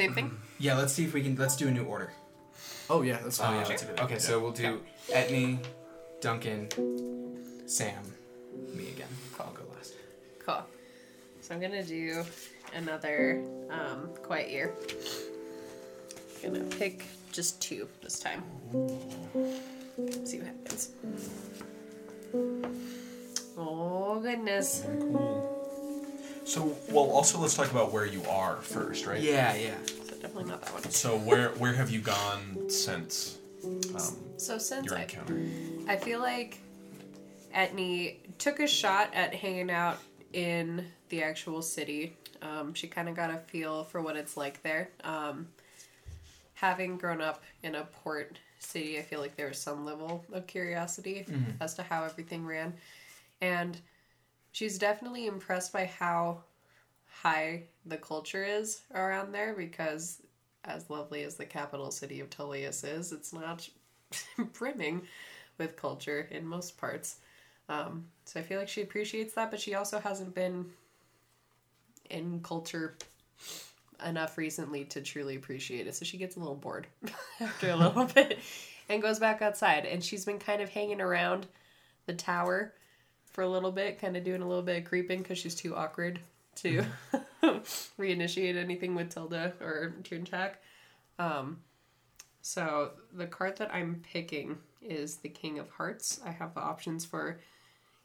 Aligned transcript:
same 0.00 0.14
thing? 0.14 0.30
Yeah, 0.60 0.76
let's 0.76 0.92
see 0.92 1.04
if 1.04 1.14
we 1.14 1.22
can. 1.22 1.36
Let's 1.36 1.56
do 1.56 1.68
a 1.68 1.70
new 1.70 1.84
order. 1.84 2.12
Oh 2.90 3.00
yeah, 3.00 3.18
that's 3.22 3.38
fine. 3.38 3.60
yeah, 3.60 3.64
that's 3.64 3.82
a 3.82 3.86
good 3.86 4.00
Okay, 4.00 4.18
so 4.18 4.38
we'll 4.38 4.52
do 4.52 4.82
Etney, 5.08 5.58
Duncan, 6.20 6.68
Sam, 7.66 8.02
me 8.74 8.88
again. 8.88 9.08
I'll 9.38 9.52
go 9.52 9.62
last. 9.74 9.94
Cool. 10.44 10.62
So 11.40 11.54
I'm 11.54 11.62
gonna 11.62 11.82
do 11.82 12.24
another 12.74 13.42
um, 13.70 14.10
quiet 14.22 14.50
year. 14.50 14.74
Gonna 16.42 16.60
pick 16.60 17.04
just 17.32 17.62
two 17.62 17.88
this 18.02 18.18
time. 18.18 18.42
See 20.24 20.38
what 20.38 20.48
happens. 20.48 20.90
Oh 23.56 24.20
goodness. 24.20 24.84
Cool. 24.84 25.59
So, 26.50 26.76
well, 26.90 27.04
also 27.12 27.38
let's 27.38 27.54
talk 27.54 27.70
about 27.70 27.92
where 27.92 28.04
you 28.04 28.24
are 28.24 28.56
first, 28.56 29.06
right? 29.06 29.20
Yeah, 29.20 29.54
yeah. 29.54 29.76
So 29.86 30.16
definitely 30.16 30.46
not 30.46 30.62
that 30.62 30.72
one. 30.72 30.82
So 30.90 31.16
where 31.16 31.50
where 31.50 31.72
have 31.72 31.90
you 31.90 32.00
gone 32.00 32.68
since 32.68 33.38
um, 33.94 34.16
So 34.36 34.58
since 34.58 34.86
your 34.86 34.98
I, 34.98 35.02
encounter? 35.02 35.40
I 35.86 35.94
feel 35.94 36.18
like 36.18 36.58
Etney 37.54 38.16
took 38.38 38.58
a 38.58 38.66
shot 38.66 39.14
at 39.14 39.32
hanging 39.32 39.70
out 39.70 39.98
in 40.32 40.86
the 41.08 41.22
actual 41.22 41.62
city. 41.62 42.16
Um, 42.42 42.74
she 42.74 42.88
kind 42.88 43.08
of 43.08 43.14
got 43.14 43.30
a 43.30 43.38
feel 43.38 43.84
for 43.84 44.02
what 44.02 44.16
it's 44.16 44.36
like 44.36 44.60
there. 44.64 44.90
Um, 45.04 45.46
having 46.54 46.96
grown 46.96 47.20
up 47.20 47.44
in 47.62 47.76
a 47.76 47.84
port 47.84 48.40
city, 48.58 48.98
I 48.98 49.02
feel 49.02 49.20
like 49.20 49.36
there 49.36 49.46
was 49.46 49.58
some 49.58 49.84
level 49.84 50.24
of 50.32 50.48
curiosity 50.48 51.26
as 51.60 51.74
to 51.74 51.84
how 51.84 52.02
everything 52.02 52.44
ran. 52.44 52.74
And 53.40 53.76
she's 54.52 54.78
definitely 54.78 55.26
impressed 55.26 55.72
by 55.72 55.86
how 55.86 56.42
high 57.22 57.64
the 57.86 57.96
culture 57.96 58.44
is 58.44 58.82
around 58.94 59.32
there 59.32 59.54
because 59.54 60.22
as 60.64 60.90
lovely 60.90 61.22
as 61.22 61.36
the 61.36 61.44
capital 61.44 61.90
city 61.90 62.20
of 62.20 62.30
Tullius 62.30 62.84
is, 62.84 63.12
it's 63.12 63.32
not 63.32 63.68
brimming 64.52 65.02
with 65.58 65.76
culture 65.76 66.28
in 66.30 66.46
most 66.46 66.76
parts. 66.78 67.16
Um, 67.68 68.06
so 68.24 68.40
I 68.40 68.42
feel 68.42 68.58
like 68.58 68.68
she 68.68 68.82
appreciates 68.82 69.34
that, 69.34 69.50
but 69.50 69.60
she 69.60 69.74
also 69.74 69.98
hasn't 69.98 70.34
been 70.34 70.66
in 72.10 72.40
culture 72.42 72.96
enough 74.04 74.36
recently 74.36 74.84
to 74.86 75.00
truly 75.00 75.36
appreciate 75.36 75.86
it. 75.86 75.94
So 75.94 76.04
she 76.04 76.16
gets 76.16 76.36
a 76.36 76.40
little 76.40 76.56
bored 76.56 76.86
after 77.40 77.70
a 77.70 77.76
little 77.76 78.04
bit 78.14 78.38
and 78.88 79.00
goes 79.00 79.18
back 79.18 79.40
outside. 79.40 79.86
And 79.86 80.02
she's 80.02 80.24
been 80.24 80.38
kind 80.38 80.60
of 80.60 80.70
hanging 80.70 81.00
around 81.00 81.46
the 82.06 82.14
tower 82.14 82.72
for 83.32 83.42
a 83.42 83.48
little 83.48 83.72
bit, 83.72 84.00
kind 84.00 84.16
of 84.16 84.24
doing 84.24 84.42
a 84.42 84.48
little 84.48 84.62
bit 84.62 84.78
of 84.78 84.84
creeping 84.84 85.22
because 85.22 85.38
she's 85.38 85.54
too 85.54 85.74
awkward 85.76 86.20
to 86.56 86.84
reinitiate 87.98 88.56
anything 88.56 88.94
with 88.94 89.10
Tilda 89.10 89.52
or 89.60 89.94
Tierntag. 90.02 90.52
Um, 91.18 91.58
so 92.42 92.92
the 93.12 93.26
card 93.26 93.56
that 93.58 93.72
I'm 93.72 94.02
picking 94.12 94.58
is 94.82 95.16
the 95.16 95.28
King 95.28 95.58
of 95.58 95.70
Hearts. 95.70 96.20
I 96.24 96.30
have 96.30 96.54
the 96.54 96.60
options 96.60 97.04
for 97.04 97.40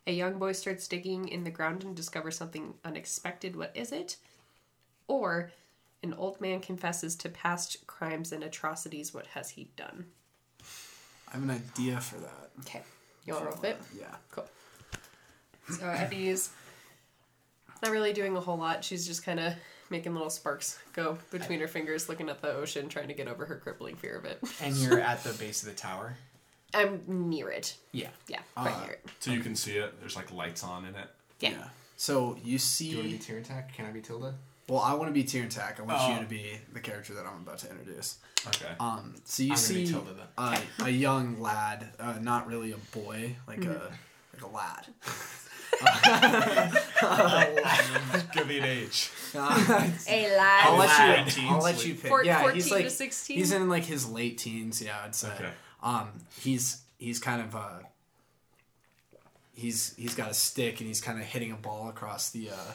a 0.08 0.12
young 0.12 0.38
boy 0.38 0.52
starts 0.52 0.88
digging 0.88 1.28
in 1.30 1.44
the 1.44 1.50
ground 1.50 1.84
and 1.84 1.96
discovers 1.96 2.38
something 2.38 2.76
unexpected. 2.84 3.56
What 3.56 3.72
is 3.74 3.92
it? 3.92 4.18
Or 5.08 5.52
an 6.04 6.14
old 6.14 6.40
man 6.40 6.60
confesses 6.60 7.16
to 7.16 7.30
past 7.30 7.88
crimes 7.88 8.32
and 8.32 8.44
atrocities. 8.44 9.14
What 9.14 9.28
has 9.28 9.52
he 9.52 9.70
done? 9.76 10.06
I 11.30 11.34
have 11.38 11.44
an 11.44 11.52
idea 11.52 12.00
for 12.00 12.18
that. 12.18 12.50
Okay, 12.62 12.82
you 13.26 13.34
want 13.34 13.50
to 13.50 13.56
roll 13.56 13.66
it? 13.66 13.78
Yeah. 13.98 14.16
Cool. 14.32 14.46
So 15.70 15.86
Effie's 15.86 16.50
not 17.82 17.92
really 17.92 18.14
doing 18.14 18.36
a 18.36 18.40
whole 18.40 18.58
lot. 18.58 18.84
She's 18.84 19.06
just 19.08 19.24
kind 19.24 19.40
of 19.40 19.54
making 19.90 20.14
little 20.14 20.30
sparks 20.30 20.80
go 20.94 21.18
between 21.32 21.60
her 21.60 21.68
fingers, 21.68 22.08
looking 22.10 22.30
at 22.30 22.42
the 22.42 22.54
ocean, 22.54 22.90
trying 22.90 23.08
to 23.08 23.14
get 23.14 23.28
over 23.28 23.46
her 23.46 23.56
crippling 23.58 23.96
fear 23.96 24.16
of 24.18 24.26
it. 24.26 24.40
And 24.62 24.76
you're 24.78 25.00
at 25.00 25.24
the 25.24 25.34
base 25.34 25.62
of 25.64 25.70
the 25.70 25.76
tower. 25.76 26.16
I'm 26.74 27.02
near 27.08 27.50
it. 27.50 27.76
Yeah. 27.92 28.10
Yeah, 28.28 28.40
quite 28.56 28.74
Uh, 28.74 28.82
near 28.86 28.92
it. 28.94 29.10
So 29.20 29.32
you 29.32 29.40
can 29.42 29.56
see 29.56 29.78
it. 29.78 30.00
There's 30.00 30.16
like 30.16 30.32
lights 30.32 30.64
on 30.64 30.86
in 30.86 30.96
it. 30.96 31.08
Yeah. 31.40 31.52
Yeah. 31.52 31.68
So 31.98 32.38
you 32.44 32.58
see. 32.58 32.86
Do 32.86 32.92
you 32.92 32.98
want 32.98 33.10
to 33.12 33.18
be 33.18 33.22
see. 33.24 33.32
Tyr 33.34 33.38
attack? 33.40 33.74
Can 33.74 33.86
I 33.86 33.92
be 33.92 34.02
Tilda? 34.02 34.36
Well, 34.68 34.80
I 34.82 34.94
want 34.96 35.10
to 35.10 35.14
be 35.14 35.24
Tierntag. 35.24 35.80
I 35.80 35.84
want 35.84 36.00
Oh. 36.02 36.14
you 36.16 36.20
to 36.22 36.26
be 36.26 36.58
the 36.74 36.80
character 36.80 37.14
that 37.14 37.26
I'm 37.28 37.42
about 37.44 37.60
to 37.60 37.70
introduce. 37.70 38.18
Okay. 38.48 38.72
Um, 38.80 39.14
so 39.24 39.44
you 39.44 39.52
I'm 39.54 39.56
gonna 39.58 39.68
be 39.68 39.86
see 39.86 39.92
Tilda 39.92 40.14
then. 40.14 40.26
uh, 40.40 40.60
a 40.84 40.90
young 40.90 41.40
lad, 41.40 41.88
uh, 42.00 42.16
not 42.20 42.48
really 42.48 42.72
a 42.72 42.78
boy, 42.98 43.36
like 43.48 43.60
Mm-hmm. 43.60 43.72
a 43.72 43.92
like 44.34 44.42
a 44.44 44.48
lad. 44.48 44.88
Give 48.34 48.48
me 48.48 48.58
an 48.60 48.64
age. 48.66 49.12
A 49.36 49.40
I'll 49.40 50.78
lad. 50.78 51.26
let 51.26 51.38
you. 51.38 51.48
I'll 51.50 51.62
let 51.62 51.86
you 51.86 51.96
pick. 51.96 52.08
Four- 52.10 52.24
yeah, 52.24 52.40
14 52.42 52.56
he's 52.56 52.72
like 52.72 52.84
to 52.86 52.90
16? 52.90 53.38
he's 53.38 53.52
in 53.52 53.70
like 53.70 53.84
his 53.84 54.10
late 54.10 54.38
teens. 54.38 54.82
Yeah, 54.82 54.98
I'd 55.04 55.16
say. 55.16 55.30
Okay. 55.34 55.50
Um, 55.84 56.10
he's 56.40 56.82
he's 56.98 57.20
kind 57.20 57.42
of 57.42 57.56
uh, 57.56 57.80
he's 59.54 59.94
he's 59.98 60.16
got 60.16 60.32
a 60.32 60.34
stick 60.34 60.80
and 60.80 60.88
he's 60.88 61.02
kind 61.02 61.20
of 61.20 61.26
hitting 61.26 61.52
a 61.52 61.56
ball 61.56 61.90
across 61.90 62.30
the 62.32 62.50
uh, 62.50 62.72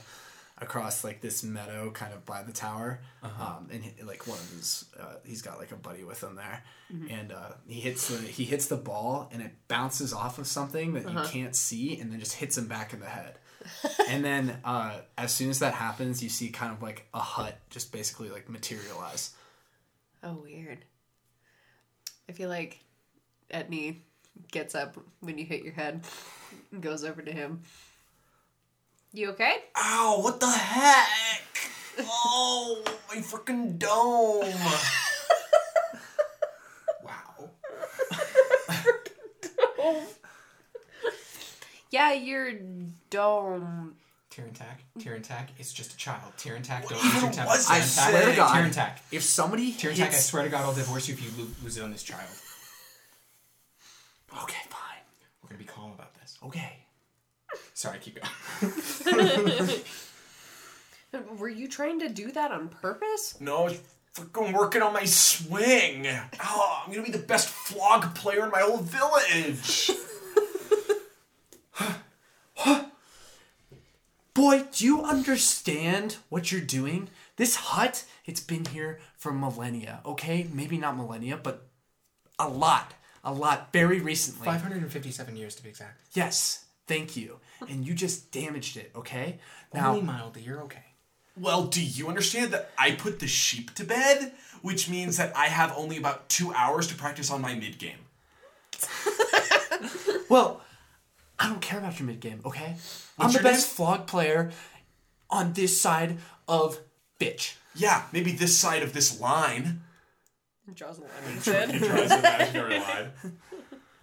across 0.61 1.05
like 1.05 1.21
this 1.21 1.43
meadow, 1.43 1.91
kind 1.91 2.13
of 2.13 2.25
by 2.25 2.43
the 2.43 2.53
tower. 2.53 3.01
Um, 3.23 3.69
and 3.73 3.83
he, 3.83 4.03
like 4.03 4.27
one 4.27 4.39
of 4.39 4.51
his, 4.51 4.85
uh, 4.99 5.17
he's 5.25 5.43
got 5.43 5.59
like 5.59 5.73
a 5.73 5.77
buddy 5.77 6.05
with 6.05 6.23
him 6.23 6.37
there, 6.37 6.63
and 7.11 7.33
uh, 7.33 7.53
he 7.67 7.81
hits 7.81 8.09
the 8.09 8.19
he 8.19 8.45
hits 8.45 8.67
the 8.67 8.77
ball 8.77 9.29
and 9.33 9.43
it 9.43 9.53
bounces 9.69 10.13
off 10.13 10.39
of 10.39 10.47
something 10.47 10.95
that 10.95 11.11
you 11.11 11.21
can't 11.29 11.57
see, 11.57 11.99
and 11.99 12.13
then 12.13 12.21
just 12.21 12.35
hits 12.35 12.57
him 12.59 12.67
back 12.67 12.93
in 12.93 13.01
the 13.01 13.07
head. 13.07 13.39
and 14.09 14.25
then 14.25 14.59
uh, 14.65 14.99
as 15.19 15.33
soon 15.33 15.51
as 15.51 15.59
that 15.59 15.75
happens, 15.75 16.23
you 16.23 16.29
see 16.29 16.49
kind 16.49 16.73
of 16.73 16.83
like 16.83 17.07
a 17.13 17.21
hut 17.21 17.59
just 17.71 17.93
basically 17.93 18.31
like 18.31 18.49
materialize. 18.49 19.33
Oh, 20.23 20.35
weird. 20.43 20.85
I 22.29 22.33
feel 22.33 22.49
like 22.49 22.81
Etney 23.53 23.97
gets 24.51 24.75
up 24.75 24.97
when 25.21 25.39
you 25.39 25.45
hit 25.45 25.63
your 25.63 25.73
head 25.73 26.05
and 26.73 26.83
goes 26.83 27.05
over 27.05 27.23
to 27.23 27.33
him. 27.33 27.63
You 29.13 29.31
okay? 29.31 29.57
Ow! 29.77 30.21
What 30.23 30.39
the 30.41 30.49
heck? 30.51 31.11
Oh, 32.01 32.83
my 33.09 33.17
freaking 33.21 33.79
dome! 33.79 34.45
Wow. 37.03 37.51
Dome. 39.77 39.97
Yeah, 41.91 42.13
your 42.13 42.53
dome. 43.11 43.95
Tyr 44.31 44.45
attack. 44.45 44.85
Tyr 45.01 45.15
attack. 45.15 45.49
It's 45.59 45.73
just 45.73 45.93
a 45.93 45.97
child. 45.97 46.33
Tyr 46.37 46.55
attack. 46.55 46.87
Don't 46.89 46.99
even 47.05 47.11
use 47.11 47.23
your 47.23 47.33
temper. 47.33 47.51
was 47.51 47.69
I 47.69 47.79
attack. 47.79 48.11
swear 48.11 48.27
to 48.31 48.37
God. 48.37 48.73
Tyr. 48.73 48.95
If 49.11 49.23
somebody 49.25 49.73
Tyr 49.73 49.91
attack. 49.91 50.11
I 50.11 50.15
swear 50.15 50.45
to 50.45 50.49
God, 50.51 50.63
I'll 50.65 50.73
divorce 50.75 51.09
you 51.09 51.15
if 51.15 51.23
you 51.25 51.31
lo- 51.43 51.51
lose 51.65 51.77
it 51.79 51.83
on 51.83 51.91
this 51.91 52.05
child. 52.05 52.31
okay, 54.45 54.59
fine, 54.69 55.03
We're 55.43 55.49
gonna 55.49 55.59
be 55.59 55.65
calm 55.65 55.91
about 55.91 56.15
this. 56.15 56.39
okay. 56.45 56.77
Sorry, 57.75 57.99
keep 57.99 58.19
going. 58.21 58.31
Were 61.39 61.49
you 61.49 61.67
trying 61.69 62.01
to 62.01 62.09
do 62.09 62.31
that 62.33 62.53
on 62.53 62.69
purpose? 62.69 63.41
No, 63.41 63.59
I 63.59 63.65
was 63.65 63.81
freaking 64.15 64.53
working 64.53 64.83
on 64.83 64.93
my 64.93 65.05
swing. 65.05 66.07
Oh, 66.43 66.83
I'm 66.85 66.93
gonna 66.93 67.05
be 67.05 67.11
the 67.11 67.19
best 67.19 67.49
flog 67.49 68.15
player 68.15 68.45
in 68.45 68.51
my 68.51 68.61
whole 68.61 68.79
village. 68.79 69.91
Boy, 74.35 74.65
do 74.73 74.85
you 74.85 75.03
understand 75.03 76.17
what 76.29 76.53
you're 76.53 76.61
doing? 76.61 77.11
This 77.37 77.57
hut, 77.57 78.05
it's 78.25 78.41
been 78.41 78.65
here 78.67 79.01
for 79.17 79.33
millennia, 79.33 80.01
okay? 80.07 80.47
Maybe 80.53 80.79
not 80.79 80.97
millennia, 80.97 81.37
but 81.37 81.67
a 82.39 82.49
lot. 82.49 82.95
A 83.23 83.33
lot. 83.33 83.73
Very 83.73 84.01
recently. 84.01 84.47
557 84.47 85.37
years 85.37 85.55
to 85.57 85.63
be 85.63 85.69
exact. 85.69 86.01
Yes, 86.15 86.65
thank 86.91 87.17
you. 87.17 87.39
And 87.69 87.87
you 87.87 87.95
just 87.95 88.33
damaged 88.33 88.77
it, 88.77 88.91
okay? 88.97 89.39
Now, 89.73 89.91
Only 89.91 90.03
mildly. 90.03 90.43
You're 90.43 90.63
okay. 90.63 90.85
Well, 91.39 91.65
do 91.65 91.83
you 91.83 92.09
understand 92.09 92.53
that 92.53 92.71
I 92.77 92.93
put 92.93 93.21
the 93.21 93.29
sheep 93.29 93.75
to 93.75 93.85
bed? 93.85 94.33
Which 94.63 94.89
means 94.89 95.17
that 95.17 95.35
I 95.37 95.47
have 95.47 95.73
only 95.77 95.97
about 95.97 96.29
two 96.29 96.53
hours 96.53 96.87
to 96.89 96.95
practice 96.95 97.31
on 97.31 97.41
my 97.41 97.55
mid 97.55 97.79
game. 97.79 97.99
well, 100.29 100.63
I 101.39 101.49
don't 101.49 101.63
care 101.63 101.79
about 101.79 101.99
your 101.99 102.09
mid 102.09 102.21
game, 102.21 102.41
okay? 102.45 102.75
I'm 103.19 103.27
What's 103.27 103.35
the 103.35 103.43
your 103.43 103.53
best 103.53 103.69
flog 103.69 104.07
player 104.07 104.51
on 105.31 105.53
this 105.53 105.81
side 105.81 106.19
of 106.49 106.81
bitch. 107.19 107.55
Yeah, 107.75 108.03
maybe 108.13 108.33
this 108.33 108.59
side 108.59 108.83
of 108.83 108.93
this 108.93 109.21
line. 109.21 109.83
Draws 110.75 110.99
a 110.99 111.03
line 111.03 111.11
in 111.27 111.33
his 111.35 111.47
head. 111.47 111.73
Draws 111.73 112.11
an 112.11 112.19
imaginary 112.19 112.79
line. 112.81 113.11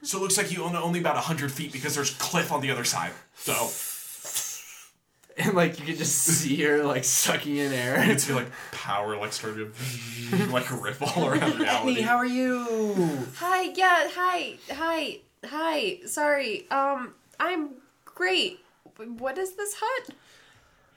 So 0.08 0.20
it 0.20 0.22
looks 0.22 0.38
like 0.38 0.54
you 0.54 0.64
own 0.64 0.74
only 0.76 1.02
about 1.02 1.16
100 1.16 1.52
feet 1.52 1.74
because 1.74 1.94
there's 1.94 2.12
cliff 2.12 2.54
on 2.54 2.62
the 2.62 2.72
other 2.72 2.86
side. 2.86 3.12
So 3.36 3.54
And 5.38 5.54
like 5.54 5.80
you 5.80 5.86
can 5.86 5.98
just 5.98 6.16
see 6.16 6.62
her 6.64 6.84
like 6.84 7.04
sucking 7.04 7.58
in 7.58 7.74
air. 7.74 8.00
you 8.00 8.12
can 8.12 8.20
see 8.20 8.34
like 8.34 8.48
power 8.72 9.18
like 9.18 9.34
starting 9.34 9.72
to 9.72 10.46
like 10.52 10.72
a 10.72 10.76
ripple 10.76 11.10
around 11.28 11.60
reality. 11.60 11.96
Hey, 11.96 12.02
how 12.02 12.16
are 12.16 12.26
you? 12.26 13.28
Hi, 13.36 13.64
yeah, 13.76 14.08
hi, 14.14 14.56
hi, 14.72 15.20
hi. 15.46 16.00
Sorry, 16.06 16.70
um, 16.72 17.14
I'm 17.40 17.72
great. 18.06 18.62
What 18.96 19.38
is 19.38 19.56
this 19.56 19.76
hut? 19.80 20.16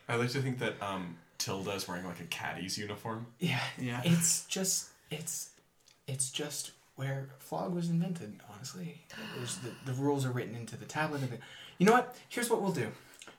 I 0.09 0.15
like 0.17 0.31
to 0.31 0.41
think 0.41 0.59
that 0.61 0.81
um, 0.81 1.17
Tilda's 1.39 1.87
wearing 1.87 2.07
like 2.07 2.21
a 2.21 2.25
caddy's 2.25 2.79
uniform. 2.79 3.27
Yeah, 3.41 3.61
Yeah. 3.77 4.01
It's 4.05 4.47
just 4.47 4.89
it's 5.11 5.51
it's 6.07 6.31
just 6.31 6.71
where 6.97 7.29
Flog 7.39 7.75
was 7.75 7.91
invented. 7.91 8.41
Honestly, 8.61 9.01
There's 9.39 9.57
the, 9.57 9.71
the 9.87 9.95
rules 9.95 10.27
are 10.27 10.31
written 10.31 10.55
into 10.55 10.77
the 10.77 10.85
tablet. 10.85 11.23
Of 11.23 11.31
the, 11.31 11.39
you 11.79 11.87
know 11.87 11.93
what? 11.93 12.15
Here's 12.29 12.51
what 12.51 12.61
we'll 12.61 12.73
do. 12.73 12.89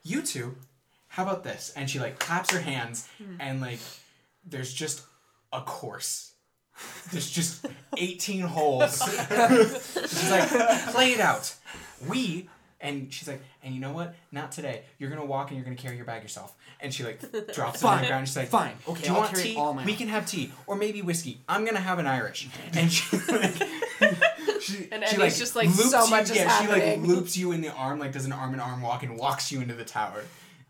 You 0.03 0.23
two, 0.23 0.55
how 1.09 1.21
about 1.21 1.43
this? 1.43 1.71
And 1.75 1.87
she 1.87 1.99
like 1.99 2.17
claps 2.17 2.51
her 2.51 2.59
hands, 2.59 3.07
hmm. 3.19 3.35
and 3.39 3.61
like 3.61 3.77
there's 4.43 4.73
just 4.73 5.03
a 5.53 5.61
course. 5.61 6.31
There's 7.11 7.29
just 7.29 7.67
18 7.97 8.41
holes. 8.41 8.97
she's 9.03 10.31
like, 10.31 10.49
play 10.91 11.11
it 11.11 11.19
out. 11.19 11.53
We 12.09 12.49
and 12.81 13.13
she's 13.13 13.27
like, 13.27 13.41
and 13.63 13.75
you 13.75 13.79
know 13.79 13.91
what? 13.93 14.15
Not 14.31 14.51
today. 14.51 14.81
You're 14.97 15.09
gonna 15.11 15.25
walk 15.25 15.49
and 15.49 15.57
you're 15.57 15.63
gonna 15.63 15.75
carry 15.75 15.95
your 15.95 16.05
bag 16.05 16.23
yourself. 16.23 16.55
And 16.79 16.91
she 16.91 17.03
like 17.03 17.19
drops 17.53 17.83
it 17.83 17.85
on 17.85 18.01
the 18.01 18.07
ground. 18.07 18.27
She's 18.27 18.37
like, 18.37 18.47
Fine. 18.47 18.73
Okay, 18.87 19.03
Do 19.03 19.09
you 19.09 19.13
I'll 19.13 19.21
want 19.21 19.35
carry 19.35 19.49
tea? 19.49 19.55
all 19.55 19.73
my 19.73 19.85
we 19.85 19.91
own." 19.91 19.97
can 19.99 20.07
have 20.07 20.25
tea 20.25 20.51
or 20.65 20.75
maybe 20.75 21.03
whiskey. 21.03 21.41
I'm 21.47 21.63
gonna 21.63 21.79
have 21.79 21.99
an 21.99 22.07
Irish. 22.07 22.49
And 22.73 22.91
she 22.91 23.17
like, 23.31 23.53
she, 24.61 24.87
And 24.91 25.03
she, 25.07 25.15
Eddie's 25.17 25.37
just 25.39 25.55
like, 25.55 25.67
loops 25.67 25.91
so 25.91 26.03
you- 26.05 26.09
much 26.11 26.29
is 26.29 26.35
yeah, 26.37 26.61
she 26.61 26.67
like 26.67 26.99
loops 26.99 27.35
you 27.37 27.51
in 27.51 27.61
the 27.61 27.71
arm, 27.71 27.99
like 27.99 28.11
does 28.13 28.25
an 28.25 28.31
arm 28.33 28.53
in 28.53 28.59
arm 28.59 28.81
walk 28.81 29.03
and 29.03 29.17
walks 29.17 29.51
you 29.51 29.61
into 29.61 29.73
the 29.73 29.85
tower. 29.85 30.23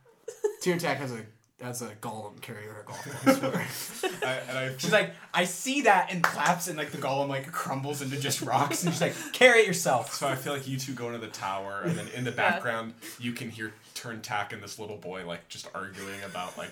Tiertak 0.63 0.97
has 0.97 1.11
a 1.11 1.25
has 1.61 1.83
a 1.83 1.89
golem 2.01 2.41
carry 2.41 2.63
her 2.65 2.83
golf 2.87 3.05
ball 3.23 3.33
for 3.35 3.57
her. 3.57 4.17
I, 4.27 4.31
and 4.49 4.57
I 4.57 4.77
She's 4.77 4.91
like, 4.91 5.13
I 5.31 5.43
see 5.43 5.81
that 5.81 6.11
and 6.11 6.23
claps 6.23 6.67
and 6.67 6.75
like 6.75 6.89
the 6.91 6.97
golem 6.97 7.27
like 7.29 7.51
crumbles 7.51 8.01
into 8.01 8.19
just 8.19 8.41
rocks 8.41 8.83
and 8.83 8.91
she's 8.91 9.01
like, 9.01 9.13
carry 9.33 9.59
it 9.59 9.67
yourself. 9.67 10.13
So 10.15 10.27
I 10.27 10.33
feel 10.35 10.53
like 10.53 10.67
you 10.67 10.77
two 10.79 10.93
go 10.93 11.07
into 11.07 11.19
the 11.19 11.27
tower, 11.27 11.81
and 11.83 11.95
then 11.95 12.07
in 12.15 12.23
the 12.23 12.31
background 12.43 12.95
you 13.19 13.31
can 13.33 13.51
hear 13.51 13.73
Turn 13.93 14.21
Tack 14.21 14.53
and 14.53 14.63
this 14.63 14.79
little 14.79 14.97
boy 14.97 15.23
like 15.27 15.47
just 15.49 15.69
arguing 15.75 16.23
about 16.25 16.57
like 16.57 16.71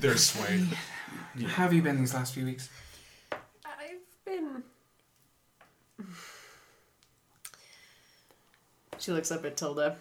their 0.00 0.16
swing. 0.16 0.68
How 1.48 1.64
have 1.64 1.72
you 1.72 1.82
been 1.82 1.98
these 1.98 2.14
last 2.14 2.32
few 2.34 2.44
weeks? 2.44 2.68
I've 3.64 3.98
been. 4.24 4.62
She 8.98 9.12
looks 9.12 9.30
up 9.30 9.44
at 9.44 9.56
Tilda. 9.56 9.96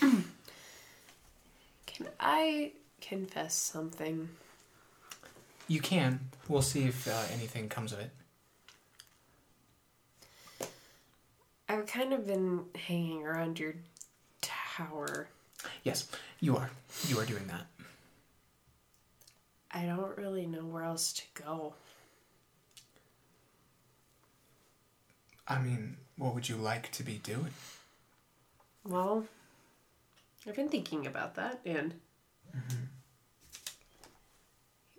Can 0.00 0.24
I 2.18 2.72
confess 3.00 3.54
something? 3.54 4.28
You 5.68 5.80
can. 5.80 6.20
We'll 6.48 6.62
see 6.62 6.84
if 6.84 7.06
uh, 7.06 7.22
anything 7.32 7.68
comes 7.68 7.92
of 7.92 8.00
it. 8.00 8.10
I've 11.68 11.86
kind 11.86 12.12
of 12.12 12.26
been 12.26 12.64
hanging 12.74 13.24
around 13.24 13.58
your 13.58 13.74
tower. 14.42 15.28
Yes, 15.84 16.08
you 16.40 16.56
are. 16.56 16.70
You 17.06 17.18
are 17.18 17.24
doing 17.24 17.46
that. 17.46 17.66
I 19.70 19.86
don't 19.86 20.16
really 20.18 20.46
know 20.46 20.64
where 20.64 20.84
else 20.84 21.12
to 21.14 21.22
go. 21.42 21.74
I 25.46 25.58
mean, 25.58 25.96
what 26.16 26.34
would 26.34 26.48
you 26.48 26.56
like 26.56 26.90
to 26.92 27.02
be 27.02 27.18
doing? 27.18 27.52
Well, 28.84 29.26
I've 30.46 30.56
been 30.56 30.68
thinking 30.68 31.06
about 31.06 31.34
that, 31.36 31.60
and 31.64 31.94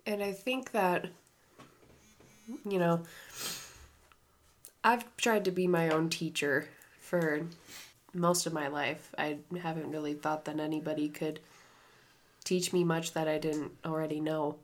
and 0.06 0.22
I 0.22 0.32
think 0.32 0.72
that 0.72 1.06
you 2.64 2.78
know 2.78 3.02
I've 4.84 5.04
tried 5.16 5.44
to 5.46 5.50
be 5.50 5.66
my 5.66 5.88
own 5.90 6.08
teacher 6.10 6.68
for 7.00 7.42
most 8.14 8.46
of 8.46 8.52
my 8.52 8.68
life. 8.68 9.14
I 9.18 9.38
haven't 9.60 9.90
really 9.90 10.14
thought 10.14 10.44
that 10.44 10.60
anybody 10.60 11.08
could 11.08 11.40
teach 12.44 12.72
me 12.72 12.84
much 12.84 13.12
that 13.12 13.26
I 13.26 13.38
didn't 13.38 13.72
already 13.84 14.20
know. 14.20 14.56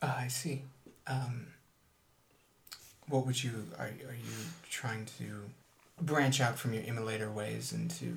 Uh, 0.00 0.14
I 0.18 0.28
see. 0.28 0.62
Um, 1.06 1.48
what 3.08 3.26
would 3.26 3.42
you 3.42 3.52
are 3.78 3.86
are 3.86 4.14
you 4.14 4.34
trying 4.70 5.06
to 5.18 5.24
branch 6.00 6.40
out 6.40 6.58
from 6.58 6.74
your 6.74 6.82
immolator 6.82 7.32
ways 7.32 7.72
into 7.72 8.14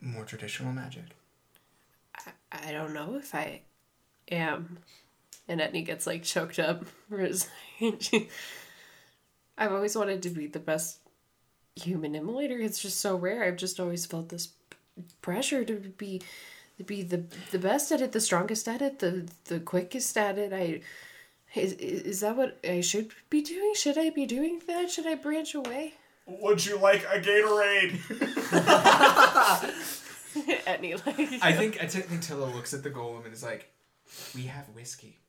more 0.00 0.24
traditional 0.24 0.72
magic? 0.72 1.04
I, 2.16 2.32
I 2.52 2.72
don't 2.72 2.94
know 2.94 3.16
if 3.16 3.34
I 3.34 3.62
am. 4.30 4.78
And 5.46 5.60
Etney 5.60 5.84
gets 5.84 6.06
like 6.06 6.22
choked 6.22 6.58
up. 6.58 6.84
I've 9.56 9.72
always 9.72 9.96
wanted 9.96 10.22
to 10.22 10.30
be 10.30 10.46
the 10.46 10.58
best 10.58 11.00
human 11.76 12.14
immolator. 12.14 12.62
It's 12.62 12.80
just 12.80 13.00
so 13.00 13.16
rare. 13.16 13.44
I've 13.44 13.56
just 13.56 13.78
always 13.78 14.06
felt 14.06 14.30
this 14.30 14.48
pressure 15.22 15.64
to 15.64 15.74
be 15.74 16.22
to 16.78 16.84
be 16.84 17.02
the 17.02 17.24
the 17.50 17.58
best 17.58 17.92
at 17.92 18.00
it, 18.00 18.12
the 18.12 18.20
strongest 18.20 18.68
at 18.68 18.82
it, 18.82 18.98
the 19.00 19.28
the 19.44 19.60
quickest 19.60 20.16
at 20.16 20.38
it. 20.38 20.52
I 20.52 20.80
is 21.56 21.72
is 21.72 22.20
that 22.20 22.36
what 22.36 22.58
I 22.64 22.80
should 22.80 23.10
be 23.30 23.42
doing? 23.42 23.74
Should 23.74 23.98
I 23.98 24.10
be 24.10 24.26
doing 24.26 24.60
that? 24.66 24.90
Should 24.90 25.06
I 25.06 25.14
branch 25.14 25.54
away? 25.54 25.94
Would 26.26 26.64
you 26.64 26.78
like 26.78 27.04
a 27.04 27.20
Gatorade? 27.20 28.00
Etney 30.34 30.94
like 31.06 31.42
I 31.42 31.52
think 31.52 31.80
I 31.80 31.86
think 31.86 32.22
Tilda 32.22 32.46
looks 32.46 32.74
at 32.74 32.82
the 32.82 32.90
golem 32.90 33.24
and 33.24 33.32
is 33.32 33.44
like, 33.44 33.70
"We 34.34 34.42
have 34.42 34.68
whiskey. 34.70 35.20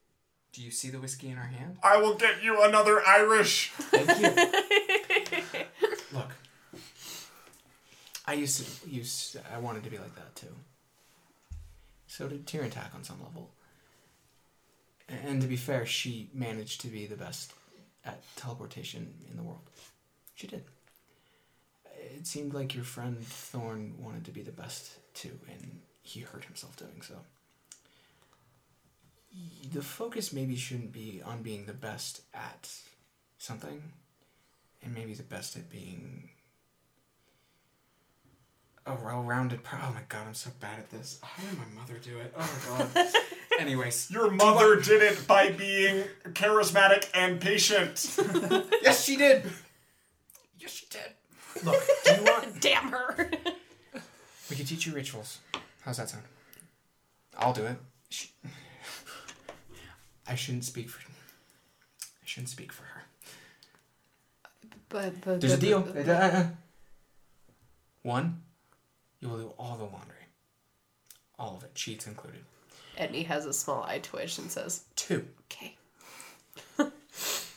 Do 0.52 0.62
you 0.62 0.70
see 0.70 0.88
the 0.88 0.98
whiskey 0.98 1.28
in 1.28 1.38
our 1.38 1.44
hand? 1.44 1.76
I 1.82 1.98
will 1.98 2.14
get 2.14 2.42
you 2.42 2.62
another 2.62 3.06
Irish. 3.06 3.70
Thank 3.72 4.18
you. 4.18 5.54
Look, 6.12 6.30
I 8.26 8.32
used 8.32 8.64
to 8.64 8.90
use. 8.90 9.36
I 9.54 9.58
wanted 9.58 9.84
to 9.84 9.90
be 9.90 9.98
like 9.98 10.14
that 10.16 10.34
too. 10.34 10.54
So 12.08 12.26
did 12.26 12.46
Tyrantak 12.46 12.94
on 12.94 13.04
some 13.04 13.22
level. 13.22 13.50
And 15.08 15.40
to 15.40 15.46
be 15.46 15.56
fair, 15.56 15.86
she 15.86 16.30
managed 16.34 16.80
to 16.80 16.88
be 16.88 17.06
the 17.06 17.16
best 17.16 17.52
at 18.04 18.22
teleportation 18.36 19.14
in 19.30 19.36
the 19.36 19.42
world. 19.42 19.68
She 20.34 20.46
did. 20.46 20.64
It 22.16 22.26
seemed 22.26 22.54
like 22.54 22.74
your 22.74 22.84
friend 22.84 23.18
Thorn 23.20 23.94
wanted 23.98 24.24
to 24.24 24.30
be 24.30 24.42
the 24.42 24.52
best 24.52 24.92
too, 25.14 25.38
and 25.48 25.80
he 26.02 26.20
hurt 26.20 26.44
himself 26.44 26.76
doing 26.76 27.02
so. 27.02 27.14
The 29.72 29.82
focus 29.82 30.32
maybe 30.32 30.56
shouldn't 30.56 30.92
be 30.92 31.20
on 31.24 31.42
being 31.42 31.66
the 31.66 31.72
best 31.72 32.22
at 32.32 32.70
something, 33.38 33.82
and 34.82 34.94
maybe 34.94 35.14
the 35.14 35.22
best 35.22 35.56
at 35.56 35.70
being 35.70 36.30
a 38.86 38.94
well-rounded. 39.04 39.62
Pro- 39.64 39.78
oh 39.82 39.92
my 39.92 40.00
god, 40.08 40.26
I'm 40.26 40.34
so 40.34 40.50
bad 40.60 40.78
at 40.78 40.90
this. 40.90 41.18
How 41.22 41.42
did 41.42 41.58
my 41.58 41.64
mother 41.80 41.94
do 42.02 42.18
it? 42.18 42.32
Oh 42.36 42.60
my 42.70 42.86
god. 42.94 43.08
Anyways, 43.58 44.10
Your 44.10 44.30
mother 44.30 44.76
did 44.80 45.02
it 45.02 45.26
by 45.26 45.50
being 45.50 46.04
charismatic 46.32 47.08
and 47.14 47.40
patient. 47.40 48.16
yes, 48.82 49.02
she 49.04 49.16
did. 49.16 49.44
Yes, 50.60 50.70
she 50.72 50.86
did. 50.90 51.64
Look, 51.64 51.82
do 52.04 52.12
you 52.14 52.22
want? 52.22 52.60
damn 52.60 52.88
her. 52.90 53.30
We 54.50 54.56
could 54.56 54.66
teach 54.66 54.86
you 54.86 54.92
rituals. 54.94 55.38
How's 55.82 55.96
that 55.96 56.10
sound? 56.10 56.24
I'll 57.38 57.52
do 57.54 57.64
it. 57.64 57.76
Sh- 58.10 58.26
I 60.28 60.34
shouldn't 60.34 60.64
speak 60.64 60.90
for. 60.90 61.00
I 61.00 62.24
shouldn't 62.26 62.50
speak 62.50 62.72
for 62.72 62.82
her. 62.84 63.02
but, 64.88 65.20
but 65.22 65.40
There's 65.40 65.54
a 65.54 65.58
deal. 65.58 65.80
but- 65.80 66.08
Uh-uh. 66.08 66.46
One, 68.02 68.42
you 69.26 69.32
will 69.32 69.38
do 69.38 69.52
all 69.58 69.76
the 69.76 69.84
laundry. 69.84 70.14
All 71.38 71.56
of 71.56 71.64
it, 71.64 71.72
sheets 71.74 72.06
included. 72.06 72.40
Etney 72.98 73.26
has 73.26 73.44
a 73.44 73.52
small 73.52 73.82
eye 73.82 73.98
twitch 73.98 74.38
and 74.38 74.50
says, 74.50 74.84
Two, 74.94 75.26
"Okay." 75.44 75.76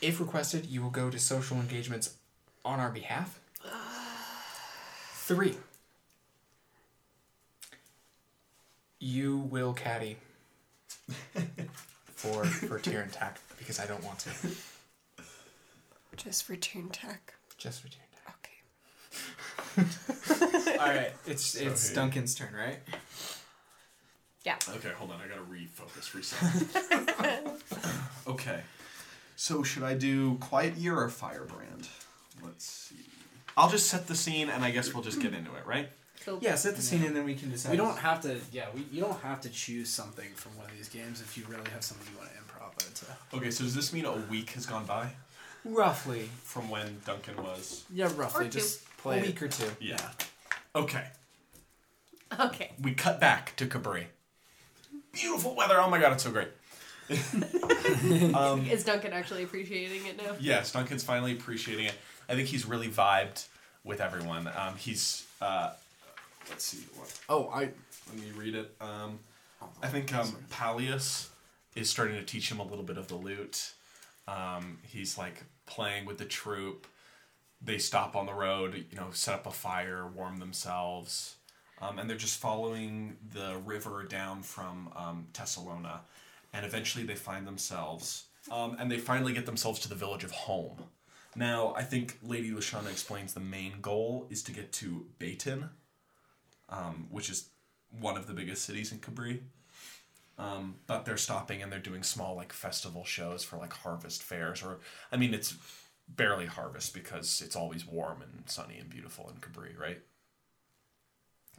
if 0.02 0.20
requested, 0.20 0.66
you 0.66 0.82
will 0.82 0.90
go 0.90 1.10
to 1.10 1.20
social 1.20 1.58
engagements 1.58 2.16
on 2.66 2.80
our 2.80 2.90
behalf. 2.90 3.40
Three, 5.14 5.56
you 9.00 9.38
will 9.38 9.74
caddy 9.74 10.18
for 12.16 12.44
for 12.46 12.80
Tyr 12.80 13.02
and 13.02 13.14
Tack 13.14 13.40
because 13.58 13.80
I 13.80 13.86
don't 13.86 14.04
want 14.04 14.20
to. 14.20 14.30
Just 16.18 16.50
return 16.50 16.90
tech. 16.90 17.34
Just 17.58 17.82
for 17.82 17.88
Tyr 17.88 18.02
and 18.02 18.10
Okay. 19.78 20.56
Tack. 20.80 20.88
All 20.88 20.96
right, 20.96 21.12
it's 21.28 21.56
it's 21.56 21.90
hey. 21.90 21.96
Duncan's 21.96 22.36
turn, 22.36 22.54
right? 22.54 22.80
Yeah. 24.46 24.56
Okay, 24.70 24.90
hold 24.90 25.12
on. 25.12 25.20
I 25.20 25.28
gotta 25.28 25.42
refocus, 25.42 26.14
reset. 26.14 27.54
okay. 28.28 28.62
So 29.36 29.64
should 29.64 29.84
I 29.84 29.94
do 29.94 30.36
Quiet 30.36 30.76
Year 30.76 30.98
or 30.98 31.10
Firebrand? 31.10 31.88
Let's 32.44 32.66
see. 32.66 32.96
I'll 33.56 33.70
just 33.70 33.88
set 33.88 34.08
the 34.08 34.16
scene, 34.16 34.50
and 34.50 34.64
I 34.64 34.72
guess 34.72 34.94
we'll 34.94 35.04
just 35.04 35.22
get 35.22 35.34
into 35.34 35.54
it, 35.56 35.66
right? 35.66 35.90
Cool. 36.26 36.40
Yeah, 36.42 36.56
set 36.56 36.76
the 36.76 36.82
scene 36.82 37.04
and 37.04 37.16
then 37.16 37.24
we 37.24 37.34
can 37.34 37.50
decide. 37.50 37.72
We 37.72 37.78
don't 37.78 37.98
have 37.98 38.22
to. 38.22 38.38
Yeah, 38.52 38.66
we 38.74 38.86
you 38.92 39.02
don't 39.02 39.20
have 39.22 39.42
to 39.42 39.50
choose 39.50 39.90
something 39.90 40.30
from 40.36 40.56
one 40.58 40.66
of 40.66 40.76
these 40.76 40.90
games 40.90 41.22
if 41.22 41.38
you 41.38 41.46
really 41.48 41.70
have 41.72 41.84
something 41.84 42.08
you 42.12 42.18
want 42.18 42.30
to 42.30 42.38
improv 42.38 42.88
into. 42.88 43.06
Uh. 43.06 43.38
Okay, 43.38 43.52
so 43.52 43.64
does 43.64 43.76
this 43.76 43.94
mean 43.94 44.06
a 44.06 44.16
week 44.30 44.52
has 44.52 44.66
gone 44.66 44.86
by 44.86 45.12
roughly 45.64 46.30
from 46.44 46.70
when 46.70 46.98
Duncan 47.06 47.42
was? 47.42 47.86
Yeah, 47.94 48.12
roughly. 48.16 48.48
Or 48.48 48.50
two. 48.50 48.60
Just 48.60 48.84
a 49.06 49.10
week 49.10 49.42
it. 49.42 49.42
or 49.42 49.48
two. 49.48 49.72
Yeah. 49.80 49.98
Okay. 50.76 51.06
Okay. 52.40 52.72
we 52.82 52.94
cut 52.94 53.20
back 53.20 53.56
to 53.58 53.66
Cabri. 53.66 54.06
Beautiful 55.12 55.56
weather. 55.56 55.80
Oh 55.80 55.90
my 55.90 56.00
god, 56.00 56.14
it's 56.14 56.24
so 56.24 56.32
great. 56.32 56.50
Is 57.10 58.84
Duncan 58.84 59.14
actually 59.14 59.44
appreciating 59.44 60.06
it 60.06 60.18
now? 60.18 60.36
Yes, 60.40 60.72
Duncan's 60.72 61.04
finally 61.04 61.32
appreciating 61.34 61.86
it. 61.86 61.96
I 62.28 62.36
think 62.36 62.48
he's 62.48 62.68
really 62.68 62.88
vibed 62.88 63.48
with 63.84 64.00
everyone. 64.00 64.48
Um, 64.48 64.76
he's 64.78 65.26
uh, 65.42 65.72
let's 66.50 66.66
see 66.66 66.86
what. 66.96 67.20
Oh, 67.28 67.50
I. 67.52 67.70
Let 68.10 68.18
me 68.18 68.32
read 68.36 68.56
it. 68.56 68.76
Um, 68.80 69.20
I 69.82 69.88
think 69.88 70.14
um, 70.14 70.36
Pallius 70.52 71.30
is 71.76 71.90
starting 71.90 72.16
to 72.18 72.24
teach 72.24 72.52
him 72.52 72.60
a 72.60 72.64
little 72.64 72.84
bit 72.84 72.98
of 72.98 73.08
the 73.08 73.16
lute. 73.16 73.72
Um, 74.28 74.78
he's 74.88 75.18
like 75.18 75.44
playing 75.66 76.06
with 76.06 76.18
the 76.20 76.26
troop. 76.26 76.86
They 77.62 77.78
stop 77.78 78.16
on 78.16 78.26
the 78.26 78.34
road, 78.34 78.86
you 78.90 78.98
know, 78.98 79.08
set 79.12 79.36
up 79.36 79.48
a 79.48 79.52
fire, 79.52 80.08
warm 80.08 80.38
themselves, 80.38 81.36
um, 81.82 82.00
and 82.00 82.10
they're 82.10 82.18
just 82.18 82.40
following 82.40 83.18
the 83.34 83.58
river 83.66 84.04
down 84.04 84.44
from 84.44 84.90
um, 84.96 85.28
Thessalona, 85.34 86.00
and 86.54 86.66
eventually 86.66 87.06
they 87.06 87.16
find 87.16 87.46
themselves, 87.46 88.26
um, 88.52 88.78
and 88.80 88.90
they 88.90 88.98
finally 88.98 89.34
get 89.34 89.46
themselves 89.46 89.80
to 89.82 89.90
the 89.90 89.96
village 89.96 90.24
of 90.24 90.32
Holm. 90.32 90.78
Now, 91.36 91.74
I 91.76 91.84
think 91.84 92.18
Lady 92.24 92.52
Lashana 92.52 92.90
explains 92.90 93.34
the 93.34 93.40
main 93.40 93.82
goal 93.82 94.28
is 94.30 94.42
to 94.44 94.52
get 94.52 94.72
to 94.74 95.06
Baton, 95.20 95.70
um, 96.70 97.08
which 97.12 97.30
is 97.30 97.50
one 98.00 98.18
of 98.18 98.28
the 98.28 98.34
biggest 98.34 98.66
cities 98.66 98.92
in 98.92 99.00
Cabri. 99.00 99.40
Um, 100.38 100.76
but 100.88 101.04
they're 101.04 101.18
stopping 101.18 101.62
and 101.62 101.72
they're 101.72 101.80
doing 101.80 102.02
small 102.02 102.36
like 102.36 102.54
festival 102.54 103.04
shows 103.04 103.44
for 103.44 103.58
like 103.58 103.74
harvest 103.74 104.24
fairs 104.24 104.64
or 104.64 104.80
I 105.12 105.18
mean 105.18 105.34
it's 105.34 105.54
barely 106.16 106.46
harvest 106.46 106.94
because 106.94 107.42
it's 107.46 107.56
always 107.56 107.86
warm 107.86 108.22
and 108.22 108.50
sunny 108.50 108.78
and 108.78 108.90
beautiful 108.90 109.30
in 109.34 109.40
Cabri, 109.40 109.78
right? 109.80 110.00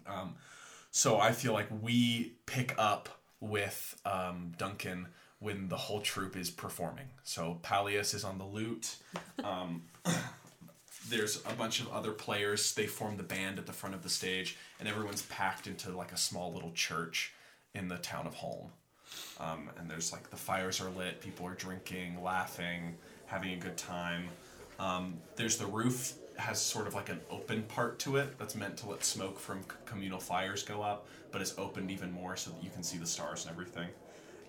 Um, 0.06 0.34
so 0.90 1.18
I 1.18 1.32
feel 1.32 1.52
like 1.52 1.68
we 1.82 2.34
pick 2.46 2.74
up 2.78 3.20
with 3.40 3.98
um, 4.04 4.52
Duncan 4.58 5.08
when 5.38 5.68
the 5.68 5.76
whole 5.76 6.00
troop 6.00 6.36
is 6.36 6.50
performing. 6.50 7.06
So 7.22 7.58
Pallius 7.62 8.14
is 8.14 8.24
on 8.24 8.38
the 8.38 8.44
lute. 8.44 8.96
Um, 9.42 9.84
there's 11.08 11.38
a 11.46 11.54
bunch 11.54 11.80
of 11.80 11.88
other 11.88 12.12
players. 12.12 12.74
They 12.74 12.86
form 12.86 13.16
the 13.16 13.22
band 13.22 13.58
at 13.58 13.64
the 13.64 13.72
front 13.72 13.94
of 13.94 14.02
the 14.02 14.10
stage, 14.10 14.58
and 14.78 14.86
everyone's 14.86 15.22
packed 15.22 15.66
into 15.66 15.96
like 15.96 16.12
a 16.12 16.16
small 16.18 16.52
little 16.52 16.72
church 16.72 17.32
in 17.74 17.88
the 17.88 17.96
town 17.96 18.26
of 18.26 18.34
Holm. 18.34 18.68
Um, 19.38 19.70
and 19.78 19.90
there's 19.90 20.12
like 20.12 20.28
the 20.28 20.36
fires 20.36 20.80
are 20.80 20.90
lit, 20.90 21.22
people 21.22 21.46
are 21.46 21.54
drinking, 21.54 22.22
laughing, 22.22 22.96
having 23.30 23.52
a 23.52 23.56
good 23.56 23.76
time. 23.76 24.28
Um, 24.78 25.14
there's 25.36 25.56
the 25.56 25.66
roof 25.66 26.14
has 26.36 26.60
sort 26.60 26.86
of 26.86 26.94
like 26.94 27.08
an 27.10 27.20
open 27.30 27.62
part 27.64 27.98
to 28.00 28.16
it 28.16 28.38
that's 28.38 28.54
meant 28.54 28.76
to 28.78 28.88
let 28.88 29.04
smoke 29.04 29.38
from 29.38 29.62
c- 29.62 29.68
communal 29.84 30.18
fires 30.18 30.62
go 30.62 30.82
up, 30.82 31.06
but 31.30 31.40
it's 31.40 31.54
opened 31.56 31.90
even 31.90 32.10
more 32.10 32.34
so 32.36 32.50
that 32.50 32.62
you 32.64 32.70
can 32.70 32.82
see 32.82 32.98
the 32.98 33.06
stars 33.06 33.44
and 33.44 33.52
everything. 33.52 33.88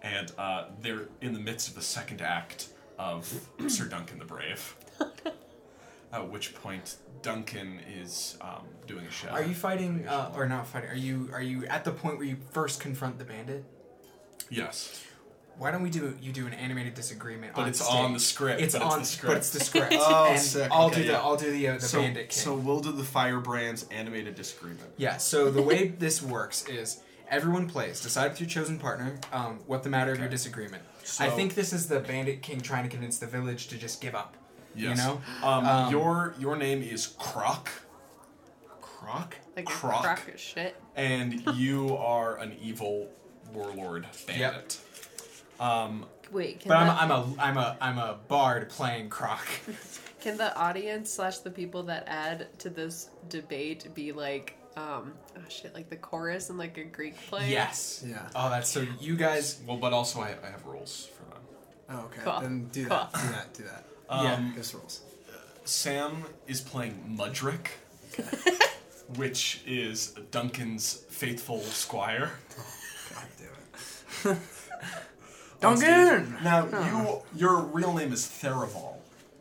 And 0.01 0.31
uh, 0.37 0.65
they're 0.81 1.09
in 1.21 1.33
the 1.33 1.39
midst 1.39 1.67
of 1.69 1.75
the 1.75 1.81
second 1.81 2.21
act 2.21 2.69
of 2.97 3.31
Sir 3.67 3.85
Duncan 3.85 4.17
the 4.19 4.25
Brave. 4.25 4.75
At 6.13 6.29
which 6.29 6.55
point, 6.55 6.95
Duncan 7.21 7.79
is 8.01 8.37
um, 8.41 8.63
doing 8.87 9.05
a 9.05 9.11
show. 9.11 9.29
Are 9.29 9.43
you 9.43 9.53
fighting 9.53 10.07
uh, 10.07 10.33
or 10.35 10.47
not 10.47 10.67
fighting? 10.67 10.89
Are 10.89 10.95
you 10.95 11.29
are 11.31 11.41
you 11.41 11.65
at 11.67 11.85
the 11.85 11.91
point 11.91 12.17
where 12.17 12.27
you 12.27 12.35
first 12.51 12.81
confront 12.81 13.17
the 13.17 13.23
bandit? 13.23 13.63
Yes. 14.49 15.01
Why 15.57 15.69
don't 15.71 15.83
we 15.83 15.89
do 15.91 16.17
you 16.21 16.31
do 16.31 16.47
an 16.47 16.53
animated 16.53 16.95
disagreement? 16.95 17.53
But 17.55 17.63
on 17.63 17.67
it's 17.69 17.79
stage. 17.83 17.93
on 17.95 18.13
the 18.13 18.19
script, 18.19 18.61
It's 18.61 18.73
but 18.73 18.81
it's 18.83 18.93
on 18.93 18.99
the 18.99 19.05
script. 19.05 19.27
but 19.31 19.37
it's 19.37 19.49
the 19.51 19.59
script. 19.59 19.93
Oh, 19.97 20.27
and 20.31 20.39
sick. 20.39 20.69
I'll 20.71 20.87
Okay, 20.87 21.03
do 21.03 21.07
the. 21.09 21.17
I'll 21.17 21.37
do 21.37 21.51
the 21.51 21.67
uh, 21.67 21.73
the 21.75 21.81
so, 21.81 22.01
bandit 22.01 22.29
king. 22.29 22.37
so 22.39 22.55
we'll 22.55 22.79
do 22.79 22.91
the 22.91 23.03
Firebrand's 23.03 23.85
animated 23.91 24.35
disagreement. 24.35 24.89
Yeah, 24.97 25.17
so 25.17 25.51
the 25.51 25.61
way 25.61 25.89
this 25.89 26.21
works 26.21 26.67
is 26.67 27.01
everyone 27.29 27.67
plays. 27.67 28.01
Decide 28.01 28.31
with 28.31 28.39
your 28.41 28.49
chosen 28.49 28.79
partner 28.79 29.19
um, 29.31 29.59
what 29.67 29.83
the 29.83 29.89
matter 29.89 30.11
of 30.11 30.19
your 30.19 30.29
disagreement. 30.29 30.83
So- 31.03 31.25
I 31.25 31.29
think 31.29 31.53
this 31.55 31.73
is 31.73 31.87
the 31.87 31.99
Bandit 31.99 32.41
King 32.41 32.61
trying 32.61 32.83
to 32.83 32.89
convince 32.89 33.19
the 33.19 33.27
village 33.27 33.67
to 33.67 33.77
just 33.77 34.01
give 34.01 34.15
up. 34.15 34.35
Yes. 34.75 34.97
You 34.97 35.03
know? 35.03 35.21
Um, 35.43 35.65
Um, 35.65 35.91
your 35.91 36.33
your 36.39 36.55
name 36.55 36.81
is 36.81 37.07
Croc, 37.19 37.69
Croc? 38.81 39.35
Like 39.55 39.67
a 39.69 39.71
Croc. 39.71 40.01
crock 40.03 40.27
of 40.33 40.39
shit. 40.39 40.75
and 40.95 41.45
you 41.55 41.95
are 41.97 42.37
an 42.37 42.55
evil 42.61 43.09
warlord 43.53 44.07
bandit. 44.27 44.79
Um, 45.61 46.05
Wait, 46.31 46.59
can 46.61 46.69
But 46.69 46.85
the, 46.85 46.91
I'm, 46.91 47.11
I'm 47.11 47.11
a 47.11 47.35
I'm 47.39 47.57
a 47.57 47.77
I'm 47.81 47.97
a 47.97 48.17
bard 48.27 48.69
playing 48.69 49.09
Croc. 49.09 49.45
can 50.21 50.37
the 50.37 50.55
audience 50.57 51.11
slash 51.11 51.39
the 51.39 51.51
people 51.51 51.83
that 51.83 52.05
add 52.07 52.47
to 52.59 52.69
this 52.69 53.09
debate 53.29 53.93
be 53.93 54.11
like, 54.11 54.55
um, 54.75 55.13
oh 55.37 55.41
shit, 55.49 55.73
like 55.75 55.89
the 55.89 55.97
chorus 55.97 56.49
in 56.49 56.57
like 56.57 56.77
a 56.77 56.83
Greek 56.83 57.15
play? 57.27 57.49
yes. 57.51 58.03
Yeah. 58.07 58.27
Oh, 58.35 58.49
that's 58.49 58.69
so 58.69 58.85
you 58.99 59.15
guys. 59.15 59.61
well, 59.67 59.77
but 59.77 59.93
also 59.93 60.21
I, 60.21 60.35
I 60.43 60.49
have 60.49 60.65
rules 60.65 61.09
for 61.15 61.23
them. 61.29 61.43
Oh, 61.89 62.05
okay. 62.05 62.21
Cool. 62.23 62.39
Then 62.41 62.67
do 62.71 62.85
Cool. 62.87 62.97
that. 62.97 63.13
Do 63.13 63.19
that. 63.29 63.53
Do 63.53 63.63
that. 63.63 63.85
Yeah. 64.09 64.33
Um, 64.33 64.51
Give 64.51 64.61
us 64.61 64.73
rules. 64.73 65.01
Sam 65.63 66.23
is 66.47 66.59
playing 66.59 67.15
Mudrick, 67.19 67.67
which 69.15 69.61
is 69.67 70.15
Duncan's 70.31 70.93
faithful 71.09 71.59
squire. 71.61 72.31
God 73.13 73.25
damn 74.23 74.31
it. 74.33 74.37
on 75.63 75.77
stage. 75.77 75.89
Duncan! 75.89 76.37
Now 76.43 76.65
you 76.67 77.21
your 77.35 77.59
real 77.61 77.93
name 77.93 78.11
is 78.13 78.25
Theraval. 78.25 78.95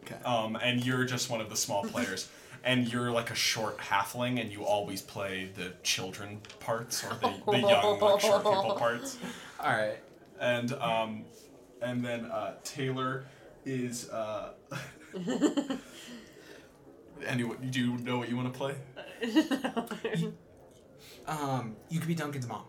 Okay. 0.04 0.16
um, 0.24 0.56
and 0.56 0.84
you're 0.84 1.04
just 1.04 1.30
one 1.30 1.40
of 1.40 1.48
the 1.50 1.56
small 1.56 1.82
players. 1.84 2.28
And 2.62 2.92
you're 2.92 3.10
like 3.10 3.30
a 3.30 3.34
short 3.34 3.78
halfling, 3.78 4.38
and 4.38 4.52
you 4.52 4.64
always 4.66 5.00
play 5.00 5.48
the 5.56 5.72
children 5.82 6.42
parts 6.58 7.02
or 7.02 7.08
the, 7.14 7.32
the 7.50 7.58
young, 7.58 7.98
like 7.98 8.20
short 8.20 8.42
people 8.44 8.74
parts. 8.78 9.16
All 9.58 9.70
right. 9.72 9.96
And 10.38 10.70
um, 10.74 11.24
and 11.80 12.04
then 12.04 12.26
uh, 12.26 12.56
Taylor 12.62 13.24
is. 13.64 14.10
Uh, 14.10 14.50
anyway, 17.26 17.56
do 17.70 17.80
you 17.80 17.96
know 17.96 18.18
what 18.18 18.28
you 18.28 18.36
want 18.36 18.52
to 18.52 18.58
play? 18.58 18.74
Um, 21.26 21.76
you 21.88 21.98
could 21.98 22.08
be 22.08 22.14
Duncan's 22.14 22.46
mom. 22.46 22.64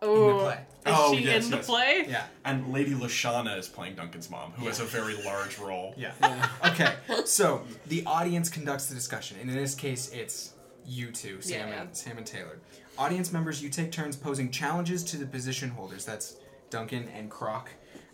Oh, 0.00 0.38
play. 0.40 0.54
is 0.54 0.58
Oh, 0.96 1.14
she 1.14 1.24
yes, 1.24 1.44
in 1.46 1.50
the 1.50 1.56
yes. 1.58 1.66
play? 1.66 2.06
Yeah. 2.08 2.24
And 2.44 2.72
Lady 2.72 2.92
Lashana 2.92 3.58
is 3.58 3.68
playing 3.68 3.96
Duncan's 3.96 4.30
mom, 4.30 4.52
who 4.52 4.66
has 4.66 4.78
a 4.80 4.84
very 4.84 5.14
large 5.24 5.58
role. 5.58 5.94
Yeah. 5.96 6.12
okay. 6.66 6.94
So 7.24 7.62
the 7.86 8.04
audience 8.06 8.48
conducts 8.48 8.86
the 8.86 8.94
discussion, 8.94 9.36
and 9.40 9.50
in 9.50 9.56
this 9.56 9.74
case, 9.74 10.10
it's 10.12 10.52
you 10.86 11.10
two, 11.10 11.40
Sam 11.42 11.68
Yeah. 11.68 11.82
and 11.82 11.96
Sam 11.96 12.16
and 12.16 12.26
Taylor. 12.26 12.58
Audience 12.96 13.32
members, 13.32 13.62
you 13.62 13.68
take 13.68 13.92
turns 13.92 14.16
posing 14.16 14.50
challenges 14.50 15.04
to 15.04 15.16
the 15.18 15.26
position 15.26 15.68
holders. 15.70 16.04
That's 16.04 16.36
Duncan 16.70 17.08
and 17.14 17.30
Croc. 17.30 17.70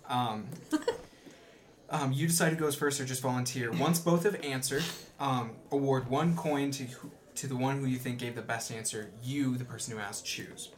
Um, 0.09 0.47
um, 1.91 2.13
you 2.13 2.27
decide 2.27 2.53
who 2.53 2.59
goes 2.59 2.75
first 2.75 3.01
or 3.01 3.05
just 3.05 3.23
volunteer. 3.23 3.71
Once 3.73 3.99
both 3.99 4.25
have 4.25 4.37
answered, 4.43 4.83
um, 5.21 5.53
award 5.71 6.09
one 6.11 6.37
coin 6.37 6.71
to 6.73 6.85
who- 6.85 7.11
to 7.37 7.47
the 7.49 7.57
one 7.57 7.81
who 7.81 7.87
you 7.87 7.99
think 7.99 8.19
gave 8.21 8.37
the 8.37 8.43
best 8.43 8.71
answer. 8.71 9.11
You, 9.23 9.57
the 9.57 9.65
person 9.65 9.93
who 9.95 10.01
asked, 10.01 10.25
choose. 10.25 10.69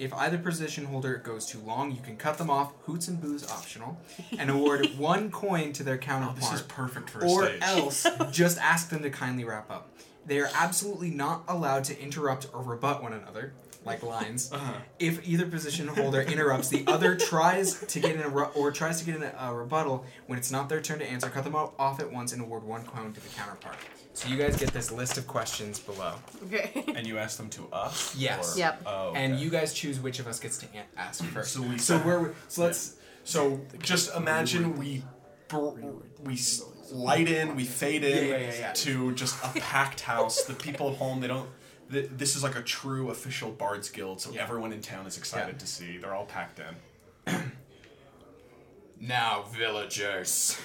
If 0.00 0.14
either 0.14 0.38
position 0.38 0.86
holder 0.86 1.18
goes 1.18 1.44
too 1.44 1.58
long, 1.58 1.92
you 1.92 2.00
can 2.00 2.16
cut 2.16 2.38
them 2.38 2.48
off. 2.48 2.72
Hoots 2.86 3.06
and 3.08 3.20
booze 3.20 3.46
optional, 3.50 4.00
and 4.38 4.48
award 4.48 4.86
one 4.96 5.30
coin 5.30 5.74
to 5.74 5.82
their 5.82 5.98
counterpart 5.98 6.38
Oh, 6.38 6.40
This 6.40 6.52
is 6.60 6.62
perfect 6.66 7.10
for 7.10 7.20
a 7.22 7.28
or 7.28 7.46
stage. 7.48 7.60
else 7.62 8.06
just 8.32 8.56
ask 8.58 8.88
them 8.88 9.02
to 9.02 9.10
kindly 9.10 9.44
wrap 9.44 9.70
up. 9.70 9.90
They 10.24 10.38
are 10.40 10.48
absolutely 10.54 11.10
not 11.10 11.44
allowed 11.48 11.84
to 11.84 12.00
interrupt 12.00 12.48
or 12.54 12.62
rebut 12.62 13.02
one 13.02 13.12
another, 13.12 13.52
like 13.84 14.02
lines. 14.02 14.50
Uh-huh. 14.60 14.72
If 14.98 15.26
either 15.28 15.44
position 15.46 15.86
holder 15.88 16.22
interrupts, 16.22 16.68
the 16.70 16.84
other 16.86 17.14
tries 17.16 17.80
to 17.80 18.00
get 18.00 18.14
in 18.16 18.22
a 18.22 18.28
ru- 18.28 18.50
or 18.54 18.70
tries 18.72 19.00
to 19.00 19.04
get 19.06 19.16
in 19.16 19.22
a, 19.22 19.34
a 19.38 19.54
rebuttal. 19.54 20.06
When 20.26 20.38
it's 20.38 20.50
not 20.50 20.70
their 20.70 20.80
turn 20.80 20.98
to 21.00 21.06
answer, 21.10 21.28
cut 21.28 21.44
them 21.44 21.54
off 21.54 22.00
at 22.00 22.10
once 22.10 22.32
and 22.32 22.40
award 22.40 22.62
one 22.64 22.84
coin 22.86 23.12
to 23.12 23.20
the 23.20 23.28
counterpart. 23.30 23.76
So 24.20 24.28
you 24.28 24.36
guys 24.36 24.54
get 24.56 24.70
this 24.74 24.92
list 24.92 25.16
of 25.16 25.26
questions 25.26 25.78
below, 25.80 26.12
Okay. 26.44 26.84
And 26.94 27.06
you 27.06 27.16
ask 27.16 27.38
them 27.38 27.48
to 27.50 27.66
us? 27.72 28.14
Yes. 28.14 28.54
Or- 28.54 28.58
Yep. 28.58 28.82
Oh, 28.84 29.08
okay. 29.08 29.24
and 29.24 29.40
you 29.40 29.48
guys 29.48 29.72
choose 29.72 29.98
which 29.98 30.18
of 30.18 30.26
us 30.26 30.38
gets 30.38 30.58
to 30.58 30.66
an- 30.76 30.84
ask 30.98 31.24
first. 31.24 31.54
So 31.54 31.62
we- 31.62 31.78
so 31.78 31.96
we're 32.04 32.34
so 32.48 32.62
let's 32.64 32.96
So 33.24 33.60
just 33.78 34.14
imagine 34.14 34.76
we 34.76 35.02
br- 35.48 35.70
we 36.22 36.34
s- 36.34 36.62
light 36.92 37.28
in, 37.30 37.56
we 37.56 37.64
fade 37.64 38.04
in 38.04 38.28
Yeah, 38.28 38.36
yeah, 38.36 38.38
yeah, 38.52 38.58
yeah. 38.60 38.72
to 38.72 39.12
just 39.14 39.42
a 39.42 39.48
packed 39.58 40.00
house. 40.02 40.42
The 40.44 40.52
people 40.54 40.90
at 40.90 40.96
home, 40.98 41.20
they 41.20 41.28
don't. 41.28 41.48
th- 41.90 42.10
This 42.12 42.36
is 42.36 42.42
like 42.42 42.56
a 42.56 42.62
true 42.62 43.08
official 43.10 43.50
Bards 43.50 43.88
Guild, 43.88 44.20
so 44.20 44.30
Yeah. 44.32 44.42
everyone 44.42 44.72
in 44.74 44.82
town 44.82 45.06
is 45.06 45.16
excited 45.16 45.54
Yeah. 45.54 45.58
to 45.60 45.66
see. 45.66 45.96
They're 45.98 46.14
all 46.14 46.26
packed 46.26 46.60
in. 46.60 46.74
Now, 49.02 49.44
villagers, 49.56 50.58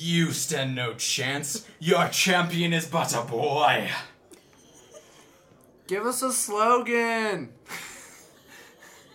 you 0.00 0.32
stand 0.32 0.74
no 0.74 0.94
chance. 0.94 1.66
Your 1.78 2.08
champion 2.08 2.72
is 2.72 2.86
but 2.86 3.14
a 3.14 3.22
boy. 3.22 3.90
Give 5.86 6.06
us 6.06 6.22
a 6.22 6.32
slogan. 6.32 7.50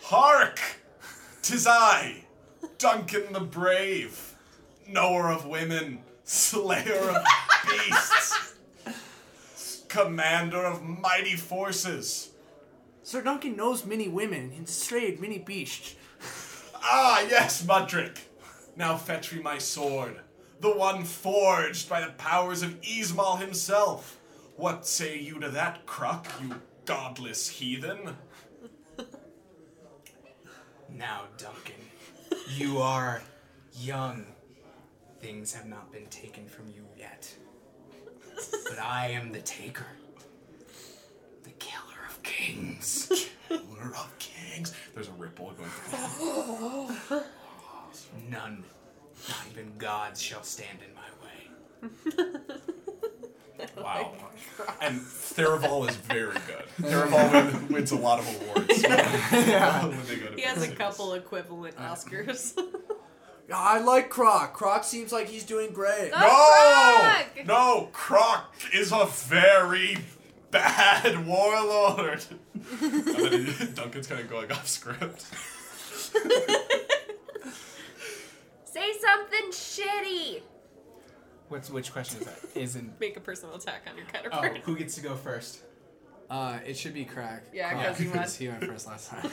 Hark! 0.04 0.60
Tis 1.42 1.66
I, 1.68 2.26
Duncan 2.78 3.34
the 3.34 3.40
Brave, 3.40 4.36
knower 4.88 5.32
of 5.32 5.46
women, 5.46 6.00
slayer 6.24 7.10
of 7.10 7.24
beasts, 7.70 8.56
commander 9.88 10.64
of 10.66 10.84
mighty 10.84 11.36
forces. 11.36 12.32
Sir 13.04 13.22
Duncan 13.22 13.56
knows 13.56 13.86
many 13.86 14.08
women 14.08 14.52
and 14.58 14.68
slayed 14.68 15.22
many 15.22 15.38
beasts. 15.38 15.96
Ah, 16.76 17.26
yes, 17.30 17.64
Mudrick. 17.64 18.18
Now 18.76 18.98
fetch 18.98 19.32
me 19.32 19.42
my 19.42 19.60
sword, 19.60 20.20
the 20.60 20.72
one 20.76 21.04
forged 21.04 21.90
by 21.90 22.02
the 22.02 22.12
powers 22.14 22.62
of 22.64 22.78
Ismal 22.84 23.38
himself. 23.38 24.20
What 24.56 24.86
say 24.88 25.20
you 25.20 25.40
to 25.40 25.50
that, 25.50 25.86
Croc, 25.86 26.28
you 26.42 26.56
godless 26.86 27.48
heathen? 27.48 28.16
Now, 30.98 31.24
Duncan, 31.38 31.76
you 32.56 32.78
are 32.78 33.22
young. 33.82 34.26
Things 35.20 35.54
have 35.54 35.66
not 35.66 35.92
been 35.92 36.06
taken 36.06 36.48
from 36.48 36.68
you 36.70 36.86
yet. 36.98 37.34
But 38.70 38.80
I 38.80 39.08
am 39.08 39.34
the 39.34 39.42
taker. 39.42 39.88
The 41.44 41.50
killer 41.60 42.06
of 42.10 42.24
kings. 42.24 43.30
Killer 43.50 43.94
of 43.96 44.14
kings. 44.20 44.74
There's 44.94 45.10
a 45.10 45.14
ripple 45.14 45.52
going 45.52 45.70
through. 45.70 47.22
None, 48.30 48.64
not 49.30 49.38
even 49.52 49.72
gods, 49.78 50.22
shall 50.22 50.44
stand 50.44 50.80
in 50.82 50.94
my 50.94 52.28
way. 52.28 52.42
Wow. 53.78 54.14
Oh 54.60 54.76
and 54.82 55.00
Theraval 55.00 55.90
is 55.90 55.96
very 55.96 56.34
good. 56.34 56.66
Theraval 56.82 57.70
wins 57.70 57.92
a 57.92 57.98
lot 57.98 58.20
of 58.20 58.28
awards 58.42 58.82
when 58.84 60.08
they 60.08 60.16
go 60.18 60.28
to 60.28 60.36
He 60.36 60.42
has 60.42 60.64
a 60.64 60.74
couple 60.76 61.14
equivalent 61.14 61.76
uh-huh. 61.78 61.96
Oscars. 61.96 62.58
I 63.54 63.80
like 63.80 64.10
Croc. 64.10 64.54
Croc 64.54 64.84
seems 64.84 65.12
like 65.12 65.28
he's 65.28 65.44
doing 65.44 65.72
great. 65.72 66.12
Oh, 66.14 67.24
no! 67.36 67.44
Croc! 67.44 67.48
No! 67.48 67.90
Croc 67.92 68.54
is 68.74 68.92
a 68.92 69.06
very 69.06 69.98
bad 70.52 71.28
warlord! 71.28 72.24
and 72.82 73.06
then 73.06 73.46
he- 73.46 73.66
Duncan's 73.68 74.08
kind 74.08 74.22
of 74.22 74.30
going 74.30 74.52
off 74.52 74.68
script. 74.68 75.26
Say 78.76 78.92
something 79.00 79.52
shitty. 79.52 80.42
What's 81.48 81.70
which 81.70 81.94
question 81.94 82.20
is 82.20 82.26
that? 82.28 82.40
Isn't 82.60 83.00
Make 83.00 83.16
a 83.16 83.22
personal 83.22 83.56
attack 83.56 83.84
on 83.90 83.96
your 83.96 84.06
oh 84.06 84.12
counterpart. 84.12 84.58
who 84.66 84.76
gets 84.76 84.96
to 84.96 85.02
go 85.02 85.16
first? 85.16 85.60
Uh, 86.30 86.60
it 86.66 86.76
should 86.76 86.94
be 86.94 87.06
Crack. 87.06 87.46
Yeah, 87.54 87.72
Croc, 87.72 87.86
'cause 87.86 87.98
he 88.00 88.08
went- 88.10 88.30
he 88.32 88.50
went 88.50 88.66
first 88.66 88.88
last 88.88 89.12
time. 89.12 89.32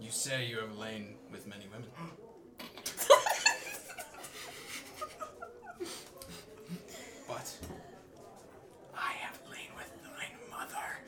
You 0.00 0.10
say 0.10 0.46
you 0.46 0.58
have 0.58 0.76
lain 0.76 1.14
with 1.30 1.46
many 1.46 1.68
women. 1.68 1.86
but 7.28 7.54
I 8.96 9.12
have 9.20 9.38
lain 9.48 9.70
with 9.76 9.92
thine 10.02 10.36
mother. 10.50 10.98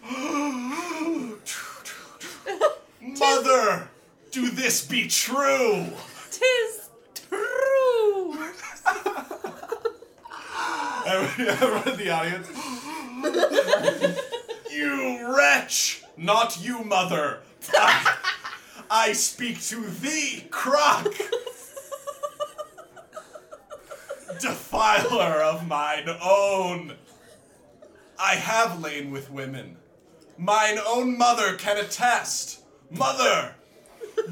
Mother! 3.18 3.88
Do 4.34 4.50
this 4.50 4.84
be 4.84 5.06
true! 5.06 5.86
Tis 6.32 6.88
true. 7.14 8.36
Everyone 11.06 11.88
in 11.88 11.96
the 11.96 12.10
audience. 12.10 12.48
you 14.72 15.36
wretch! 15.36 16.02
Not 16.16 16.58
you, 16.60 16.82
mother! 16.82 17.42
I, 17.74 18.16
I 18.90 19.12
speak 19.12 19.62
to 19.66 19.86
thee, 19.86 20.48
Croc! 20.50 21.14
Defiler 24.40 25.42
of 25.44 25.68
mine 25.68 26.08
own! 26.20 26.94
I 28.18 28.34
have 28.34 28.82
lain 28.82 29.12
with 29.12 29.30
women. 29.30 29.76
Mine 30.36 30.80
own 30.84 31.16
mother 31.16 31.54
can 31.54 31.76
attest. 31.76 32.62
Mother! 32.90 33.54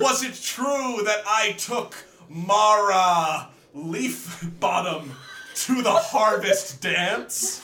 Was 0.03 0.25
it 0.25 0.35
true 0.35 1.03
that 1.05 1.23
I 1.29 1.53
took 1.53 1.95
Mara 2.29 3.49
Leaf 3.73 4.45
Bottom 4.59 5.13
to 5.55 5.81
the 5.81 5.93
harvest 5.93 6.81
dance? 6.81 7.63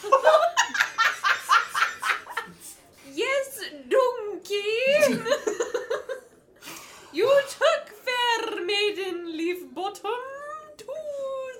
Yes, 3.12 3.60
donkey. 3.88 5.20
you 7.12 7.40
took 7.48 7.88
fair 8.06 8.64
maiden 8.64 9.36
leaf 9.36 9.74
bottom 9.74 10.22
to 10.76 10.86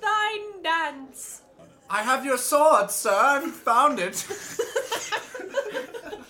thine 0.01 0.63
dance. 0.63 1.43
I 1.91 2.03
have 2.05 2.25
your 2.25 2.39
sword, 2.39 2.93
sir. 2.93 3.13
I've 3.13 3.51
found 3.51 3.99
it. 3.99 4.25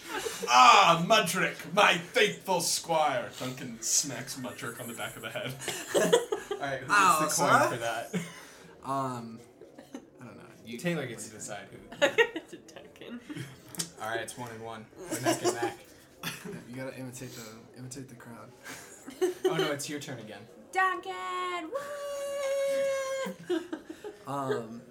Ah, 0.49 1.05
Mudrick, 1.09 1.57
my 1.75 1.95
faithful 1.99 2.61
squire. 2.61 3.29
Duncan 3.41 3.81
smacks 3.81 4.37
Mudrick 4.39 4.81
on 4.81 4.87
the 4.89 4.95
back 4.95 5.17
of 5.17 5.23
the 5.23 5.31
head. 5.31 5.53
Alright, 6.53 6.81
who 6.81 6.93
Ow, 6.93 7.21
gets 7.23 7.37
the 7.37 7.45
coin 7.45 7.61
sir? 7.63 7.69
for 7.69 7.77
that? 7.77 8.15
Um, 8.85 9.41
I 9.95 10.25
don't 10.25 10.37
know. 10.37 10.43
You, 10.65 10.79
Taylor 10.79 11.07
gets 11.07 11.29
to 11.29 11.35
decide 11.35 11.67
who. 11.71 11.79
Duncan. 12.09 13.21
Alright, 14.01 14.21
it's 14.21 14.37
one 14.39 14.51
and 14.51 14.63
one. 14.65 14.87
We're 15.11 15.21
neck 15.21 15.43
and 15.45 15.55
neck. 15.55 15.79
you 16.69 16.77
gotta 16.77 16.97
imitate 16.99 17.31
the 17.33 17.79
imitate 17.79 18.09
the 18.09 18.15
crowd. 18.15 18.51
Oh 19.47 19.57
no, 19.57 19.73
it's 19.73 19.89
your 19.89 20.01
turn 20.01 20.19
again. 20.19 20.41
Duncan. 20.73 21.71
What? 23.47 23.63
Um, 24.27 24.83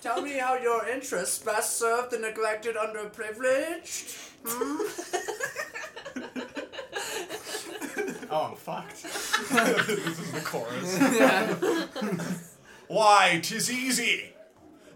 tell 0.00 0.22
me 0.22 0.38
how 0.38 0.54
your 0.56 0.86
interests 0.88 1.38
best 1.38 1.78
serve 1.78 2.10
the 2.10 2.18
neglected, 2.18 2.76
underprivileged. 2.76 4.16
Hmm? 4.44 4.76
Oh, 8.32 8.50
I'm 8.50 8.56
fucked. 8.56 9.02
this 9.02 10.18
is 10.20 10.30
the 10.30 10.40
chorus. 10.40 10.96
Why, 12.86 13.40
'tis 13.42 13.68
easy. 13.68 14.34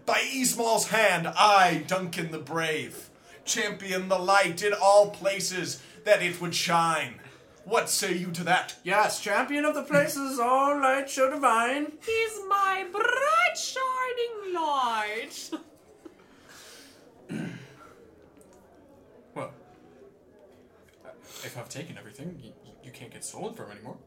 By 0.05 0.21
Ismal's 0.33 0.87
hand, 0.87 1.27
I, 1.27 1.83
Duncan 1.85 2.31
the 2.31 2.37
Brave, 2.39 3.09
champion 3.43 4.07
the 4.07 4.19
light 4.19 4.63
in 4.63 4.71
all 4.73 5.09
places 5.09 5.81
that 6.05 6.21
it 6.21 6.39
would 6.39 6.55
shine. 6.55 7.15
What 7.65 7.89
say 7.89 8.13
you 8.15 8.31
to 8.31 8.43
that? 8.43 8.75
Yes, 8.83 9.19
champion 9.19 9.65
of 9.65 9.73
the 9.73 9.81
places, 9.81 10.39
all 10.39 10.79
light 10.79 11.09
show 11.09 11.31
divine. 11.31 11.93
He's 12.05 12.39
my 12.47 12.85
bright 12.91 13.57
shining 13.57 14.53
light. 14.53 15.49
Well, 19.33 19.51
if 21.43 21.57
I've 21.57 21.67
taken 21.67 21.97
everything, 21.97 22.39
you, 22.41 22.51
you 22.83 22.91
can't 22.91 23.11
get 23.11 23.25
stolen 23.25 23.55
from 23.55 23.71
anymore. 23.71 23.97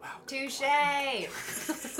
Wow. 0.00 0.08
Touche. 0.26 0.60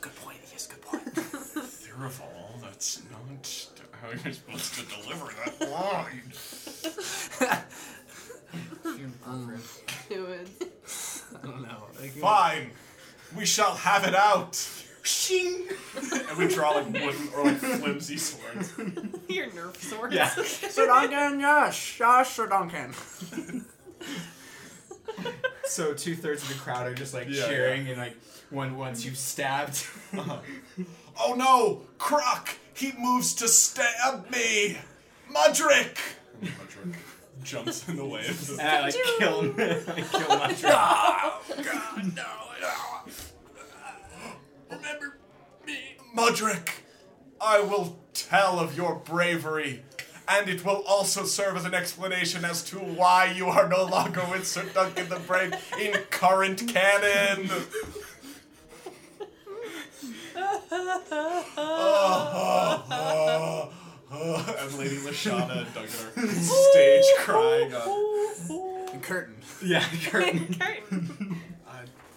Good 0.00 0.16
point. 0.16 0.38
Yes, 0.52 0.66
good 0.68 0.82
point. 0.82 1.14
Theraval, 1.14 2.60
that's 2.62 3.00
not 3.10 3.70
how 4.00 4.10
you're 4.10 4.32
supposed 4.32 4.74
to 4.74 4.82
deliver 5.02 5.32
that 5.44 5.70
line. 5.70 6.32
Do 8.82 10.26
it. 10.26 10.48
I 11.42 11.46
don't 11.46 11.62
know. 11.62 11.84
Like, 12.00 12.10
Fine, 12.12 12.70
we 13.36 13.46
shall 13.46 13.74
have 13.74 14.04
it 14.04 14.14
out. 14.14 14.56
Shing! 15.02 15.66
and 16.28 16.36
we 16.38 16.46
draw 16.48 16.72
like 16.72 16.86
wooden 16.86 17.28
or 17.34 17.44
like 17.44 17.56
flimsy 17.56 18.18
swords. 18.18 18.72
Your 19.28 19.46
nerf 19.48 19.76
swords. 19.76 20.14
Yeah. 20.14 20.28
Sir 20.28 20.86
Duncan, 20.86 21.40
yes, 21.40 21.98
yes, 21.98 22.34
Sir 22.34 22.46
Duncan. 22.46 22.94
So 25.64 25.94
two 25.94 26.14
thirds 26.16 26.42
of 26.42 26.48
the 26.48 26.54
crowd 26.54 26.86
are 26.86 26.94
just 26.94 27.14
like 27.14 27.28
Yeah, 27.30 27.46
cheering, 27.46 27.88
and 27.88 27.96
like 27.98 28.16
when 28.50 28.76
once 28.76 29.04
you 29.04 29.14
stabbed. 29.14 29.86
Oh 31.22 31.34
no! 31.34 31.82
Croc! 31.98 32.56
He 32.72 32.92
moves 32.98 33.34
to 33.34 33.48
stab 33.48 34.30
me! 34.30 34.78
Mudrick! 35.30 35.98
Mudrick 36.42 36.94
jumps 37.42 37.88
in 37.88 37.96
the 37.96 38.04
way 38.04 38.26
of 38.26 38.46
the 38.46 38.52
and 38.60 38.68
I 38.68 38.80
like 38.82 38.94
kill 39.18 39.40
him. 39.42 39.54
I 39.58 40.00
kill 40.02 40.28
my 40.28 40.56
Oh, 40.64 41.40
God, 41.62 42.14
no, 42.16 42.22
no. 42.60 42.72
Remember 44.76 45.18
me. 45.66 45.96
Mudrick, 46.16 46.68
I 47.40 47.60
will 47.60 47.98
tell 48.14 48.58
of 48.58 48.76
your 48.76 48.96
bravery, 48.96 49.82
and 50.28 50.48
it 50.48 50.64
will 50.64 50.84
also 50.86 51.24
serve 51.24 51.56
as 51.56 51.64
an 51.64 51.74
explanation 51.74 52.44
as 52.44 52.62
to 52.64 52.76
why 52.78 53.26
you 53.26 53.46
are 53.46 53.68
no 53.68 53.84
longer 53.84 54.22
with 54.30 54.46
Sir 54.46 54.64
Duncan 54.74 55.08
the 55.08 55.18
Brave 55.20 55.54
in 55.80 55.92
current 56.10 56.68
canon. 56.68 57.50
Oh, 61.62 62.84
oh, 62.90 63.72
oh. 63.72 63.79
and 64.12 64.78
Lady 64.78 64.96
Lashana 64.96 65.58
and 65.64 65.74
Duncan 65.74 66.24
are 66.24 66.26
stage 66.28 67.04
crying 67.18 67.72
on. 67.74 68.88
And 68.92 69.02
curtain. 69.02 69.36
Yeah, 69.64 69.84
curtain. 70.06 70.54
Curtain. 70.58 71.36
Uh, 71.68 71.72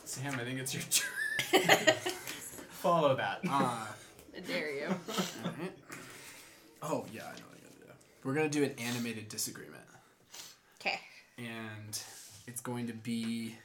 Sam, 0.06 0.34
I 0.40 0.46
think 0.46 0.60
it's 0.60 0.74
your 0.74 0.84
turn. 0.84 1.94
Follow 2.70 3.16
that. 3.18 3.40
Uh, 3.48 3.86
I 4.36 4.40
dare 4.48 4.74
you. 4.74 4.86
Alright. 4.88 5.78
Oh 6.82 7.06
yeah, 7.14 7.24
I 7.24 7.32
know 7.32 7.46
what 7.50 7.58
I'm 7.58 7.70
gonna 7.70 7.86
do. 7.86 7.94
We're 8.24 8.34
gonna 8.34 8.48
do 8.50 8.64
an 8.64 8.72
animated 8.80 9.28
disagreement, 9.28 9.84
Okay. 10.80 11.00
and 11.38 12.02
it's 12.48 12.62
going 12.62 12.88
to 12.88 12.94
be 12.94 13.56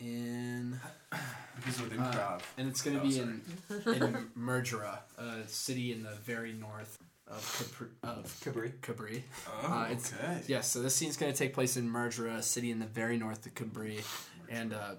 in, 0.00 0.80
Because 1.56 1.80
with 1.82 1.92
uh, 1.92 1.96
improv. 2.02 2.40
and 2.56 2.68
it's 2.68 2.80
gonna 2.82 3.00
Oh, 3.00 3.02
be 3.02 3.12
sorry. 3.12 3.28
in 3.28 4.02
in 4.04 4.28
Murdra, 4.38 4.98
a 5.18 5.46
city 5.48 5.92
in 5.92 6.02
the 6.02 6.14
very 6.24 6.52
north 6.52 6.98
of 7.26 7.40
Capri. 7.58 7.88
Of 8.02 8.40
Cabri. 8.44 8.72
Cabri. 8.80 9.22
Oh, 9.48 9.72
uh, 9.72 9.84
it's- 9.86 10.12
okay. 10.12 10.42
Yes, 10.46 10.70
so 10.70 10.82
this 10.82 10.94
scene's 10.94 11.16
going 11.16 11.32
to 11.32 11.38
take 11.38 11.54
place 11.54 11.76
in 11.76 11.88
Murdra, 11.90 12.36
a 12.36 12.42
city 12.42 12.70
in 12.70 12.78
the 12.78 12.86
very 12.86 13.16
north 13.16 13.46
of 13.46 13.54
Cabri, 13.54 14.02
and 14.48 14.72
uh, 14.72 14.94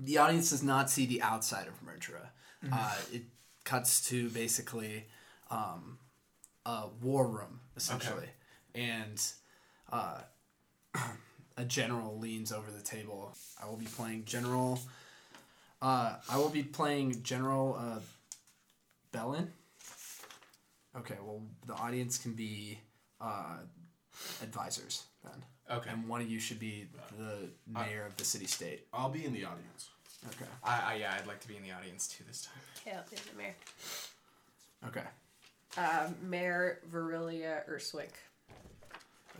the 0.00 0.18
audience 0.18 0.50
does 0.50 0.62
not 0.62 0.90
see 0.90 1.06
the 1.06 1.22
outside 1.22 1.66
of 1.68 1.74
Murdra. 1.84 2.28
Uh, 2.72 2.94
it 3.12 3.22
cuts 3.64 4.06
to 4.08 4.28
basically 4.30 5.06
um, 5.50 5.98
a 6.64 6.84
war 7.00 7.26
room, 7.26 7.60
essentially, 7.76 8.28
and 8.74 9.20
uh, 9.90 10.18
a 11.56 11.64
general 11.64 12.18
leans 12.18 12.52
over 12.52 12.70
the 12.70 12.82
table. 12.82 13.34
I 13.60 13.66
will 13.66 13.76
be 13.76 13.86
playing 13.86 14.24
General. 14.26 14.78
Uh, 15.80 16.14
I 16.30 16.36
will 16.36 16.50
be 16.50 16.62
playing 16.62 17.22
General 17.24 17.76
uh, 17.78 17.98
Bellin. 19.10 19.52
Okay, 20.96 21.16
well, 21.24 21.42
the 21.66 21.74
audience 21.74 22.18
can 22.18 22.32
be 22.32 22.78
uh, 23.20 23.56
advisors 24.42 25.04
then. 25.24 25.44
Okay. 25.70 25.90
And 25.90 26.08
one 26.08 26.20
of 26.20 26.28
you 26.28 26.38
should 26.38 26.58
be 26.58 26.86
the 27.18 27.48
mayor 27.66 28.04
of 28.06 28.16
the 28.16 28.24
city 28.24 28.46
state. 28.46 28.86
I'll 28.92 29.08
be 29.08 29.24
in 29.24 29.32
the 29.32 29.44
audience. 29.44 29.90
Okay. 30.28 30.50
I, 30.62 30.92
I 30.92 30.94
yeah, 30.96 31.16
I'd 31.18 31.26
like 31.26 31.40
to 31.40 31.48
be 31.48 31.56
in 31.56 31.62
the 31.62 31.72
audience 31.72 32.08
too 32.08 32.24
this 32.28 32.42
time. 32.42 32.62
Okay, 32.80 32.96
I'll 32.96 33.04
be 33.10 33.16
the 33.16 33.38
mayor. 33.38 33.54
Okay. 34.86 35.06
Uh, 35.76 36.08
Mayor 36.22 36.80
Virilia 36.92 37.68
Urswick. 37.70 38.10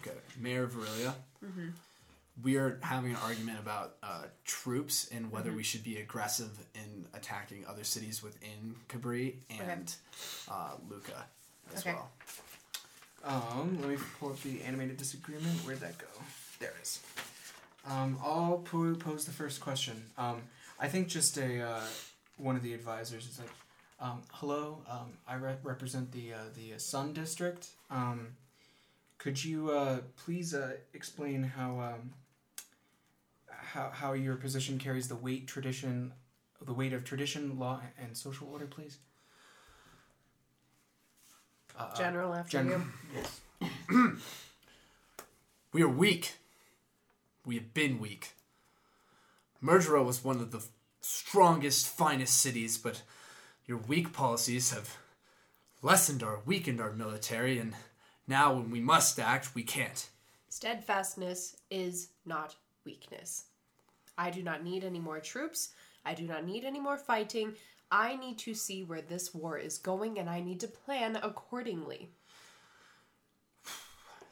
Okay. 0.01 0.17
Mayor 0.41 0.65
of 0.65 0.73
Verilia. 0.73 1.15
We 2.43 2.57
are 2.57 2.79
having 2.83 3.11
an 3.11 3.19
argument 3.23 3.59
about 3.59 3.97
uh, 4.03 4.23
troops 4.47 5.09
and 5.13 5.31
whether 5.31 5.53
we 5.53 5.63
should 5.63 5.85
be 5.85 5.99
aggressive 5.99 6.51
in 6.75 7.05
attacking 7.13 7.67
other 7.69 7.85
cities 7.85 8.23
within 8.23 8.75
Cabri 8.89 9.35
and 9.51 9.95
uh, 10.51 10.73
Luca 10.89 11.27
as 11.75 11.81
Okay. 11.81 11.95
well. 11.95 12.11
Um, 13.25 13.79
let 13.81 13.91
me 13.91 13.97
pull 14.19 14.31
up 14.31 14.41
the 14.43 14.63
animated 14.63 14.97
disagreement. 14.97 15.61
Where'd 15.65 15.81
that 15.81 15.97
go? 15.99 16.07
There 16.59 16.71
it 16.71 16.83
is. 16.83 17.01
Um, 17.85 18.19
I'll 18.23 18.59
po- 18.65 18.95
pose 18.97 19.25
the 19.25 19.33
first 19.33 19.61
question. 19.61 20.11
Um, 20.19 20.43
I 20.79 20.89
think 20.89 21.09
just 21.09 21.37
a 21.39 21.61
uh, 21.61 21.81
one 22.37 22.57
of 22.57 22.63
the 22.63 22.75
advisors 22.75 23.27
is 23.29 23.39
like, 23.39 23.51
um, 24.01 24.23
"Hello, 24.33 24.83
um, 24.89 25.13
I 25.27 25.35
re- 25.35 25.57
represent 25.63 26.11
the 26.13 26.33
uh, 26.35 26.39
the 26.57 26.75
uh, 26.75 26.79
Sun 26.79 27.13
District. 27.13 27.69
Um, 27.91 28.37
could 29.19 29.45
you 29.45 29.71
uh, 29.71 29.99
please 30.25 30.53
uh, 30.55 30.73
explain 30.95 31.45
how 31.45 31.79
um, 31.81 32.13
how 33.49 33.91
how 33.91 34.13
your 34.15 34.35
position 34.37 34.79
carries 34.79 35.07
the 35.09 35.17
weight 35.17 35.47
tradition, 35.47 36.13
the 36.61 36.73
weight 36.75 36.93
of 36.93 37.05
tradition, 37.05 37.57
law, 37.59 37.81
and 38.01 38.17
social 38.17 38.49
order, 38.51 38.67
please?" 38.67 38.99
Uh, 41.79 41.83
uh, 41.83 41.97
General 41.97 42.35
after 42.35 42.63
Gen- 42.63 42.69
you. 42.69 42.83
Yes. 43.15 43.41
We 45.73 45.83
are 45.83 45.89
weak. 45.89 46.35
We 47.47 47.55
have 47.55 47.73
been 47.73 47.99
weak. 47.99 48.33
Murdera 49.65 50.05
was 50.05 50.23
one 50.23 50.37
of 50.37 50.51
the 50.51 50.63
strongest, 51.01 51.89
finest 51.89 52.39
cities, 52.39 52.77
but 52.77 53.01
your 53.65 53.79
weak 53.79 54.13
policies 54.13 54.71
have 54.71 54.99
lessened 55.81 56.23
or 56.23 56.43
weakened 56.45 56.79
our 56.79 56.93
military, 56.93 57.59
and 57.59 57.75
now 58.29 58.53
when 58.53 58.71
we 58.71 58.81
must 58.81 59.19
act, 59.19 59.55
we 59.55 59.63
can't. 59.63 60.11
Steadfastness 60.51 61.57
is 61.71 62.09
not 62.27 62.55
weakness. 62.85 63.45
I 64.19 64.29
do 64.29 64.43
not 64.43 64.63
need 64.63 64.85
any 64.85 64.99
more 64.99 65.21
troops. 65.21 65.71
I 66.05 66.15
do 66.15 66.25
not 66.25 66.45
need 66.45 66.65
any 66.65 66.81
more 66.81 66.97
fighting. 66.97 67.55
I 67.91 68.17
need 68.17 68.39
to 68.39 68.55
see 68.55 68.85
where 68.85 69.03
this 69.03 69.35
war 69.35 69.59
is 69.59 69.79
going 69.79 70.19
and 70.19 70.29
I 70.29 70.41
need 70.41 70.61
to 70.61 70.69
plan 70.69 71.17
accordingly. 71.23 72.11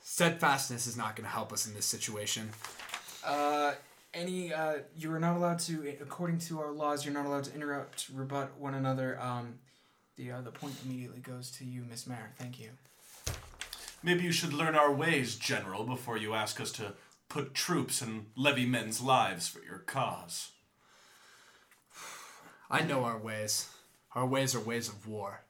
Steadfastness 0.02 0.86
is 0.86 0.96
not 0.96 1.14
going 1.14 1.24
to 1.24 1.30
help 1.30 1.52
us 1.52 1.66
in 1.66 1.74
this 1.74 1.86
situation. 1.86 2.50
Uh, 3.24 3.74
any, 4.12 4.52
uh, 4.52 4.78
you 4.96 5.12
are 5.12 5.20
not 5.20 5.36
allowed 5.36 5.60
to, 5.60 5.96
according 6.00 6.38
to 6.38 6.58
our 6.60 6.72
laws, 6.72 7.04
you're 7.04 7.14
not 7.14 7.26
allowed 7.26 7.44
to 7.44 7.54
interrupt, 7.54 8.08
rebut 8.12 8.50
one 8.58 8.74
another. 8.74 9.20
Um, 9.20 9.58
the, 10.16 10.32
uh, 10.32 10.40
the 10.40 10.50
point 10.50 10.74
immediately 10.84 11.20
goes 11.20 11.50
to 11.52 11.64
you, 11.64 11.84
Miss 11.88 12.06
Mayor. 12.06 12.32
Thank 12.38 12.58
you. 12.58 12.70
Maybe 14.02 14.24
you 14.24 14.32
should 14.32 14.52
learn 14.52 14.74
our 14.74 14.92
ways, 14.92 15.36
General, 15.36 15.84
before 15.84 16.16
you 16.16 16.34
ask 16.34 16.60
us 16.60 16.72
to 16.72 16.94
put 17.28 17.54
troops 17.54 18.02
and 18.02 18.26
levy 18.34 18.66
men's 18.66 19.00
lives 19.00 19.46
for 19.46 19.62
your 19.62 19.78
cause. 19.78 20.52
I 22.70 22.82
know 22.82 23.02
our 23.02 23.18
ways. 23.18 23.68
Our 24.14 24.26
ways 24.26 24.54
are 24.54 24.60
ways 24.60 24.88
of 24.88 25.08
war. 25.08 25.42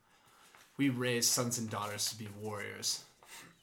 We 0.78 0.88
raise 0.88 1.28
sons 1.28 1.58
and 1.58 1.68
daughters 1.68 2.08
to 2.08 2.16
be 2.16 2.28
warriors. 2.40 3.04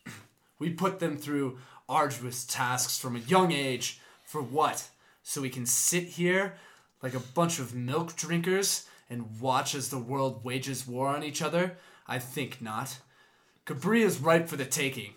we 0.59 0.69
put 0.69 0.99
them 0.99 1.17
through 1.17 1.57
arduous 1.89 2.45
tasks 2.45 2.99
from 2.99 3.15
a 3.15 3.19
young 3.19 3.51
age. 3.51 3.99
For 4.25 4.41
what? 4.41 4.87
So 5.23 5.41
we 5.41 5.49
can 5.49 5.65
sit 5.65 6.03
here 6.03 6.53
like 7.01 7.15
a 7.15 7.19
bunch 7.19 7.57
of 7.57 7.73
milk 7.73 8.15
drinkers 8.15 8.85
and 9.09 9.39
watch 9.39 9.73
as 9.73 9.89
the 9.89 9.97
world 9.97 10.43
wages 10.43 10.87
war 10.87 11.07
on 11.07 11.23
each 11.23 11.41
other? 11.41 11.77
I 12.07 12.19
think 12.19 12.61
not. 12.61 12.99
Cabri 13.65 14.01
is 14.01 14.19
ripe 14.19 14.47
for 14.47 14.55
the 14.55 14.65
taking. 14.65 15.13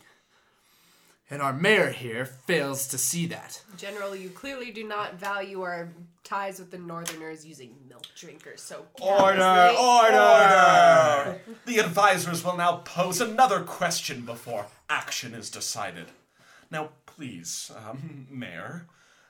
And 1.31 1.41
our 1.41 1.53
mayor 1.53 1.91
here 1.91 2.25
fails 2.25 2.89
to 2.89 2.99
see 2.99 3.27
that. 3.27 3.63
General, 3.77 4.17
you 4.17 4.31
clearly 4.31 4.73
do 4.73 4.83
not 4.83 5.15
value 5.15 5.63
our 5.63 5.89
ties 6.25 6.59
with 6.59 6.73
the 6.73 6.79
Northerners 6.79 7.47
using 7.47 7.75
milk 7.89 8.05
drinkers 8.17 8.61
so 8.61 8.85
Order! 9.01 9.39
callously. 9.39 10.17
Order! 10.17 11.41
the 11.67 11.79
advisors 11.79 12.45
will 12.45 12.57
now 12.57 12.79
pose 12.79 13.21
another 13.21 13.61
question 13.61 14.23
before 14.23 14.67
action 14.89 15.33
is 15.33 15.51
decided. 15.51 16.07
Now, 16.71 16.91
please, 17.07 17.71
um, 17.77 18.27
Mayor, 18.29 18.87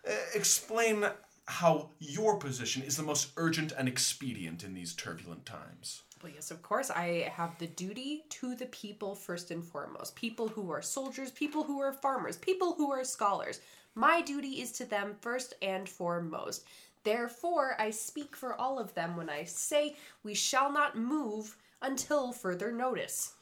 uh, 0.09 0.13
explain 0.35 1.05
how 1.47 1.91
your 1.99 2.39
position 2.39 2.83
is 2.83 2.97
the 2.97 3.03
most 3.03 3.29
urgent 3.37 3.73
and 3.77 3.89
expedient 3.89 4.63
in 4.65 4.73
these 4.73 4.95
turbulent 4.95 5.45
times. 5.45 6.03
Well, 6.23 6.33
yes, 6.35 6.51
of 6.51 6.61
course. 6.63 6.91
I 6.91 7.33
have 7.35 7.59
the 7.59 7.67
duty 7.67 8.25
to 8.29 8.55
the 8.55 8.67
people 8.67 9.15
first 9.15 9.51
and 9.51 9.65
foremost. 9.65 10.15
People 10.17 10.49
who 10.49 10.71
are 10.71 10.83
soldiers, 10.83 11.31
people 11.31 11.65
who 11.65 11.81
are 11.81 11.93
farmers, 11.93 12.37
people 12.37 12.75
who 12.75 12.93
are 12.93 13.05
scholars. 13.05 13.61
My 13.95 14.21
duty 14.21 14.61
is 14.61 14.73
to 14.73 14.85
them 14.85 15.17
first 15.21 15.55
and 15.63 15.89
foremost. 15.89 16.65
Therefore, 17.05 17.75
I 17.79 17.91
speak 17.91 18.37
for 18.37 18.55
all 18.55 18.79
of 18.79 18.93
them 18.95 19.17
when 19.17 19.31
I 19.31 19.45
say 19.45 19.97
we 20.23 20.35
shall 20.35 20.71
not 20.71 20.97
move 20.97 21.57
until 21.81 22.33
further 22.33 22.71
notice. 22.71 23.33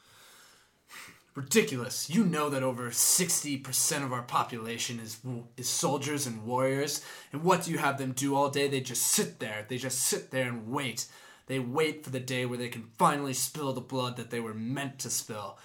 Ridiculous. 1.35 2.09
You 2.09 2.25
know 2.25 2.49
that 2.51 2.62
over 2.62 2.91
60% 2.91 4.05
of 4.05 4.12
our 4.12 4.23
population 4.23 5.01
is 5.01 5.19
is 5.57 5.69
soldiers 5.69 6.27
and 6.27 6.45
warriors. 6.45 7.05
And 7.33 7.45
what 7.45 7.64
do 7.64 7.71
you 7.71 7.79
have 7.79 7.99
them 7.99 8.12
do 8.12 8.35
all 8.35 8.51
day? 8.51 8.69
They 8.69 8.81
just 8.81 9.03
sit 9.03 9.38
there. 9.38 9.64
They 9.69 9.79
just 9.79 10.01
sit 10.01 10.31
there 10.31 10.49
and 10.49 10.69
wait. 10.69 11.07
They 11.49 11.59
wait 11.59 12.05
for 12.05 12.11
the 12.11 12.21
day 12.21 12.47
where 12.47 12.59
they 12.59 12.69
can 12.69 12.91
finally 12.99 13.33
spill 13.33 13.73
the 13.73 13.81
blood 13.81 14.17
that 14.17 14.31
they 14.31 14.39
were 14.39 14.55
meant 14.55 14.99
to 15.01 15.11
spill. 15.11 15.59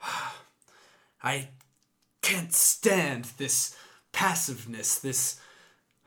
I 1.22 1.48
can't 2.22 2.52
stand 2.52 3.24
this 3.38 3.74
passiveness, 4.12 4.98
this 4.98 5.40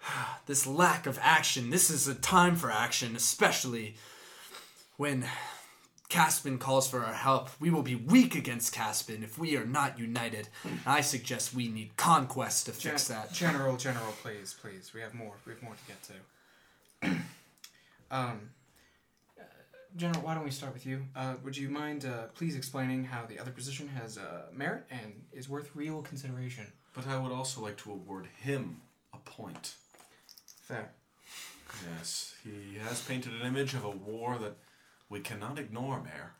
this 0.45 0.65
lack 0.65 1.07
of 1.07 1.19
action. 1.21 1.71
This 1.71 1.89
is 1.89 2.07
a 2.07 2.15
time 2.15 2.55
for 2.55 2.71
action, 2.71 3.15
especially 3.15 3.95
when 4.97 5.25
Caspin 6.09 6.59
calls 6.59 6.87
for 6.87 7.03
our 7.03 7.13
help. 7.13 7.49
We 7.59 7.71
will 7.71 7.83
be 7.83 7.95
weak 7.95 8.35
against 8.35 8.75
Caspin 8.75 9.23
if 9.23 9.39
we 9.39 9.57
are 9.57 9.65
not 9.65 9.97
united. 9.97 10.49
I 10.85 11.01
suggest 11.01 11.53
we 11.53 11.67
need 11.67 11.97
conquest 11.97 12.67
to 12.67 12.73
fix 12.73 13.07
Gen- 13.07 13.17
that. 13.17 13.33
General, 13.33 13.75
General, 13.75 14.13
please, 14.21 14.55
please. 14.59 14.91
We 14.93 15.01
have 15.01 15.15
more. 15.15 15.33
We 15.45 15.53
have 15.53 15.63
more 15.63 15.73
to 15.73 15.87
get 15.87 17.11
to. 17.11 17.21
um, 18.11 18.49
General, 19.95 20.21
why 20.21 20.35
don't 20.35 20.43
we 20.43 20.51
start 20.51 20.73
with 20.73 20.85
you? 20.85 21.05
Uh, 21.15 21.35
would 21.43 21.57
you 21.57 21.67
mind 21.69 22.05
uh, 22.05 22.27
please 22.35 22.55
explaining 22.55 23.03
how 23.03 23.25
the 23.25 23.39
other 23.39 23.51
position 23.51 23.87
has 23.87 24.17
uh, 24.17 24.43
merit 24.53 24.85
and 24.91 25.13
is 25.33 25.49
worth 25.49 25.75
real 25.75 26.01
consideration? 26.03 26.65
But 26.93 27.07
I 27.07 27.17
would 27.17 27.31
also 27.31 27.61
like 27.61 27.77
to 27.77 27.91
award 27.91 28.27
him 28.39 28.81
a 29.13 29.17
point. 29.17 29.73
Fair. 30.61 30.91
Yes, 31.97 32.35
he 32.43 32.77
has 32.77 33.01
painted 33.01 33.33
an 33.33 33.45
image 33.45 33.73
of 33.73 33.83
a 33.83 33.89
war 33.89 34.37
that 34.39 34.55
we 35.09 35.19
cannot 35.19 35.57
ignore, 35.57 36.01
Mayor. 36.01 36.33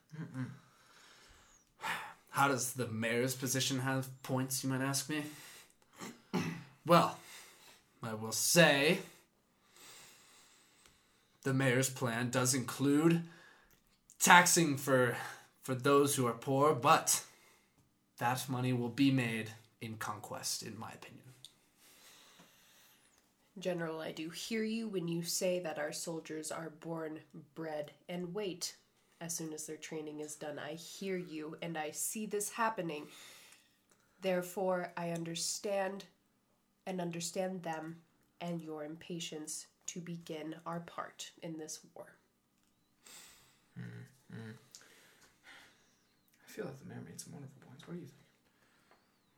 How 2.29 2.47
does 2.47 2.73
the 2.73 2.87
mayor's 2.87 3.35
position 3.35 3.79
have 3.79 4.07
points, 4.23 4.63
you 4.63 4.69
might 4.69 4.81
ask 4.81 5.09
me? 5.09 5.23
well, 6.85 7.17
I 8.03 8.13
will 8.13 8.31
say 8.31 8.99
the 11.43 11.53
mayor's 11.53 11.89
plan 11.89 12.29
does 12.29 12.53
include 12.53 13.23
taxing 14.19 14.77
for 14.77 15.17
for 15.63 15.75
those 15.75 16.15
who 16.15 16.25
are 16.25 16.33
poor, 16.33 16.73
but 16.73 17.23
that 18.17 18.49
money 18.49 18.73
will 18.73 18.89
be 18.89 19.11
made 19.11 19.51
in 19.81 19.95
conquest, 19.97 20.63
in 20.63 20.77
my 20.79 20.89
opinion. 20.91 21.19
General, 23.59 23.99
I 23.99 24.11
do 24.11 24.29
hear 24.29 24.63
you 24.63 24.87
when 24.87 25.07
you 25.07 25.21
say 25.23 25.59
that 25.59 25.77
our 25.77 25.91
soldiers 25.91 26.51
are 26.51 26.71
born, 26.79 27.19
bred, 27.55 27.91
and 28.07 28.33
wait 28.33 28.75
as 29.21 29.35
soon 29.35 29.53
as 29.53 29.67
their 29.67 29.75
training 29.75 30.21
is 30.21 30.35
done. 30.35 30.57
I 30.57 30.73
hear 30.73 31.17
you 31.17 31.57
and 31.61 31.77
I 31.77 31.91
see 31.91 32.25
this 32.25 32.49
happening. 32.49 33.07
Therefore, 34.21 34.91
I 34.95 35.11
understand 35.11 36.05
and 36.85 37.01
understand 37.01 37.63
them 37.63 37.97
and 38.41 38.61
your 38.61 38.85
impatience 38.85 39.67
to 39.87 39.99
begin 39.99 40.55
our 40.65 40.79
part 40.79 41.31
in 41.43 41.57
this 41.57 41.79
war. 41.93 42.18
I 44.33 44.37
feel 46.51 46.65
like 46.65 46.79
the 46.79 46.85
mayor 46.85 47.01
made 47.05 47.19
some 47.19 47.33
wonderful 47.33 47.61
points. 47.65 47.87
What 47.87 47.93
do 47.95 47.99
you 47.99 48.07
think? 48.07 48.15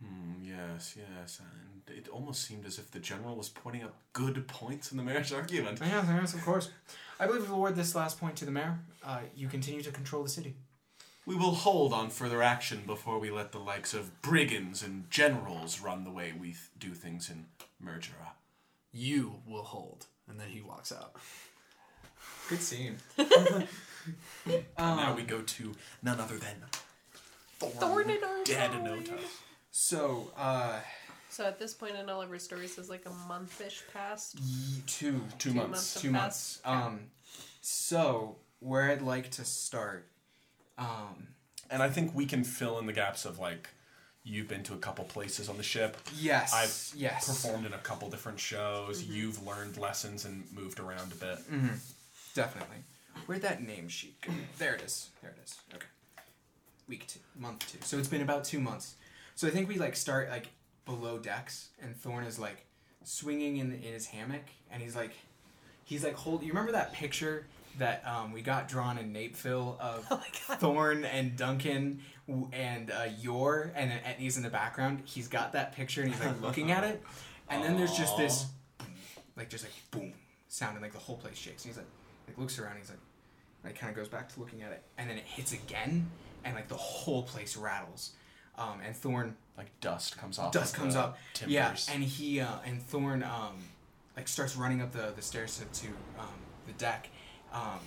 Hmm, 0.04 0.44
yes, 0.44 0.98
yes, 0.98 1.40
and 1.40 1.96
it 1.98 2.08
almost 2.08 2.44
seemed 2.44 2.66
as 2.66 2.80
if 2.80 2.90
the 2.90 3.00
general 3.00 3.36
was 3.36 3.50
pointing 3.50 3.84
out 3.84 3.94
good 4.14 4.48
points 4.48 4.92
in 4.92 4.98
the 4.98 5.04
mayor's 5.04 5.32
argument. 5.34 5.80
Yes, 5.82 6.06
yes, 6.08 6.34
of 6.34 6.44
course. 6.44 6.70
I 7.20 7.28
believe 7.28 7.44
we'll 7.48 7.58
award 7.58 7.76
this 7.76 7.94
last 7.94 8.20
point 8.20 8.36
to 8.38 8.46
the 8.46 8.52
mayor. 8.52 8.80
Uh, 9.06 9.20
you 9.36 9.48
continue 9.48 9.84
to 9.84 9.92
control 9.92 10.24
the 10.24 10.30
city. 10.30 10.56
We 11.28 11.36
will 11.36 11.54
hold 11.54 11.94
on 11.94 12.10
further 12.10 12.42
action 12.42 12.82
before 12.88 13.20
we 13.20 13.30
let 13.30 13.52
the 13.52 13.60
likes 13.60 13.94
of 13.94 14.24
brigands 14.24 14.82
and 14.82 15.08
generals 15.12 15.80
run 15.80 16.04
the 16.04 16.10
way 16.10 16.34
we 16.34 16.48
th- 16.48 16.58
do 16.80 16.96
things 16.96 17.30
in 17.30 17.46
Mergera. 17.84 18.34
You 18.92 19.36
will 19.48 19.62
hold, 19.64 20.08
and 20.28 20.40
then 20.40 20.50
he 20.50 20.62
walks 20.62 20.92
out. 20.92 21.16
Good 22.50 22.62
scene. 22.62 22.98
now 24.78 25.14
we 25.16 25.24
go 25.24 25.42
to 25.42 25.74
none 26.04 26.20
other 26.20 26.38
than 26.38 26.56
Thorn, 27.60 27.72
Thorn 27.74 28.10
in 28.10 28.24
our 28.24 28.44
dead 28.44 28.74
in 28.74 28.84
no 28.84 28.96
side. 28.98 29.06
time. 29.08 29.18
So, 29.72 30.32
uh, 30.38 30.80
So 31.30 31.46
at 31.46 31.60
this 31.60 31.74
point 31.74 31.96
in 31.96 32.10
all 32.10 32.22
of 32.22 32.30
our 32.32 32.40
stories, 32.40 32.78
is 32.78 32.90
like 32.90 33.06
a 33.06 33.28
month-ish 33.28 33.84
past. 33.94 34.36
ye- 34.40 34.82
two, 34.88 35.22
Two, 35.38 35.52
Two 35.52 35.54
months. 35.56 35.72
months. 35.72 36.02
two 36.02 36.12
months. 36.12 36.60
Um, 36.66 37.00
so 37.62 38.36
where 38.60 38.90
I'd 38.92 39.02
like 39.02 39.30
to 39.32 39.46
start, 39.46 40.08
um, 40.78 41.28
And 41.70 41.82
I 41.82 41.90
think 41.90 42.14
we 42.14 42.26
can 42.26 42.44
fill 42.44 42.80
in 42.80 42.86
the 42.86 42.94
gaps 42.94 43.24
of 43.26 43.40
like 43.40 43.70
you've 44.24 44.48
been 44.48 44.62
to 44.64 44.74
a 44.74 44.78
couple 44.78 45.04
places 45.06 45.48
on 45.50 45.58
the 45.58 45.64
ship. 45.64 45.98
yes, 46.20 46.54
I've 46.54 47.00
yes, 47.00 47.26
performed 47.28 47.66
in 47.66 47.74
a 47.74 47.78
couple 47.80 48.10
different 48.10 48.40
shows. 48.40 49.02
You've 49.04 49.42
learned 49.46 49.78
lessons 49.78 50.26
and 50.26 50.44
moved 50.52 50.80
around 50.80 51.12
a 51.12 51.16
bit. 51.16 51.40
definitely. 52.36 52.78
Where'd 53.26 53.42
that 53.44 53.62
name 53.64 53.88
sheet 53.88 54.20
go? 54.22 54.32
There 54.58 54.74
it 54.76 54.82
is. 54.82 55.10
There 55.22 55.32
it 55.32 55.38
is. 55.44 55.58
Okay. 55.74 55.86
Week 56.88 57.08
two, 57.08 57.20
month 57.40 57.72
two. 57.72 57.78
So 57.82 57.98
it's 57.98 58.08
been 58.08 58.22
about 58.22 58.44
two 58.44 58.60
months. 58.60 58.96
So 59.36 59.48
I 59.48 59.52
think 59.52 59.70
we 59.70 59.76
like 59.76 59.96
start 59.96 60.30
like 60.30 60.48
below 60.86 61.18
decks, 61.20 61.70
and 61.82 61.96
Thorn 61.96 62.24
is 62.26 62.38
like 62.40 62.66
swinging 63.04 63.58
in 63.58 63.72
in 63.72 63.82
his 63.94 64.08
hammock, 64.08 64.44
and 64.72 64.82
he's 64.82 64.96
like, 64.96 65.12
he's 65.86 66.04
like 66.04 66.16
hold. 66.16 66.42
You 66.44 66.50
remember 66.50 66.74
that 66.74 66.94
picture 66.94 67.48
that 67.78 68.06
um, 68.06 68.34
we 68.34 68.42
got 68.42 68.68
drawn 68.68 68.98
in 68.98 69.14
Napeville 69.14 69.80
of 69.80 70.06
Oh. 70.12 70.22
Thorn 70.56 71.06
and 71.06 71.38
Duncan 71.38 72.02
and 72.52 72.92
uh, 72.92 73.06
Yor 73.20 73.72
and 73.76 73.90
then 73.92 74.00
Etney's 74.00 74.36
in 74.36 74.44
the 74.44 74.50
background. 74.50 75.04
He's 75.06 75.28
got 75.30 75.54
that 75.54 75.74
picture 75.74 76.02
and 76.02 76.12
he's 76.12 76.20
like 76.24 76.42
looking 76.42 76.72
at 76.72 76.84
it, 76.84 77.02
and 77.50 77.64
then 77.64 77.78
there's 77.78 77.96
just 77.96 78.18
this, 78.18 78.48
like 79.38 79.50
just 79.50 79.64
like 79.64 79.74
boom 79.92 80.12
sound 80.50 80.74
and 80.74 80.82
like 80.82 80.92
the 80.92 81.00
whole 81.00 81.16
place 81.16 81.38
shakes. 81.38 81.64
And 81.64 81.70
he's 81.74 81.78
like, 81.78 81.88
like 82.32 82.40
looks 82.40 82.60
around. 82.60 82.78
He's 82.78 82.90
like, 82.90 83.00
like 83.64 83.80
kind 83.80 83.90
of 83.90 83.96
goes 83.96 84.08
back 84.08 84.32
to 84.34 84.40
looking 84.40 84.62
at 84.64 84.72
it, 84.72 84.84
and 84.98 85.10
then 85.10 85.18
it 85.18 85.26
hits 85.26 85.54
again, 85.54 86.10
and 86.44 86.56
like 86.56 86.68
the 86.68 86.76
whole 86.76 87.24
place 87.24 87.56
rattles. 87.58 88.12
Um, 88.58 88.80
and 88.86 88.96
Thorn 88.96 89.36
Like 89.58 89.68
dust 89.80 90.18
comes 90.18 90.38
off. 90.38 90.52
dust 90.52 90.74
of 90.76 90.80
comes 90.82 90.94
the 90.96 91.00
up. 91.02 91.18
Timbers. 91.34 91.54
Yeah, 91.54 91.76
and 91.94 92.04
he 92.04 92.40
uh, 92.42 92.56
and 92.66 92.82
Thorn 92.82 93.24
um, 93.24 93.56
like 94.16 94.28
starts 94.28 94.56
running 94.56 94.82
up 94.82 94.92
the 94.92 95.14
the 95.16 95.22
stairs 95.22 95.58
to, 95.60 95.82
to 95.82 95.88
um, 96.20 96.28
the 96.68 96.74
deck, 96.74 97.10
um, 97.54 97.80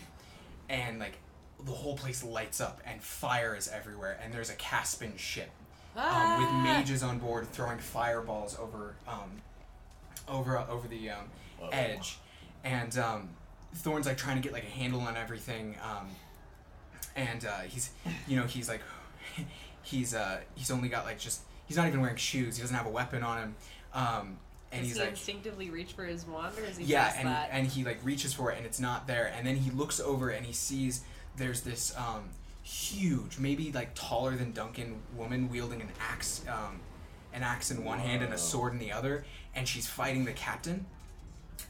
and 0.69 0.99
like 0.99 1.19
the 1.65 1.73
whole 1.73 1.97
place 1.97 2.23
lights 2.25 2.61
up 2.61 2.81
and 2.87 3.01
fire 3.03 3.55
is 3.57 3.69
everywhere. 3.69 4.19
And 4.23 4.33
there's 4.33 4.51
a 4.51 4.55
Caspian 4.55 5.17
ship 5.17 5.51
um, 5.97 6.03
with 6.41 6.49
Ah! 6.51 6.63
mages 6.79 7.03
on 7.03 7.19
board 7.19 7.47
throwing 7.53 7.79
fireballs 7.79 8.59
over 8.59 8.95
um, 9.07 9.31
over 10.29 10.57
uh, 10.59 10.67
over 10.69 10.89
the 10.89 11.11
um, 11.11 11.27
edge, 11.73 12.19
and 12.65 12.97
um, 12.99 13.29
Thorn's 13.75 14.07
like 14.07 14.17
trying 14.17 14.37
to 14.37 14.43
get 14.43 14.53
like 14.53 14.65
a 14.65 14.71
handle 14.71 15.01
on 15.01 15.17
everything, 15.17 15.77
um, 15.83 16.09
and 17.17 17.45
uh, 17.45 17.61
he's 17.61 17.91
you 18.27 18.37
know 18.37 18.45
he's 18.45 18.69
like 18.69 18.81
he's 19.83 20.15
uh 20.15 20.41
he's 20.55 20.71
only 20.71 20.89
got 20.89 21.05
like 21.05 21.19
just 21.19 21.43
he's 21.67 21.77
not 21.77 21.87
even 21.87 22.01
wearing 22.01 22.17
shoes. 22.17 22.57
He 22.57 22.63
doesn't 22.63 22.77
have 22.77 22.87
a 22.87 22.91
weapon 22.91 23.23
on 23.23 23.39
him, 23.39 23.55
um, 23.93 24.39
and 24.73 24.81
Does 24.81 24.89
he's 24.89 24.97
he 24.97 25.01
like 25.01 25.11
instinctively 25.11 25.71
reach 25.71 25.93
for 25.93 26.05
his 26.05 26.27
wand, 26.27 26.57
or 26.59 26.65
is 26.65 26.77
he 26.77 26.85
yeah, 26.85 27.13
and 27.17 27.29
that? 27.29 27.49
and 27.53 27.67
he 27.67 27.85
like 27.85 27.99
reaches 28.05 28.33
for 28.33 28.51
it 28.51 28.57
and 28.59 28.67
it's 28.67 28.81
not 28.81 29.07
there, 29.07 29.33
and 29.37 29.47
then 29.47 29.57
he 29.57 29.71
looks 29.71 30.01
over 30.01 30.31
and 30.31 30.45
he 30.47 30.53
sees 30.53 31.03
there's 31.37 31.63
this 31.63 31.97
um, 31.97 32.29
huge, 32.63 33.39
maybe 33.39 33.73
like 33.73 33.95
taller 33.95 34.37
than 34.37 34.53
Duncan 34.53 35.01
woman 35.17 35.51
wielding 35.51 35.81
an 35.81 35.89
axe, 36.01 36.45
um, 36.49 36.81
an 37.33 37.43
axe 37.43 37.71
in 37.71 37.85
one 37.85 37.99
hand 37.99 38.23
and 38.23 38.33
a 38.33 38.39
sword 38.39 38.73
in 38.73 38.79
the 38.79 38.93
other, 38.93 39.25
and 39.55 39.67
she's 39.67 39.87
fighting 39.87 40.25
the 40.25 40.33
captain, 40.33 40.87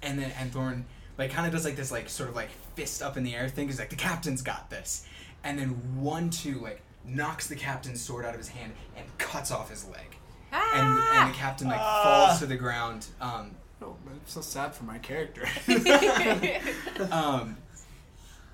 and 0.02 0.18
then 0.18 0.30
and 0.38 0.52
Thorn 0.52 0.84
like 1.18 1.30
kind 1.30 1.46
of 1.46 1.52
does 1.52 1.64
like 1.64 1.76
this 1.76 1.90
like 1.92 2.08
sort 2.08 2.28
of 2.28 2.34
like 2.36 2.50
fist 2.74 3.02
up 3.02 3.16
in 3.16 3.22
the 3.24 3.34
air 3.34 3.48
thing. 3.48 3.66
He's 3.68 3.78
like 3.78 3.90
the 3.90 3.96
captain's 3.96 4.42
got 4.42 4.70
this, 4.70 5.06
and 5.42 5.58
then 5.58 5.68
one 6.00 6.30
two 6.30 6.58
like 6.60 6.80
knocks 7.04 7.46
the 7.46 7.56
captain's 7.56 8.00
sword 8.00 8.24
out 8.24 8.32
of 8.34 8.38
his 8.40 8.48
hand 8.48 8.72
and 8.96 9.06
cuts 9.18 9.50
off 9.50 9.70
his 9.70 9.86
leg, 9.88 10.16
and 10.52 10.98
and 10.98 11.30
the 11.32 11.36
captain 11.36 11.68
like 11.68 11.80
falls 11.80 12.38
to 12.40 12.46
the 12.46 12.56
ground. 12.56 13.06
Um, 13.20 13.52
Oh, 13.82 13.96
I'm 14.06 14.20
so 14.24 14.40
sad 14.40 14.74
for 14.74 14.84
my 14.84 14.96
character. 14.98 15.46
um, 17.10 17.56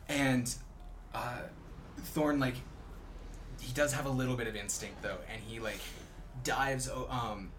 and 0.09 0.53
uh, 1.15 1.39
Thorn 1.99 2.41
like 2.41 2.55
he 3.61 3.73
does 3.73 3.93
have 3.93 4.07
a 4.07 4.11
little 4.11 4.37
bit 4.37 4.47
of 4.49 4.57
instinct 4.57 5.03
though, 5.03 5.19
and 5.33 5.41
he 5.43 5.61
like 5.61 5.79
dives 6.43 6.89
um, 6.89 7.51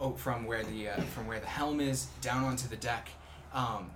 o- 0.00 0.12
from 0.14 0.46
where 0.46 0.64
the 0.64 0.88
uh, 0.88 1.00
from 1.14 1.26
where 1.26 1.38
the 1.38 1.46
helm 1.46 1.80
is 1.80 2.06
down 2.20 2.42
onto 2.44 2.66
the 2.68 2.76
deck, 2.76 3.10
um, 3.52 3.90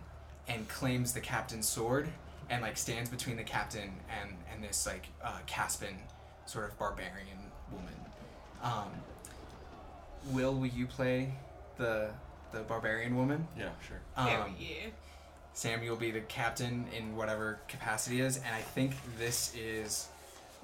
and 0.48 0.68
claims 0.68 1.12
the 1.12 1.20
captain's 1.20 1.68
sword, 1.68 2.08
and 2.50 2.62
like 2.62 2.76
stands 2.76 3.08
between 3.10 3.36
the 3.36 3.44
captain 3.44 3.92
and 4.20 4.30
and 4.52 4.62
this 4.62 4.86
like 4.86 5.06
uh, 5.22 5.38
Caspian 5.46 5.96
sort 6.46 6.66
of 6.70 6.78
barbarian 6.78 7.38
woman. 7.72 7.94
Um, 8.62 8.88
Will, 10.30 10.54
will 10.54 10.66
you 10.66 10.86
play 10.86 11.34
the 11.76 12.08
the 12.52 12.60
barbarian 12.60 13.16
woman? 13.16 13.46
Yeah, 13.58 13.68
sure. 13.86 14.00
Hell 14.16 14.42
Um, 14.44 14.54
yeah. 14.58 14.88
Sam, 15.52 15.82
you'll 15.84 15.96
be 15.96 16.10
the 16.10 16.20
captain 16.20 16.86
in 16.96 17.14
whatever 17.16 17.58
capacity 17.68 18.20
is, 18.20 18.38
and 18.38 18.54
I 18.54 18.60
think 18.60 18.94
this 19.18 19.54
is 19.54 20.08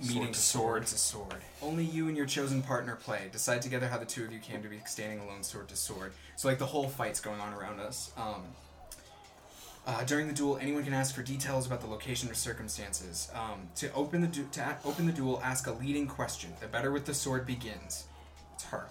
meeting 0.01 0.33
to 0.33 0.39
sword 0.39 0.87
to 0.87 0.99
sword. 0.99 1.35
Only 1.63 1.85
you 1.85 2.09
and 2.09 2.17
your 2.17 2.27
chosen 2.27 2.63
partner 2.63 2.97
play. 2.97 3.29
Decide 3.31 3.61
together 3.63 3.87
how 3.89 3.99
the 3.99 4.07
two 4.07 4.25
of 4.25 4.33
you 4.33 4.39
came 4.39 4.63
to 4.63 4.69
be 4.69 4.81
standing 4.87 5.21
alone, 5.21 5.43
sword 5.43 5.69
to 5.69 5.77
sword. 5.77 6.13
So, 6.37 6.49
like 6.49 6.59
the 6.59 6.67
whole 6.67 6.89
fight's 6.89 7.21
going 7.21 7.41
on 7.41 7.53
around 7.55 7.81
us. 7.81 8.11
Um, 8.17 8.43
uh, 9.87 10.05
during 10.05 10.29
the 10.29 10.35
duel, 10.35 10.59
anyone 10.61 10.85
can 10.85 10.93
ask 10.93 11.15
for 11.15 11.23
details 11.23 11.67
about 11.67 11.81
the 11.81 11.87
location 11.87 12.29
or 12.31 12.35
circumstances. 12.35 13.31
Um, 13.35 13.69
to 13.77 13.93
open 13.93 14.21
the 14.21 14.27
du- 14.29 14.49
to 14.53 14.61
a- 14.61 14.79
open 14.89 15.07
the 15.07 15.13
duel, 15.13 15.41
ask 15.43 15.67
a 15.67 15.73
leading 15.73 16.07
question. 16.07 16.53
The 16.61 16.67
better 16.67 16.91
with 16.93 17.07
the 17.07 17.15
sword 17.15 17.47
begins. 17.47 18.05
It's 18.55 18.65
her. 18.65 18.87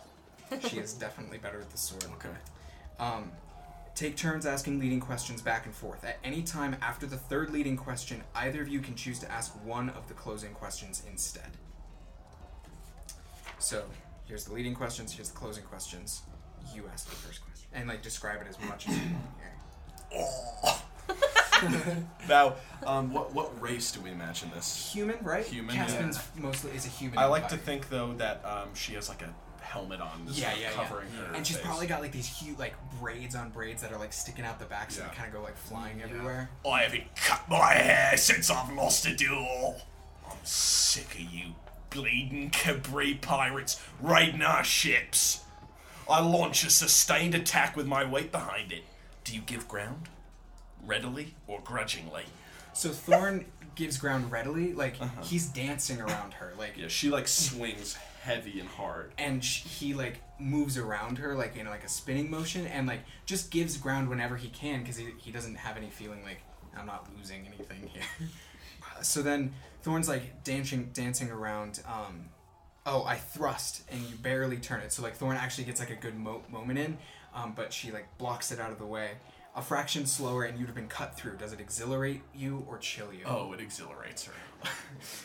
She 0.68 0.78
is 0.78 0.94
definitely 1.06 1.38
better 1.38 1.60
with 1.60 1.70
the 1.72 1.78
sword. 1.78 2.06
Okay. 2.16 2.30
Um, 3.00 3.32
take 3.96 4.18
turns 4.18 4.46
asking 4.46 4.80
leading 4.80 5.00
questions 5.00 5.42
back 5.42 5.66
and 5.66 5.76
forth. 5.76 6.04
At 6.04 6.18
any 6.24 6.42
time 6.42 6.76
after 6.82 7.06
the 7.06 7.18
third 7.18 7.52
leading 7.52 7.78
question, 7.78 8.24
either 8.36 8.62
of 8.62 8.68
you 8.68 8.80
can 8.80 8.96
choose 8.96 9.20
to 9.20 9.32
ask 9.32 9.54
one 9.64 9.90
of 9.92 10.08
the 10.08 10.14
closing 10.16 10.54
questions 10.54 11.04
instead. 11.10 11.52
So, 13.60 13.84
here's 14.26 14.46
the 14.46 14.54
leading 14.54 14.74
questions, 14.74 15.14
here's 15.14 15.30
the 15.30 15.38
closing 15.38 15.64
questions. 15.66 16.22
You 16.74 16.86
ask 16.92 17.08
the 17.10 17.16
first 17.16 17.42
question. 17.44 17.68
And, 17.74 17.88
like, 17.88 18.02
describe 18.02 18.42
it 18.42 18.48
as 18.50 18.60
much 18.68 18.88
as 18.88 18.96
you 18.96 19.04
want 19.04 19.26
here. 19.40 19.54
Now, 22.30 22.54
um, 22.86 23.12
what 23.12 23.34
what 23.34 23.60
race 23.62 23.92
do 23.92 24.00
we 24.00 24.12
imagine 24.12 24.50
this? 24.56 24.94
Human, 24.94 25.18
right? 25.22 25.46
Human, 25.46 25.76
Caspian's 25.76 26.20
mostly 26.38 26.72
is 26.72 26.86
a 26.86 26.90
human. 26.90 27.18
I 27.20 27.26
like 27.26 27.50
to 27.50 27.58
think 27.58 27.90
though 27.90 28.14
that 28.14 28.42
um, 28.46 28.70
she 28.76 28.94
has 28.94 29.10
like 29.10 29.22
a 29.24 29.34
helmet 29.62 30.00
on, 30.00 30.24
that's 30.26 30.40
Yeah, 30.40 30.54
yeah, 30.56 30.72
covering 30.72 31.08
yeah. 31.14 31.26
her. 31.26 31.34
And 31.34 31.46
she's 31.46 31.58
face. 31.58 31.66
probably 31.66 31.88
got 31.88 32.00
like 32.02 32.14
these 32.14 32.28
huge 32.28 32.58
like 32.58 32.76
braids 33.02 33.36
on 33.36 33.50
braids 33.50 33.82
that 33.82 33.92
are 33.92 34.00
like 34.00 34.14
sticking 34.14 34.46
out 34.46 34.58
the 34.60 34.66
back, 34.66 34.90
so 34.92 35.02
Yeah. 35.02 35.10
they 35.10 35.16
kind 35.16 35.28
of 35.28 35.34
go 35.34 35.42
like 35.44 35.58
flying 35.58 36.02
everywhere. 36.02 36.50
I 36.66 36.84
haven't 36.84 37.14
cut 37.16 37.42
my 37.50 37.74
hair 37.74 38.16
since 38.16 38.50
I've 38.50 38.72
lost 38.74 39.06
a 39.06 39.14
duel. 39.16 39.82
I'm 40.30 40.38
sick 40.44 41.14
of 41.16 41.22
you 41.22 41.56
bleeding 41.90 42.52
Cabri 42.52 43.20
pirates 43.20 43.84
raiding 44.00 44.44
our 44.44 44.64
ships. 44.64 45.44
I 46.10 46.22
launch 46.22 46.64
a 46.64 46.70
sustained 46.70 47.36
attack 47.36 47.76
with 47.76 47.86
my 47.86 48.06
weight 48.06 48.32
behind 48.32 48.72
it. 48.72 48.84
Do 49.30 49.36
you 49.36 49.42
give 49.42 49.68
ground? 49.68 50.10
Readily 50.84 51.36
or 51.46 51.60
grudgingly? 51.64 52.24
So 52.74 52.90
Thorn 52.90 53.46
gives 53.76 53.98
ground 53.98 54.32
readily. 54.32 54.74
Like 54.74 54.96
he's 55.24 55.46
dancing 55.48 56.02
around 56.02 56.34
her, 56.36 56.54
like 56.58 56.76
Yeah, 56.78 56.88
she 56.88 57.10
like 57.12 57.28
swings 57.28 57.96
heavy 58.24 58.60
and 58.60 58.68
hard. 58.70 59.12
and 59.20 59.44
sh- 59.44 59.62
he 59.64 59.94
like 59.94 60.22
moves 60.40 60.78
around 60.80 61.20
her 61.20 61.36
like 61.36 61.56
in 61.56 61.68
like 61.68 61.84
a 61.84 61.90
spinning 61.90 62.30
motion 62.32 62.66
and 62.68 62.88
like 62.88 63.02
just 63.26 63.50
gives 63.52 63.78
ground 63.78 64.10
whenever 64.10 64.36
he 64.36 64.50
can 64.50 64.80
because 64.82 64.98
he, 64.98 65.08
he 65.18 65.32
doesn't 65.32 65.56
have 65.56 65.78
any 65.78 65.90
feeling 65.90 66.22
like 66.24 66.40
i'm 66.78 66.86
not 66.86 67.08
losing 67.18 67.46
anything 67.48 67.88
here 67.88 68.04
so 69.02 69.22
then 69.22 69.54
thorn's 69.84 70.08
like 70.10 70.44
dancing 70.44 70.90
dancing 70.94 71.32
around 71.32 71.82
um 71.88 72.26
oh 72.86 73.04
i 73.06 73.16
thrust 73.16 73.84
and 73.92 74.02
you 74.02 74.16
barely 74.18 74.58
turn 74.58 74.82
it 74.82 74.92
so 74.92 75.02
like 75.02 75.16
thorn 75.16 75.38
actually 75.38 75.64
gets 75.64 75.80
like 75.80 75.90
a 75.90 75.96
good 75.96 76.16
mo- 76.16 76.44
moment 76.50 76.78
in 76.80 76.98
um, 77.34 77.54
but 77.56 77.72
she 77.74 77.92
like 77.92 78.08
blocks 78.18 78.52
it 78.52 78.60
out 78.60 78.72
of 78.72 78.80
the 78.80 78.86
way 78.86 79.12
a 79.56 79.62
fraction 79.62 80.06
slower 80.06 80.44
and 80.44 80.58
you'd 80.60 80.68
have 80.68 80.76
been 80.76 80.88
cut 80.88 81.16
through 81.18 81.36
does 81.36 81.54
it 81.54 81.60
exhilarate 81.60 82.22
you 82.36 82.66
or 82.70 82.78
chill 82.78 83.12
you 83.12 83.22
Oh, 83.26 83.52
it 83.54 83.60
exhilarates 83.60 84.26
her. 84.26 84.34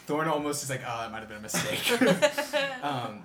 Thorn 0.06 0.28
almost 0.28 0.62
is 0.62 0.70
like, 0.70 0.82
oh, 0.86 1.06
it 1.06 1.10
might 1.10 1.20
have 1.20 1.28
been 1.28 1.38
a 1.38 1.40
mistake. 1.40 2.00
um, 2.82 3.24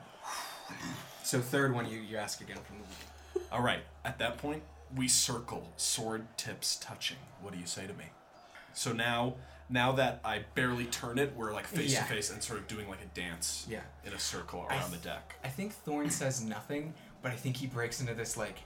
so 1.23 1.39
third 1.39 1.73
one, 1.73 1.89
you, 1.89 1.99
you 1.99 2.17
ask 2.17 2.41
again 2.41 2.57
from 2.65 2.77
the 2.79 3.41
All 3.51 3.61
right. 3.61 3.79
At 4.03 4.19
that 4.19 4.37
point, 4.37 4.63
we 4.95 5.07
circle, 5.07 5.71
sword 5.77 6.25
tips 6.37 6.77
touching. 6.77 7.17
What 7.41 7.53
do 7.53 7.59
you 7.59 7.65
say 7.65 7.85
to 7.87 7.93
me? 7.93 8.05
So 8.73 8.91
now, 8.93 9.35
now 9.69 9.91
that 9.93 10.19
I 10.25 10.43
barely 10.55 10.85
turn 10.85 11.19
it, 11.19 11.33
we're 11.35 11.53
like 11.53 11.65
face 11.67 11.93
Yeah. 11.93 12.01
to 12.01 12.05
face 12.05 12.31
and 12.31 12.41
sort 12.41 12.59
of 12.59 12.67
doing 12.67 12.89
like 12.89 13.01
a 13.01 13.19
dance. 13.19 13.65
Yeah. 13.69 13.81
In 14.05 14.13
a 14.13 14.19
circle 14.19 14.65
I 14.69 14.75
around 14.77 14.91
the 14.91 14.97
deck. 14.97 15.35
I 15.43 15.49
think 15.49 15.73
Thorn 15.73 16.09
says 16.09 16.43
nothing, 16.43 16.93
but 17.21 17.31
I 17.31 17.35
think 17.35 17.57
he 17.57 17.67
breaks 17.67 18.01
into 18.01 18.13
this 18.13 18.35
like 18.37 18.57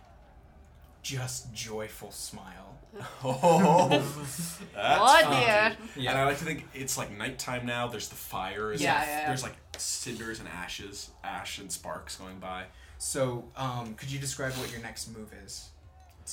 just 1.03 1.53
joyful 1.53 2.11
smile. 2.11 2.77
Oh, 3.23 3.87
that's 3.89 4.59
What 4.99 5.23
funky. 5.23 5.37
here? 5.45 5.77
Yeah. 5.95 6.11
And 6.11 6.19
I 6.19 6.25
like 6.25 6.37
to 6.39 6.45
think 6.45 6.65
it's 6.73 6.97
like 6.97 7.15
nighttime 7.17 7.65
now. 7.65 7.87
There's 7.87 8.07
the 8.09 8.15
fire. 8.15 8.71
Yeah, 8.71 8.73
and 8.73 8.81
yeah, 8.81 9.05
yeah. 9.05 9.27
There's 9.27 9.41
like 9.43 9.55
cinders 9.77 10.39
and 10.39 10.47
ashes, 10.49 11.09
ash 11.23 11.57
and 11.59 11.71
sparks 11.71 12.15
going 12.17 12.37
by. 12.39 12.65
So, 12.99 13.45
um, 13.55 13.95
could 13.95 14.11
you 14.11 14.19
describe 14.19 14.53
what 14.53 14.71
your 14.71 14.81
next 14.81 15.15
move 15.15 15.31
is 15.45 15.69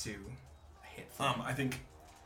to 0.03 0.09
hit? 0.83 1.11
Thorn? 1.13 1.29
Um, 1.35 1.41
I 1.41 1.53
think 1.53 1.79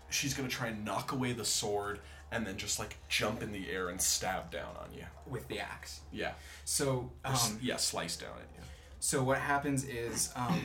she's 0.10 0.34
gonna 0.34 0.50
try 0.50 0.68
and 0.68 0.84
knock 0.84 1.12
away 1.14 1.32
the 1.34 1.46
sword 1.46 2.00
and 2.32 2.46
then 2.46 2.58
just 2.58 2.78
like 2.80 2.98
jump 3.08 3.42
in 3.42 3.52
the 3.54 3.70
air 3.72 3.88
and 3.90 4.02
stab 4.02 4.52
down 4.52 4.76
on 4.82 4.94
you. 4.94 5.06
with 5.28 5.48
the 5.48 5.60
axe. 5.60 6.02
Yeah. 6.12 6.34
So, 6.66 7.10
Or 7.24 7.32
s- 7.32 7.52
um, 7.52 7.60
yeah, 7.62 7.78
slice 7.78 8.18
down 8.18 8.38
it. 8.40 8.50
you. 8.58 8.64
So 9.00 9.24
what 9.24 9.38
happens 9.38 9.86
is 9.86 10.30
um, 10.36 10.60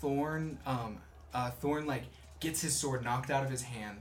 Thorn, 0.00 0.58
um, 0.66 0.98
uh, 1.34 1.50
Thorn 1.50 1.86
like 1.86 2.04
gets 2.40 2.60
his 2.62 2.74
sword 2.74 3.04
knocked 3.04 3.30
out 3.30 3.44
of 3.44 3.50
his 3.50 3.62
hand, 3.62 3.98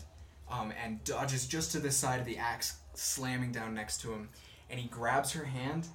um, 0.50 0.72
and 0.84 1.04
dodges 1.04 1.46
just 1.48 1.72
to 1.74 1.80
the 1.80 1.92
side 1.92 2.20
of 2.20 2.26
the 2.26 2.38
axe, 2.38 2.78
slamming 2.94 3.52
down 3.52 3.74
next 3.74 4.02
to 4.02 4.12
him, 4.14 4.30
and 4.70 4.80
he 4.80 4.88
grabs 4.88 5.32
her 5.34 5.44
hand, 5.46 5.88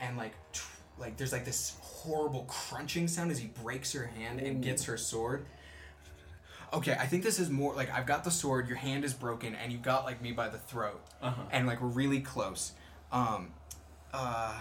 and 0.00 0.16
like, 0.16 0.32
tr- 0.52 0.72
like 0.98 1.16
there's 1.16 1.32
like 1.32 1.44
this 1.44 1.76
horrible 1.82 2.44
crunching 2.48 3.08
sound 3.08 3.30
as 3.30 3.38
he 3.38 3.48
breaks 3.62 3.92
her 3.92 4.06
hand 4.06 4.40
and 4.40 4.62
gets 4.62 4.84
her 4.84 4.96
sword. 4.96 5.44
Okay, 6.72 6.92
I 6.92 7.06
think 7.06 7.22
this 7.22 7.38
is 7.38 7.48
more 7.50 7.74
like 7.74 7.90
I've 7.90 8.06
got 8.06 8.24
the 8.24 8.30
sword, 8.30 8.68
your 8.68 8.76
hand 8.76 9.04
is 9.04 9.14
broken, 9.14 9.54
and 9.54 9.72
you 9.72 9.78
got 9.78 10.04
like 10.04 10.20
me 10.22 10.32
by 10.32 10.48
the 10.48 10.58
throat, 10.58 11.00
Uh-huh. 11.22 11.42
and 11.50 11.66
like 11.66 11.80
we're 11.80 11.88
really 11.88 12.20
close. 12.20 12.72
Um, 13.10 13.52
uh, 14.12 14.54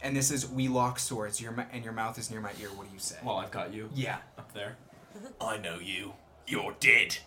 and 0.00 0.16
this 0.16 0.30
is 0.30 0.48
we 0.48 0.66
lock 0.68 0.98
swords. 0.98 1.40
Your 1.40 1.54
and 1.72 1.84
your 1.84 1.92
mouth 1.92 2.18
is 2.18 2.30
near 2.30 2.40
my 2.40 2.52
ear. 2.60 2.68
What 2.74 2.88
do 2.88 2.94
you 2.94 2.98
say? 2.98 3.16
Well, 3.22 3.36
I've 3.36 3.50
got 3.50 3.72
you 3.72 3.88
yeah. 3.94 4.18
Up 4.52 4.54
there. 4.54 4.76
I 5.40 5.58
know 5.58 5.78
you. 5.78 6.12
You're 6.46 6.74
dead. 6.80 7.16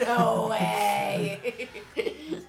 No 0.00 0.48
way. 0.50 1.68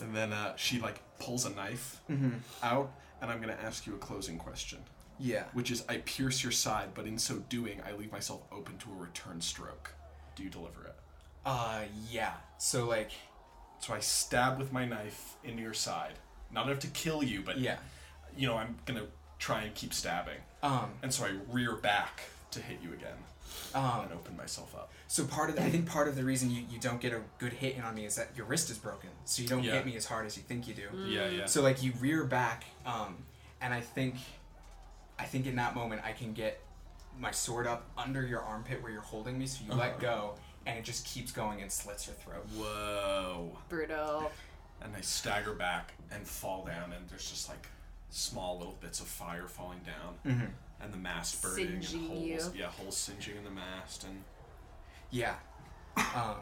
And 0.00 0.16
then 0.16 0.32
uh, 0.32 0.56
she 0.56 0.80
like 0.80 1.00
pulls 1.20 1.44
a 1.46 1.50
knife 1.50 2.00
Mm-hmm. 2.10 2.30
out, 2.62 2.92
and 3.20 3.30
I'm 3.30 3.40
gonna 3.40 3.56
ask 3.62 3.86
you 3.86 3.94
a 3.94 3.98
closing 3.98 4.36
question, 4.36 4.78
Yeah. 5.18 5.44
which 5.52 5.70
is 5.70 5.84
I 5.88 5.98
pierce 5.98 6.42
your 6.42 6.50
side, 6.50 6.88
but 6.94 7.06
in 7.06 7.18
so 7.18 7.36
doing, 7.48 7.80
I 7.86 7.92
leave 7.92 8.10
myself 8.10 8.42
open 8.50 8.78
to 8.78 8.90
a 8.90 8.94
return 9.00 9.40
stroke. 9.40 9.94
Do 10.34 10.42
you 10.42 10.50
deliver 10.50 10.84
it? 10.86 10.94
Uh, 11.46 11.82
yeah. 12.10 12.32
So 12.58 12.86
like, 12.88 13.12
So 13.78 13.94
I 13.94 14.00
stab 14.00 14.58
with 14.58 14.72
my 14.72 14.84
knife 14.86 15.36
into 15.44 15.62
your 15.62 15.74
side. 15.74 16.14
Not 16.50 16.66
enough 16.66 16.80
to 16.80 16.88
kill 16.88 17.22
you, 17.22 17.42
but 17.44 17.58
yeah. 17.58 17.76
you 18.36 18.48
know 18.48 18.56
I'm 18.56 18.76
gonna 18.86 19.06
try 19.38 19.62
and 19.62 19.74
keep 19.74 19.94
stabbing. 19.94 20.38
Um, 20.64 20.90
And 21.02 21.12
so 21.14 21.24
I 21.26 21.32
rear 21.52 21.76
back 21.76 22.22
to 22.50 22.60
hit 22.60 22.78
you 22.82 22.92
again 22.92 23.18
um. 23.74 24.00
and 24.02 24.12
open 24.12 24.36
myself 24.36 24.74
up. 24.74 24.90
So 25.08 25.24
part 25.24 25.50
of 25.50 25.56
the, 25.56 25.62
I 25.62 25.70
think 25.70 25.86
part 25.86 26.08
of 26.08 26.16
the 26.16 26.24
reason 26.24 26.50
you, 26.50 26.62
you 26.70 26.78
don't 26.80 27.00
get 27.00 27.12
a 27.12 27.20
good 27.38 27.52
hit 27.52 27.76
in 27.76 27.82
on 27.82 27.94
me 27.94 28.06
is 28.06 28.16
that 28.16 28.30
your 28.36 28.46
wrist 28.46 28.70
is 28.70 28.78
broken, 28.78 29.10
so 29.24 29.42
you 29.42 29.48
don't 29.48 29.62
Yeah. 29.62 29.72
hit 29.74 29.86
me 29.86 29.96
as 29.96 30.06
hard 30.06 30.26
as 30.26 30.36
you 30.36 30.42
think 30.42 30.66
you 30.68 30.74
do. 30.74 30.88
Yeah, 31.06 31.28
yeah. 31.28 31.46
So 31.46 31.60
like 31.62 31.82
you 31.82 31.92
rear 32.00 32.24
back, 32.24 32.64
um, 32.86 33.16
and 33.60 33.72
I 33.74 33.80
think, 33.80 34.16
I 35.18 35.24
think 35.24 35.46
in 35.46 35.56
that 35.56 35.74
moment 35.74 36.00
I 36.04 36.12
can 36.12 36.32
get 36.32 36.60
my 37.18 37.30
sword 37.30 37.66
up 37.66 37.84
under 37.98 38.24
your 38.26 38.40
armpit 38.40 38.82
where 38.82 38.90
you're 38.90 39.02
holding 39.02 39.38
me, 39.38 39.46
so 39.46 39.62
you 39.68 39.74
let 39.74 40.00
go, 40.00 40.34
and 40.66 40.78
it 40.78 40.84
just 40.84 41.04
keeps 41.06 41.30
going 41.30 41.60
and 41.60 41.70
slits 41.70 42.06
your 42.06 42.16
throat. 42.16 42.46
Whoa. 42.56 43.58
Brutal. 43.68 44.30
And 44.80 44.96
I 44.96 45.00
stagger 45.02 45.52
back 45.52 45.92
and 46.10 46.26
fall 46.26 46.64
down, 46.64 46.92
and 46.92 47.08
there's 47.08 47.30
just 47.30 47.48
like 47.48 47.68
small 48.10 48.58
little 48.58 48.76
bits 48.80 49.00
of 49.00 49.06
fire 49.06 49.46
falling 49.46 49.80
down, 49.80 50.32
Mm-hmm. 50.34 50.46
And 50.82 50.92
the 50.92 50.98
mast 50.98 51.40
burning, 51.42 51.80
Singeing 51.82 52.00
and 52.00 52.08
holes, 52.40 52.54
you. 52.54 52.60
yeah, 52.60 52.66
holes 52.68 52.96
singeing 52.96 53.36
in 53.36 53.44
the 53.44 53.50
mast, 53.50 54.04
and 54.04 54.24
Yeah. 55.10 55.34
Um, 55.96 56.36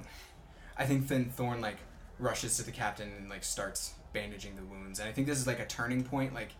I 0.79 0.87
think 0.87 1.09
then 1.09 1.27
Thorn 1.27 1.61
like 1.61 1.77
rushes 2.19 2.57
to 2.57 2.63
the 2.63 2.71
captain 2.73 3.11
and 3.19 3.29
like 3.29 3.45
starts 3.45 3.95
bandaging 4.13 4.57
the 4.57 4.63
wounds, 4.65 4.99
and 5.01 5.09
I 5.09 5.13
think 5.13 5.27
this 5.27 5.39
is 5.39 5.47
like 5.47 5.59
a 5.61 5.67
turning 5.67 6.03
point. 6.05 6.33
Like, 6.35 6.51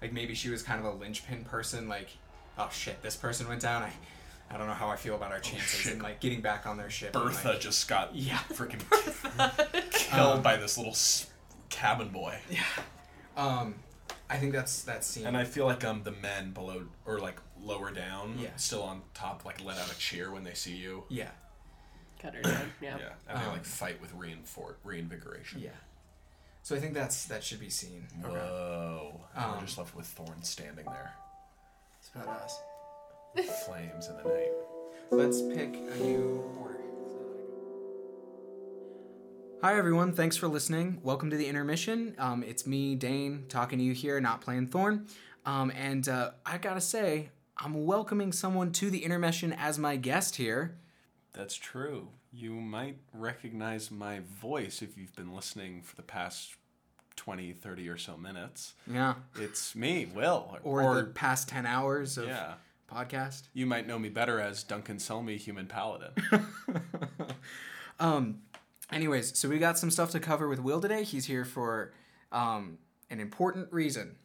like 0.00 0.12
maybe 0.12 0.34
she 0.34 0.48
was 0.50 0.62
kind 0.62 0.78
of 0.78 0.86
a 0.86 0.96
linchpin 0.96 1.44
person. 1.44 1.88
Like, 1.88 2.08
oh 2.58 2.68
shit, 2.72 3.02
this 3.02 3.16
person 3.16 3.48
went 3.48 3.62
down. 3.62 3.82
I, 3.82 3.92
I 4.50 4.56
don't 4.56 4.66
know 4.66 4.72
how 4.74 4.88
I 4.88 4.96
feel 4.96 5.14
about 5.14 5.32
our 5.32 5.40
chances 5.40 5.80
shit. 5.80 5.92
and 5.94 6.02
like 6.02 6.20
getting 6.20 6.40
back 6.40 6.66
on 6.66 6.76
their 6.76 6.88
ship. 6.90 7.14
and, 7.16 7.24
Bertha 7.24 7.48
like- 7.48 7.60
just 7.60 7.86
got 7.88 8.14
Yeah. 8.14 8.38
freaking 8.50 8.80
killed 9.90 10.42
by 10.42 10.56
this 10.56 10.78
little 10.78 10.96
cabin 11.68 12.08
boy. 12.08 12.38
Yeah. 12.50 12.60
Um, 13.36 13.74
I 14.30 14.36
think 14.36 14.52
that's 14.52 14.82
that 14.82 15.04
scene. 15.04 15.26
And 15.26 15.36
I 15.36 15.44
feel 15.44 15.64
like 15.66 15.84
um 15.84 16.02
the 16.04 16.12
men 16.12 16.52
below 16.52 16.82
or 17.06 17.18
like 17.18 17.38
lower 17.60 17.90
down, 17.90 18.36
Yeah. 18.38 18.54
still 18.56 18.82
on 18.82 19.02
top, 19.14 19.44
like 19.44 19.62
let 19.64 19.78
out 19.78 19.90
a 19.90 19.98
cheer 19.98 20.30
when 20.30 20.44
they 20.44 20.54
see 20.54 20.76
you. 20.76 21.04
yeah, 21.08 21.30
Cut 22.20 22.34
her 22.34 22.42
down. 22.42 22.72
Yeah. 22.80 22.98
Yeah, 22.98 23.12
and 23.28 23.40
they 23.40 23.44
Um, 23.46 23.52
like 23.52 23.64
fight 23.64 24.00
with 24.00 24.12
reinfor- 24.14 24.74
reinvigoration. 24.84 25.60
yeah. 25.60 25.70
So 26.62 26.76
I 26.76 26.80
think 26.80 26.92
that's 26.94 27.24
that 27.26 27.42
should 27.42 27.60
be 27.60 27.70
seen. 27.70 28.06
Whoa! 28.20 29.20
And 29.34 29.44
Um, 29.44 29.54
we're 29.58 29.64
just 29.66 29.78
left 29.78 29.94
with 29.94 30.06
Thorn 30.06 30.42
standing 30.42 30.84
there, 30.84 31.14
It's 32.00 32.10
about 32.14 32.28
us. 32.42 32.60
flames 33.64 34.08
in 34.08 34.16
the 34.18 34.24
night. 34.24 34.52
Let's 35.10 35.40
pick 35.40 35.74
a 35.74 35.96
new 36.04 36.42
order. 36.60 36.78
Hi, 39.60 39.76
everyone. 39.76 40.12
Thanks 40.12 40.36
for 40.36 40.46
listening. 40.46 41.00
Welcome 41.02 41.30
to 41.30 41.36
the 41.36 41.48
intermission. 41.48 42.14
Um, 42.16 42.44
it's 42.44 42.64
me, 42.64 42.94
Dane, 42.94 43.46
talking 43.48 43.80
to 43.80 43.84
you 43.84 43.92
here, 43.92 44.20
not 44.20 44.40
playing 44.40 44.68
Thorn. 44.68 45.08
Um, 45.44 45.72
and 45.76 46.08
uh, 46.08 46.30
I 46.46 46.58
gotta 46.58 46.80
say, 46.80 47.30
I'm 47.56 47.84
welcoming 47.84 48.30
someone 48.30 48.70
to 48.74 48.88
the 48.88 49.04
intermission 49.04 49.52
as 49.52 49.76
my 49.76 49.96
guest 49.96 50.36
here. 50.36 50.78
That's 51.32 51.56
true. 51.56 52.06
You 52.32 52.52
might 52.52 52.98
recognize 53.12 53.90
my 53.90 54.20
voice 54.20 54.80
if 54.80 54.96
you've 54.96 55.16
been 55.16 55.34
listening 55.34 55.82
for 55.82 55.96
the 55.96 56.02
past 56.02 56.54
20, 57.16 57.52
30 57.52 57.88
or 57.88 57.98
so 57.98 58.16
minutes. 58.16 58.74
Yeah. 58.86 59.14
It's 59.34 59.74
me, 59.74 60.06
Will. 60.14 60.56
Or, 60.62 60.94
the 60.94 61.02
past 61.02 61.48
10 61.48 61.66
hours 61.66 62.16
of 62.16 62.28
yeah. 62.28 62.54
podcast. 62.88 63.48
You 63.54 63.66
might 63.66 63.88
know 63.88 63.98
me 63.98 64.08
better 64.08 64.38
as 64.38 64.62
Duncan 64.62 64.98
Selmy, 64.98 65.36
Human 65.36 65.66
Paladin. 65.66 66.12
Um, 68.00 68.42
anyways, 68.92 69.38
so 69.38 69.48
we 69.48 69.58
got 69.58 69.78
some 69.78 69.90
stuff 69.90 70.10
to 70.12 70.20
cover 70.20 70.48
with 70.48 70.60
Will 70.60 70.80
today. 70.80 71.04
He's 71.04 71.26
here 71.26 71.44
for 71.44 71.92
um, 72.32 72.78
an 73.10 73.20
important 73.20 73.72
reason. 73.72 74.16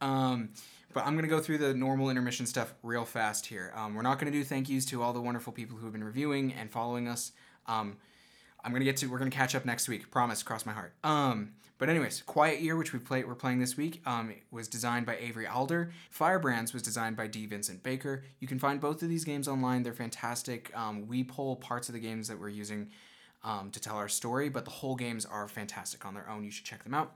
Um, 0.00 0.50
but 0.92 1.06
I'm 1.06 1.14
gonna 1.14 1.28
go 1.28 1.40
through 1.40 1.58
the 1.58 1.74
normal 1.74 2.10
intermission 2.10 2.46
stuff 2.46 2.74
real 2.82 3.04
fast 3.04 3.46
here. 3.46 3.72
Um, 3.74 3.94
we're 3.94 4.02
not 4.02 4.18
gonna 4.18 4.30
do 4.30 4.44
thank 4.44 4.68
yous 4.68 4.86
to 4.86 5.02
all 5.02 5.12
the 5.12 5.20
wonderful 5.20 5.52
people 5.52 5.76
who 5.76 5.84
have 5.84 5.92
been 5.92 6.04
reviewing 6.04 6.52
and 6.52 6.70
following 6.70 7.08
us. 7.08 7.32
Um, 7.66 7.98
I'm 8.64 8.72
gonna 8.72 8.84
get 8.84 8.96
to. 8.98 9.06
We're 9.06 9.18
gonna 9.18 9.30
catch 9.30 9.54
up 9.54 9.64
next 9.64 9.88
week. 9.88 10.10
Promise. 10.10 10.42
Cross 10.42 10.66
my 10.66 10.72
heart. 10.72 10.94
Um, 11.04 11.52
but 11.78 11.90
anyways, 11.90 12.22
Quiet 12.22 12.60
Year, 12.62 12.76
which 12.76 12.94
we 12.94 12.98
play, 12.98 13.22
we're 13.24 13.34
playing 13.34 13.58
this 13.58 13.76
week, 13.76 14.00
um, 14.06 14.34
was 14.50 14.66
designed 14.66 15.04
by 15.04 15.16
Avery 15.18 15.46
Alder. 15.46 15.92
Firebrands 16.10 16.72
was 16.72 16.82
designed 16.82 17.16
by 17.16 17.26
D. 17.26 17.44
Vincent 17.44 17.82
Baker. 17.82 18.24
You 18.40 18.48
can 18.48 18.58
find 18.58 18.80
both 18.80 19.02
of 19.02 19.10
these 19.10 19.24
games 19.24 19.46
online. 19.46 19.82
They're 19.82 19.92
fantastic. 19.92 20.74
Um, 20.74 21.06
we 21.06 21.22
pull 21.22 21.56
parts 21.56 21.90
of 21.90 21.92
the 21.92 22.00
games 22.00 22.28
that 22.28 22.40
we're 22.40 22.48
using 22.48 22.88
um, 23.46 23.70
to 23.70 23.80
tell 23.80 23.96
our 23.96 24.08
story, 24.08 24.50
but 24.50 24.64
the 24.66 24.70
whole 24.70 24.96
games 24.96 25.24
are 25.24 25.48
fantastic 25.48 26.04
on 26.04 26.12
their 26.12 26.28
own. 26.28 26.44
You 26.44 26.50
should 26.50 26.66
check 26.66 26.84
them 26.84 26.92
out. 26.92 27.14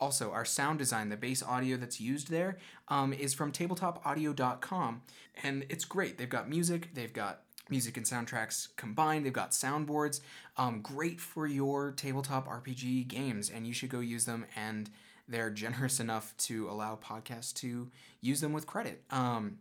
Also, 0.00 0.30
our 0.30 0.44
sound 0.44 0.78
design, 0.78 1.10
the 1.10 1.16
bass 1.16 1.42
audio 1.42 1.76
that's 1.76 2.00
used 2.00 2.30
there, 2.30 2.56
um, 2.88 3.12
is 3.12 3.34
from 3.34 3.52
tabletopaudio.com, 3.52 5.02
and 5.42 5.66
it's 5.68 5.84
great. 5.84 6.16
They've 6.16 6.28
got 6.28 6.48
music, 6.48 6.94
they've 6.94 7.12
got 7.12 7.42
music 7.68 7.96
and 7.96 8.06
soundtracks 8.06 8.68
combined. 8.76 9.24
They've 9.24 9.32
got 9.32 9.50
soundboards, 9.50 10.20
um, 10.56 10.80
great 10.82 11.20
for 11.20 11.46
your 11.46 11.92
tabletop 11.92 12.48
RPG 12.48 13.08
games, 13.08 13.50
and 13.50 13.66
you 13.66 13.72
should 13.72 13.90
go 13.90 14.00
use 14.00 14.24
them. 14.24 14.46
And 14.56 14.90
they're 15.28 15.50
generous 15.64 16.00
enough 16.00 16.36
to 16.38 16.68
allow 16.68 16.96
podcasts 16.96 17.52
to 17.54 17.90
use 18.20 18.40
them 18.40 18.52
with 18.52 18.66
credit. 18.66 19.02
Um, 19.10 19.58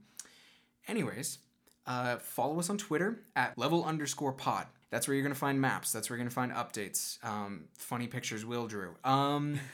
anyways, 0.88 1.40
uh, 1.88 2.18
follow 2.18 2.60
us 2.60 2.70
on 2.70 2.78
Twitter 2.78 3.22
at 3.36 3.58
level 3.58 3.84
underscore 3.84 4.34
pod. 4.34 4.68
That's 4.92 5.08
where 5.08 5.16
you're 5.16 5.24
gonna 5.24 5.36
find 5.36 5.60
maps. 5.60 5.92
That's 5.92 6.10
where 6.10 6.18
you're 6.18 6.26
gonna 6.26 6.32
find 6.32 6.52
updates. 6.52 7.24
Um, 7.24 7.66
funny 7.78 8.08
pictures 8.08 8.46
Will 8.46 8.68
drew. 8.68 8.94
Um, 9.04 9.58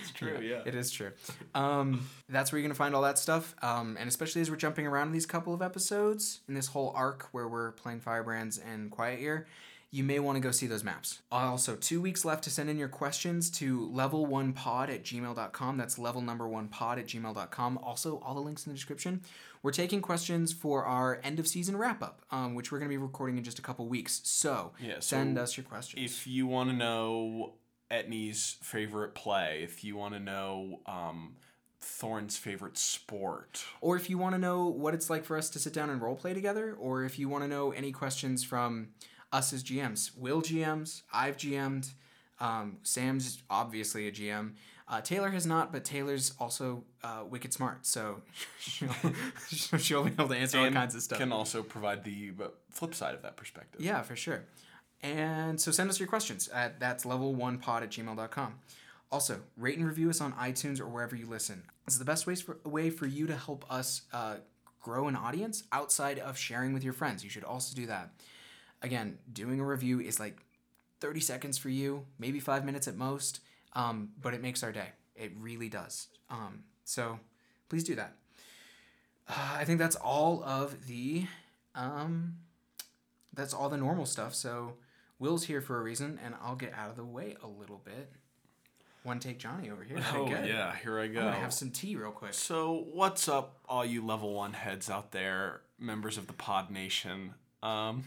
It's 0.00 0.12
true, 0.12 0.38
yeah. 0.40 0.62
it 0.64 0.74
is 0.74 0.90
true. 0.90 1.10
Um, 1.54 2.08
that's 2.28 2.52
where 2.52 2.58
you're 2.60 2.68
gonna 2.68 2.76
find 2.76 2.94
all 2.94 3.02
that 3.02 3.18
stuff. 3.18 3.54
Um, 3.60 3.96
and 3.98 4.08
especially 4.08 4.40
as 4.40 4.48
we're 4.50 4.56
jumping 4.56 4.86
around 4.86 5.08
in 5.08 5.12
these 5.12 5.26
couple 5.26 5.52
of 5.52 5.62
episodes 5.62 6.40
in 6.48 6.54
this 6.54 6.68
whole 6.68 6.92
arc 6.94 7.28
where 7.32 7.48
we're 7.48 7.72
playing 7.72 8.00
Firebrands 8.00 8.58
and 8.58 8.90
Quiet 8.90 9.20
Year, 9.20 9.46
you 9.92 10.04
may 10.04 10.20
want 10.20 10.36
to 10.36 10.40
go 10.40 10.52
see 10.52 10.68
those 10.68 10.84
maps. 10.84 11.20
Also, 11.32 11.74
two 11.74 12.00
weeks 12.00 12.24
left 12.24 12.44
to 12.44 12.50
send 12.50 12.70
in 12.70 12.78
your 12.78 12.88
questions 12.88 13.50
to 13.50 13.88
level1pod 13.92 14.88
at 14.88 15.02
gmail.com. 15.02 15.76
That's 15.76 15.98
level 15.98 16.22
number 16.22 16.46
one 16.46 16.68
pod 16.68 16.98
at 17.00 17.06
gmail.com. 17.06 17.78
Also, 17.78 18.20
all 18.24 18.34
the 18.34 18.40
links 18.40 18.66
in 18.66 18.72
the 18.72 18.76
description. 18.76 19.22
We're 19.62 19.72
taking 19.72 20.00
questions 20.00 20.52
for 20.52 20.84
our 20.84 21.20
end 21.24 21.40
of 21.40 21.48
season 21.48 21.76
wrap 21.76 22.02
up, 22.02 22.22
um, 22.30 22.54
which 22.54 22.70
we're 22.70 22.78
going 22.78 22.88
to 22.88 22.92
be 22.92 23.02
recording 23.02 23.36
in 23.36 23.44
just 23.44 23.58
a 23.58 23.62
couple 23.62 23.86
weeks. 23.88 24.20
So, 24.24 24.72
Yeah, 24.80 24.94
so 24.94 25.16
send 25.16 25.36
us 25.38 25.56
your 25.56 25.64
questions. 25.64 26.02
If 26.02 26.26
you 26.26 26.46
want 26.46 26.70
to 26.70 26.76
know 26.76 27.54
Etney's 27.90 28.56
favorite 28.62 29.14
play, 29.14 29.60
if 29.64 29.82
you 29.82 29.96
want 29.96 30.14
to 30.14 30.20
know 30.20 30.80
um, 30.86 31.34
Thorn's 31.80 32.36
favorite 32.36 32.78
sport, 32.78 33.64
or 33.80 33.96
if 33.96 34.08
you 34.08 34.18
want 34.18 34.34
to 34.34 34.38
know 34.38 34.66
what 34.66 34.94
it's 34.94 35.10
like 35.10 35.24
for 35.24 35.36
us 35.36 35.50
to 35.50 35.58
sit 35.58 35.72
down 35.72 35.90
and 35.90 36.00
role 36.00 36.14
play 36.16 36.32
together, 36.32 36.76
or 36.78 37.04
if 37.04 37.18
you 37.18 37.28
want 37.28 37.42
to 37.42 37.48
know 37.48 37.72
any 37.72 37.90
questions 37.90 38.44
from 38.44 38.90
us 39.32 39.52
as 39.52 39.62
GMs. 39.62 40.16
Will 40.16 40.42
GMs, 40.42 41.02
I've 41.12 41.36
GM'd, 41.36 41.88
um, 42.40 42.78
Sam's 42.82 43.42
obviously 43.50 44.08
a 44.08 44.12
GM. 44.12 44.52
Uh, 44.88 45.00
Taylor 45.00 45.30
has 45.30 45.46
not, 45.46 45.70
but 45.72 45.84
Taylor's 45.84 46.32
also 46.40 46.82
uh, 47.04 47.22
wicked 47.28 47.52
smart, 47.52 47.86
so 47.86 48.22
she'll, 48.58 48.90
she'll 49.78 50.04
be 50.04 50.10
able 50.10 50.28
to 50.28 50.36
answer 50.36 50.58
all 50.58 50.70
kinds 50.70 50.96
of 50.96 51.02
stuff. 51.02 51.18
can 51.18 51.30
also 51.30 51.62
provide 51.62 52.02
the 52.02 52.32
flip 52.70 52.94
side 52.94 53.14
of 53.14 53.22
that 53.22 53.36
perspective. 53.36 53.80
Yeah, 53.80 54.02
for 54.02 54.16
sure. 54.16 54.44
And 55.02 55.60
so 55.60 55.70
send 55.70 55.88
us 55.90 55.98
your 55.98 56.08
questions 56.08 56.48
at 56.48 56.80
that's 56.80 57.04
level1pod 57.04 57.82
at 57.82 57.90
gmail.com. 57.90 58.54
Also, 59.12 59.40
rate 59.56 59.76
and 59.78 59.86
review 59.86 60.10
us 60.10 60.20
on 60.20 60.32
iTunes 60.34 60.80
or 60.80 60.86
wherever 60.86 61.16
you 61.16 61.26
listen. 61.26 61.62
It's 61.86 61.98
the 61.98 62.04
best 62.04 62.26
ways 62.26 62.42
for, 62.42 62.58
way 62.64 62.90
for 62.90 63.06
you 63.06 63.26
to 63.26 63.36
help 63.36 63.64
us 63.70 64.02
uh, 64.12 64.36
grow 64.80 65.08
an 65.08 65.16
audience 65.16 65.64
outside 65.72 66.18
of 66.18 66.38
sharing 66.38 66.72
with 66.72 66.84
your 66.84 66.92
friends. 66.92 67.24
You 67.24 67.30
should 67.30 67.44
also 67.44 67.74
do 67.74 67.86
that. 67.86 68.10
Again, 68.82 69.18
doing 69.32 69.60
a 69.60 69.64
review 69.64 70.00
is 70.00 70.18
like 70.18 70.38
30 71.00 71.20
seconds 71.20 71.58
for 71.58 71.68
you, 71.68 72.06
maybe 72.18 72.40
five 72.40 72.64
minutes 72.64 72.88
at 72.88 72.96
most, 72.96 73.40
um, 73.74 74.10
but 74.20 74.34
it 74.34 74.42
makes 74.42 74.62
our 74.62 74.72
day. 74.72 74.88
It 75.14 75.32
really 75.38 75.68
does. 75.68 76.08
Um, 76.30 76.64
so 76.84 77.18
please 77.68 77.84
do 77.84 77.94
that. 77.96 78.14
Uh, 79.28 79.56
I 79.58 79.64
think 79.64 79.78
that's 79.78 79.96
all 79.96 80.42
of 80.44 80.86
the. 80.86 81.26
Um, 81.74 82.36
that's 83.32 83.54
all 83.54 83.68
the 83.68 83.76
normal 83.76 84.06
stuff. 84.06 84.34
So 84.34 84.74
Will's 85.18 85.44
here 85.44 85.60
for 85.60 85.78
a 85.78 85.82
reason, 85.82 86.18
and 86.24 86.34
I'll 86.42 86.56
get 86.56 86.72
out 86.74 86.90
of 86.90 86.96
the 86.96 87.04
way 87.04 87.36
a 87.42 87.46
little 87.46 87.80
bit. 87.84 88.10
One 89.02 89.18
take 89.18 89.38
Johnny 89.38 89.70
over 89.70 89.82
here. 89.82 89.98
Oh 90.14 90.26
yeah, 90.28 90.74
here 90.76 90.98
I 90.98 91.06
go. 91.06 91.20
I'm 91.20 91.26
gonna 91.26 91.36
have 91.36 91.54
some 91.54 91.70
tea 91.70 91.96
real 91.96 92.10
quick. 92.10 92.34
So, 92.34 92.86
what's 92.92 93.28
up, 93.28 93.58
all 93.66 93.84
you 93.84 94.04
level 94.04 94.34
one 94.34 94.52
heads 94.52 94.90
out 94.90 95.12
there, 95.12 95.62
members 95.78 96.18
of 96.18 96.26
the 96.26 96.34
Pod 96.34 96.70
Nation? 96.70 97.34
Um, 97.62 98.04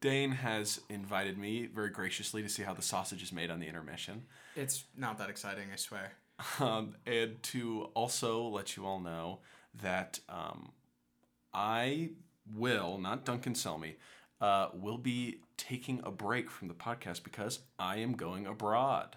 Dane 0.00 0.30
has 0.32 0.80
invited 0.88 1.36
me 1.36 1.66
very 1.66 1.90
graciously 1.90 2.42
to 2.42 2.48
see 2.48 2.62
how 2.62 2.72
the 2.72 2.82
sausage 2.82 3.22
is 3.22 3.32
made 3.32 3.50
on 3.50 3.60
the 3.60 3.66
intermission, 3.66 4.22
It's 4.56 4.84
not 4.96 5.18
that 5.18 5.28
exciting, 5.28 5.68
I 5.72 5.76
swear. 5.76 6.12
um, 6.60 6.96
and 7.06 7.42
to 7.44 7.90
also 7.94 8.44
let 8.44 8.76
you 8.76 8.86
all 8.86 8.98
know 9.00 9.40
that 9.82 10.20
um, 10.28 10.72
I 11.52 12.10
will, 12.54 12.98
not 12.98 13.24
Duncan 13.26 13.52
Selmy, 13.54 13.96
uh, 14.40 14.68
will 14.72 14.96
be 14.98 15.40
taking 15.58 16.00
a 16.02 16.10
break 16.10 16.50
from 16.50 16.68
the 16.68 16.74
podcast 16.74 17.22
because 17.22 17.60
I 17.78 17.96
am 17.98 18.12
going 18.14 18.46
abroad. 18.46 19.16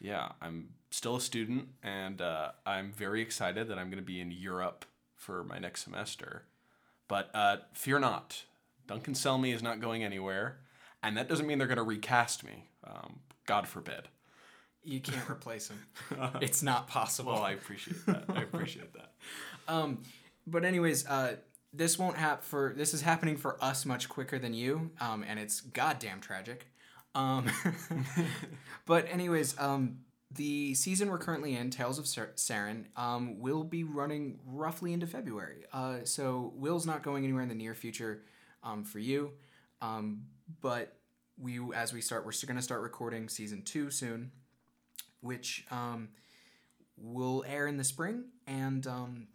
Yeah, 0.00 0.32
I'm 0.40 0.70
still 0.90 1.16
a 1.16 1.20
student, 1.20 1.68
and 1.82 2.22
uh, 2.22 2.52
I'm 2.64 2.92
very 2.92 3.20
excited 3.20 3.68
that 3.68 3.78
I'm 3.78 3.88
going 3.90 4.02
to 4.02 4.06
be 4.06 4.20
in 4.20 4.30
Europe 4.30 4.86
for 5.16 5.44
my 5.44 5.58
next 5.58 5.84
semester. 5.84 6.44
But 7.08 7.30
uh, 7.34 7.58
fear 7.74 7.98
not, 7.98 8.44
Duncan 8.86 9.14
Selmy 9.14 9.54
is 9.54 9.62
not 9.62 9.80
going 9.80 10.04
anywhere, 10.04 10.58
and 11.02 11.16
that 11.16 11.28
doesn't 11.28 11.46
mean 11.46 11.58
they're 11.58 11.66
going 11.66 11.76
to 11.76 11.82
recast 11.82 12.44
me. 12.44 12.68
Um, 12.84 13.20
God 13.46 13.66
forbid. 13.66 14.08
You 14.82 15.00
can't 15.00 15.28
replace 15.30 15.68
him. 15.68 15.86
it's 16.40 16.62
not 16.62 16.86
possible. 16.88 17.32
Well, 17.32 17.42
I 17.42 17.52
appreciate 17.52 18.04
that. 18.06 18.24
I 18.28 18.42
appreciate 18.42 18.92
that. 18.94 19.12
Um, 19.66 20.02
but 20.46 20.62
anyways, 20.62 21.06
uh, 21.06 21.36
this 21.72 21.98
won't 21.98 22.18
hap 22.18 22.44
for 22.44 22.74
this 22.76 22.92
is 22.92 23.00
happening 23.00 23.38
for 23.38 23.56
us 23.64 23.86
much 23.86 24.10
quicker 24.10 24.38
than 24.38 24.52
you, 24.52 24.90
um, 25.00 25.24
and 25.26 25.38
it's 25.38 25.62
goddamn 25.62 26.20
tragic. 26.20 26.66
Um, 27.14 27.50
but 28.86 29.06
anyways, 29.10 29.58
um, 29.58 30.00
the 30.30 30.74
season 30.74 31.10
we're 31.10 31.18
currently 31.18 31.56
in, 31.56 31.70
Tales 31.70 31.98
of 31.98 32.06
Sar- 32.06 32.32
Saren, 32.36 32.86
um, 32.96 33.38
will 33.40 33.64
be 33.64 33.84
running 33.84 34.38
roughly 34.46 34.92
into 34.92 35.06
February. 35.06 35.64
Uh, 35.72 35.98
so 36.04 36.52
Will's 36.56 36.86
not 36.86 37.02
going 37.02 37.24
anywhere 37.24 37.42
in 37.42 37.48
the 37.48 37.54
near 37.54 37.74
future 37.74 38.22
um, 38.64 38.84
for 38.84 38.98
you, 38.98 39.32
um, 39.80 40.22
but 40.60 40.96
we 41.38 41.60
as 41.74 41.92
we 41.92 42.00
start, 42.00 42.24
we're 42.24 42.32
still 42.32 42.48
going 42.48 42.56
to 42.56 42.62
start 42.62 42.82
recording 42.82 43.28
season 43.28 43.62
two 43.62 43.90
soon, 43.90 44.32
which 45.20 45.64
um, 45.70 46.08
will 46.96 47.44
air 47.46 47.66
in 47.66 47.76
the 47.76 47.84
spring, 47.84 48.24
and 48.46 48.86
um, 48.86 49.28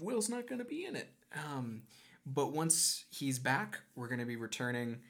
Will's 0.00 0.28
not 0.28 0.46
going 0.46 0.58
to 0.60 0.64
be 0.64 0.84
in 0.84 0.96
it. 0.96 1.08
Um, 1.34 1.82
but 2.26 2.52
once 2.52 3.04
he's 3.10 3.38
back, 3.38 3.80
we're 3.94 4.08
going 4.08 4.20
to 4.20 4.26
be 4.26 4.36
returning 4.36 5.00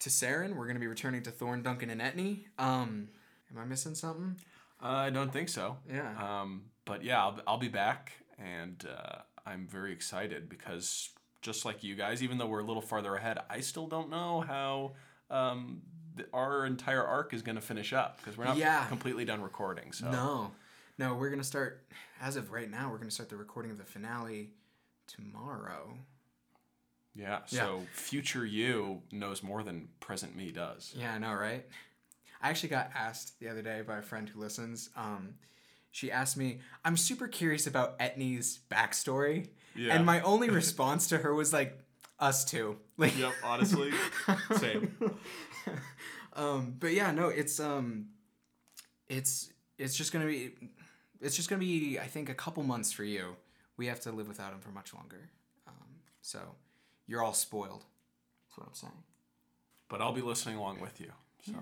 to 0.00 0.10
Saren. 0.10 0.56
We're 0.56 0.66
going 0.66 0.76
to 0.76 0.80
be 0.80 0.86
returning 0.86 1.22
to 1.24 1.30
Thorn, 1.30 1.62
Duncan, 1.62 1.90
and 1.90 2.00
Etney. 2.00 2.44
Um, 2.58 3.08
am 3.50 3.58
I 3.58 3.64
missing 3.64 3.94
something? 3.94 4.36
Uh, 4.82 4.88
I 4.88 5.10
don't 5.10 5.32
think 5.32 5.48
so. 5.48 5.76
Yeah. 5.88 6.12
Um, 6.18 6.64
but 6.84 7.04
yeah, 7.04 7.22
I'll, 7.22 7.40
I'll 7.46 7.58
be 7.58 7.68
back, 7.68 8.12
and 8.38 8.84
uh, 8.88 9.18
I'm 9.46 9.66
very 9.68 9.92
excited 9.92 10.48
because 10.48 11.10
just 11.42 11.64
like 11.64 11.82
you 11.82 11.94
guys, 11.94 12.22
even 12.22 12.38
though 12.38 12.46
we're 12.46 12.60
a 12.60 12.64
little 12.64 12.82
farther 12.82 13.14
ahead, 13.14 13.38
I 13.48 13.60
still 13.60 13.86
don't 13.86 14.10
know 14.10 14.40
how 14.40 14.92
um, 15.30 15.82
the, 16.16 16.26
our 16.32 16.66
entire 16.66 17.02
arc 17.04 17.32
is 17.32 17.42
going 17.42 17.56
to 17.56 17.62
finish 17.62 17.92
up 17.92 18.18
because 18.18 18.36
we're 18.36 18.44
not 18.44 18.56
Yeah. 18.56 18.86
completely 18.86 19.24
done 19.24 19.40
recording. 19.42 19.92
So 19.92 20.10
No. 20.10 20.52
No, 20.98 21.14
we're 21.14 21.30
going 21.30 21.40
to 21.40 21.46
start, 21.46 21.86
as 22.20 22.36
of 22.36 22.50
right 22.52 22.70
now, 22.70 22.90
we're 22.90 22.98
going 22.98 23.08
to 23.08 23.14
start 23.14 23.30
the 23.30 23.36
recording 23.36 23.70
of 23.70 23.78
the 23.78 23.84
finale 23.84 24.50
tomorrow. 25.06 25.96
yeah, 27.14 27.40
so 27.46 27.82
future 27.92 28.44
you 28.44 29.02
knows 29.10 29.42
more 29.42 29.62
than 29.62 29.88
present 30.00 30.36
me 30.36 30.50
does. 30.52 30.92
Yeah, 30.96 31.14
I 31.14 31.18
know, 31.18 31.32
right? 31.32 31.64
I 32.42 32.50
actually 32.50 32.68
got 32.68 32.90
asked 32.94 33.38
the 33.40 33.48
other 33.48 33.62
day 33.62 33.80
by 33.82 33.98
a 33.98 34.02
friend 34.02 34.28
who 34.28 34.40
listens. 34.40 34.90
Um, 34.96 35.34
she 35.90 36.10
asked 36.12 36.36
me, 36.36 36.60
I'm 36.84 36.96
super 36.96 37.28
curious 37.28 37.66
about 37.66 37.98
Etney's 37.98 38.60
backstory. 38.70 39.48
Yeah. 39.74 39.94
And 39.94 40.04
my 40.04 40.20
only 40.22 40.50
response 40.50 41.08
to 41.08 41.18
her 41.18 41.34
was 41.34 41.52
like, 41.52 41.78
us 42.18 42.44
too. 42.44 42.76
Like, 42.98 43.16
Yep, 43.18 43.32
honestly, 43.42 43.92
same. 44.58 44.94
um, 46.34 46.74
but 46.78 46.92
yeah, 46.92 47.12
no, 47.12 47.28
it's 47.28 47.58
um, 47.58 48.08
it's 49.08 49.50
it's 49.78 49.96
just 49.96 50.12
gonna 50.12 50.26
be, 50.26 50.50
it's 51.22 51.34
just 51.34 51.48
gonna 51.48 51.60
be, 51.60 51.98
I 51.98 52.06
think, 52.06 52.28
a 52.28 52.34
couple 52.34 52.62
months 52.62 52.92
for 52.92 53.04
you. 53.04 53.36
We 53.78 53.86
have 53.86 54.00
to 54.00 54.12
live 54.12 54.28
without 54.28 54.52
him 54.52 54.60
for 54.60 54.68
much 54.68 54.92
longer. 54.92 55.30
Um, 55.66 55.88
so 56.20 56.40
you're 57.06 57.22
all 57.22 57.32
spoiled. 57.32 57.84
That's 58.48 58.58
what 58.58 58.66
I'm 58.66 58.74
saying. 58.74 59.02
But 59.88 60.02
I'll 60.02 60.12
be 60.12 60.20
listening 60.20 60.56
along 60.56 60.80
with 60.80 61.00
you. 61.00 61.10
So 61.46 61.54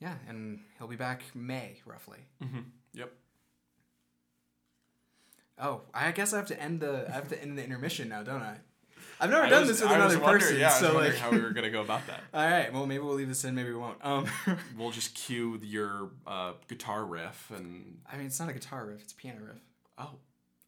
Yeah, 0.00 0.14
and 0.26 0.60
he'll 0.78 0.88
be 0.88 0.96
back 0.96 1.22
May 1.34 1.82
roughly. 1.84 2.20
yep. 2.94 3.12
Oh, 5.60 5.82
I 5.92 6.10
guess 6.12 6.32
I 6.32 6.36
have 6.36 6.46
to 6.48 6.60
end 6.62 6.80
the 6.80 7.06
I 7.08 7.12
have 7.12 7.28
to 7.28 7.42
end 7.42 7.58
the 7.58 7.64
intermission 7.64 8.08
now, 8.08 8.22
don't 8.22 8.42
I? 8.42 8.56
I've 9.20 9.30
never 9.30 9.42
I 9.46 9.48
done 9.48 9.62
was- 9.62 9.70
this 9.70 9.80
with 9.82 9.90
I 9.90 9.94
another 9.96 10.18
person, 10.20 10.58
Yeah, 10.60 10.66
I 10.66 10.68
was 10.70 10.78
so 10.78 10.94
wondering 10.94 11.12
like, 11.12 11.20
how 11.20 11.30
we 11.32 11.40
were 11.40 11.50
gonna 11.50 11.70
go 11.70 11.80
about 11.80 12.06
that. 12.06 12.20
all 12.34 12.48
right. 12.48 12.72
Well, 12.72 12.86
maybe 12.86 13.02
we'll 13.02 13.14
leave 13.14 13.28
this 13.28 13.44
in, 13.44 13.54
maybe 13.54 13.70
we 13.70 13.76
won't. 13.76 13.98
Um, 14.04 14.26
We'll 14.78 14.92
just 14.92 15.14
cue 15.16 15.58
your 15.62 16.10
uh, 16.26 16.52
guitar 16.68 17.04
riff 17.04 17.50
and 17.54 17.98
I 18.10 18.16
mean, 18.16 18.26
it's 18.26 18.38
not 18.38 18.48
a 18.48 18.52
guitar 18.52 18.86
riff; 18.86 19.02
it's 19.02 19.12
a 19.12 19.16
piano 19.16 19.40
riff. 19.44 19.58
oh, 19.98 20.12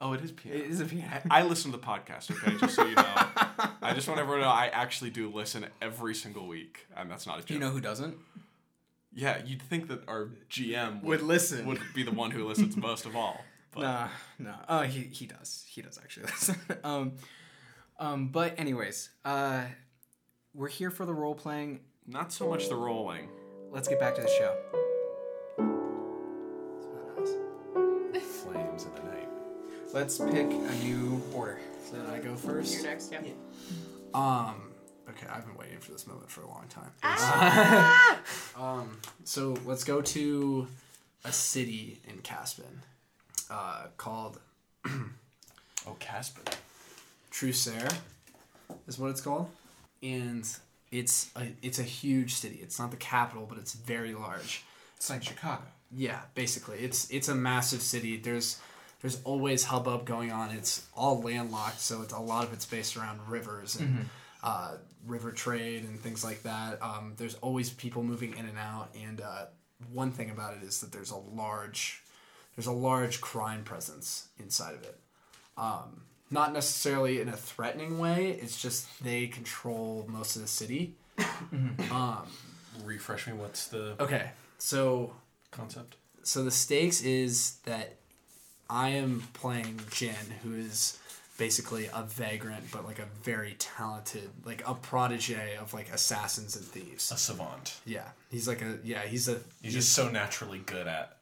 oh, 0.01 0.13
it 0.15 0.23
is 0.23 0.33
piano. 0.33 0.59
It 0.59 0.65
is 0.71 0.81
a 0.81 0.85
piano. 0.87 1.21
I 1.31 1.43
listen 1.45 1.71
to 1.71 1.77
the 1.77 1.83
podcast, 1.87 2.31
okay? 2.33 2.57
Just 2.59 2.75
so 2.75 2.85
you 2.87 2.97
know. 2.97 3.05
I 3.83 3.93
just 3.95 4.09
want 4.09 4.19
everyone 4.19 4.41
to 4.41 4.47
know 4.47 4.51
I 4.53 4.67
actually 4.73 5.11
do 5.11 5.31
listen 5.31 5.67
every 5.81 6.15
single 6.17 6.49
week, 6.49 6.87
and 6.97 7.09
that's 7.11 7.27
not 7.29 7.39
a 7.39 7.43
joke. 7.43 7.51
you 7.51 7.59
know 7.61 7.71
who 7.71 7.81
doesn't? 7.81 8.17
yeah, 9.13 9.43
you'd 9.45 9.63
think 9.63 9.89
that 9.89 10.09
our 10.09 10.31
GM 10.51 11.03
Would 11.03 11.23
listen. 11.23 11.67
would 11.67 11.81
be 11.95 12.03
the 12.03 12.13
one 12.13 12.31
who 12.31 12.47
listens 12.47 12.77
most 12.77 13.07
of 13.07 13.15
all. 13.17 13.45
But 13.73 13.83
Nah, 13.83 14.09
nah. 14.39 14.55
Oh, 14.69 14.81
he 14.83 15.03
he 15.03 15.27
does. 15.27 15.65
He 15.69 15.83
does 15.83 15.99
actually 15.99 16.27
listen. 16.27 16.57
um, 16.85 17.13
Um, 17.99 18.29
but 18.29 18.59
anyways, 18.59 19.11
uh, 19.25 19.63
we're 20.55 20.69
here 20.69 20.91
for 20.91 21.05
the 21.05 21.13
role 21.13 21.35
playing. 21.35 21.81
Not 22.07 22.33
so 22.33 22.49
much 22.49 22.69
the 22.69 22.75
rolling. 22.75 23.29
Let's 23.71 23.89
get 23.89 24.01
back 24.01 24.15
to 24.17 24.23
the 24.23 24.29
show. 24.29 24.57
Flames 28.43 28.85
in 28.85 28.95
the 28.95 29.03
night. 29.11 29.29
Let's 29.93 30.19
pick 30.19 30.47
a 30.47 30.75
new 30.85 31.23
order. 31.35 31.59
So 31.89 31.97
then 31.97 32.07
I 32.07 32.19
go 32.19 32.35
first. 32.35 32.75
You're 32.75 32.85
next, 32.85 33.13
yeah. 33.13 33.21
Um. 34.15 34.73
Okay, 35.09 35.27
I've 35.29 35.45
been 35.47 35.57
waiting 35.57 35.79
for 35.79 35.91
this 35.93 36.07
moment 36.07 36.31
for 36.31 36.43
a 36.43 36.49
long 36.49 36.67
time. 36.69 36.91
Ah! 37.03 38.21
um. 38.57 38.99
So 39.25 39.57
let's 39.65 39.85
go 39.85 40.01
to 40.01 40.67
a 41.25 41.33
city 41.33 42.01
in 42.09 42.19
Caspin, 42.19 42.83
uh, 43.51 43.87
called 43.97 44.39
Oh, 45.87 45.97
Casper. 45.99 46.43
Trusair, 47.33 47.93
is 48.87 48.99
what 48.99 49.11
it's 49.11 49.21
called, 49.21 49.49
and 50.03 50.47
it's 50.91 51.31
a 51.37 51.47
it's 51.63 51.79
a 51.79 51.85
huge 51.85 52.35
city. 52.35 52.59
It's 52.61 52.79
not 52.79 52.91
the 52.91 52.97
capital, 52.97 53.47
but 53.49 53.57
it's 53.57 53.73
very 53.73 54.15
large. 54.15 54.65
It's 54.97 55.09
like 55.09 55.23
Chicago. 55.23 55.63
Yeah, 55.97 56.21
basically, 56.35 56.79
it's 56.79 57.09
it's 57.11 57.29
a 57.29 57.35
massive 57.35 57.83
city. 57.83 58.17
There's 58.19 58.61
there's 59.01 59.21
always 59.25 59.65
hubbub 59.65 60.05
going 60.05 60.33
on. 60.33 60.51
It's 60.51 60.87
all 60.95 61.23
landlocked, 61.23 61.81
so 61.81 62.03
it's 62.03 62.13
a 62.13 62.19
lot 62.19 62.45
of 62.45 62.53
it's 62.53 62.67
based 62.67 62.97
around 62.97 63.21
rivers 63.29 63.77
and 63.77 64.07
uh, 64.43 64.73
river 65.07 65.31
trade 65.33 65.85
and 65.85 65.99
things 66.01 66.23
like 66.25 66.43
that. 66.43 66.83
Um, 66.83 67.15
there's 67.17 67.37
always 67.37 67.71
people 67.71 68.03
moving 68.03 68.37
in 68.37 68.45
and 68.45 68.59
out, 68.59 68.89
and 69.01 69.21
uh, 69.21 69.47
one 69.93 70.11
thing 70.11 70.31
about 70.31 70.55
it 70.57 70.63
is 70.63 70.81
that 70.81 70.93
there's 70.93 71.13
a 71.13 71.17
large 71.17 72.03
there's 72.57 72.67
a 72.67 72.73
large 72.73 73.21
crime 73.21 73.65
presence 73.65 74.29
inside 74.39 74.75
of 74.75 74.83
it. 74.83 74.99
Um, 75.57 76.03
not 76.31 76.53
necessarily 76.53 77.21
in 77.21 77.29
a 77.29 77.37
threatening 77.37 77.99
way. 77.99 78.31
It's 78.31 78.61
just 78.61 78.87
they 79.03 79.27
control 79.27 80.07
most 80.09 80.37
of 80.37 80.43
the 80.43 80.49
city. 80.49 80.95
Refresh 82.85 83.27
me. 83.27 83.33
What's 83.35 83.67
the 83.69 83.95
Okay, 84.01 84.31
so 84.59 85.13
concept? 85.51 85.97
so 86.23 86.43
the 86.45 86.51
stakes 86.51 87.03
is 87.03 87.57
that 87.65 87.97
I 88.69 88.91
am 88.91 89.23
playing 89.33 89.81
Jin, 89.91 90.15
who 90.43 90.55
is 90.55 90.99
basically 91.39 91.89
a 91.93 92.03
vagrant, 92.05 92.71
but 92.71 92.85
like 92.87 92.99
a 92.99 93.07
very 93.23 93.55
talented, 93.59 94.31
like 94.45 94.63
a 94.67 94.75
protege 94.75 95.57
of 95.61 95.75
like 95.75 95.93
assassins 95.93 96.57
and 96.57 96.65
thieves. 96.65 97.11
A 97.11 97.17
savant. 97.17 97.81
Yeah, 97.85 98.09
he's 98.31 98.47
like 98.49 98.63
a 98.63 98.79
yeah, 98.85 99.03
he's 99.03 99.29
a 99.29 99.41
He's 99.63 99.73
just 99.75 99.93
so 99.93 100.09
naturally 100.11 100.59
good 100.65 100.87
at 100.87 101.17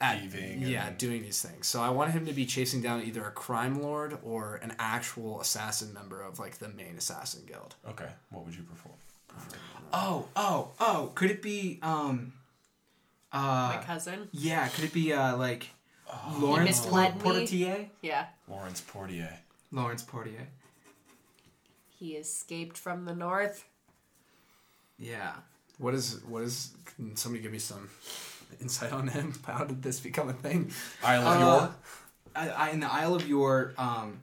at, 0.00 0.20
thieving. 0.20 0.62
yeah, 0.62 0.88
and- 0.88 0.98
doing 0.98 1.22
these 1.22 1.40
things. 1.42 1.66
So 1.66 1.80
I 1.82 1.90
want 1.90 2.10
him 2.12 2.26
to 2.26 2.32
be 2.32 2.46
chasing 2.46 2.80
down 2.82 3.02
either 3.02 3.24
a 3.24 3.30
crime 3.30 3.80
lord 3.80 4.18
or 4.22 4.56
an 4.56 4.74
actual 4.78 5.40
assassin 5.40 5.92
member 5.94 6.20
of 6.22 6.38
like 6.38 6.58
the 6.58 6.68
main 6.68 6.96
assassin 6.96 7.42
guild. 7.46 7.74
Okay. 7.88 8.08
What 8.30 8.44
would 8.44 8.54
you 8.56 8.62
prefer? 8.64 8.90
Oh, 9.92 10.26
oh, 10.36 10.70
oh! 10.80 11.12
Could 11.14 11.30
it 11.30 11.42
be 11.42 11.78
um, 11.82 12.32
uh, 13.32 13.74
My 13.76 13.82
cousin. 13.84 14.28
yeah? 14.32 14.68
Could 14.68 14.84
it 14.84 14.92
be 14.92 15.12
uh, 15.12 15.36
like 15.36 15.68
Lawrence 16.38 16.84
misled 16.84 17.18
Portier? 17.20 17.88
Yeah. 18.02 18.26
Lawrence 18.48 18.80
Portier. 18.80 19.38
Lawrence 19.72 20.02
Portier. 20.02 20.48
He 21.98 22.12
escaped 22.12 22.76
from 22.76 23.04
the 23.04 23.14
north. 23.14 23.64
Yeah. 24.98 25.32
What 25.78 25.94
is 25.94 26.20
what 26.28 26.42
is? 26.42 26.72
Can 26.96 27.16
somebody 27.16 27.42
give 27.42 27.52
me 27.52 27.58
some 27.58 27.88
insight 28.60 28.92
on 28.92 29.08
him? 29.08 29.34
How 29.46 29.64
did 29.64 29.82
this 29.82 30.00
become 30.00 30.28
a 30.28 30.32
thing? 30.32 30.70
Isle 31.02 31.26
of 31.26 31.36
Uh, 31.36 31.40
York. 31.60 31.70
I, 32.36 32.48
I, 32.48 32.70
in 32.70 32.80
the 32.80 32.92
Isle 32.92 33.14
of 33.14 33.28
York, 33.28 33.74
um, 33.78 34.20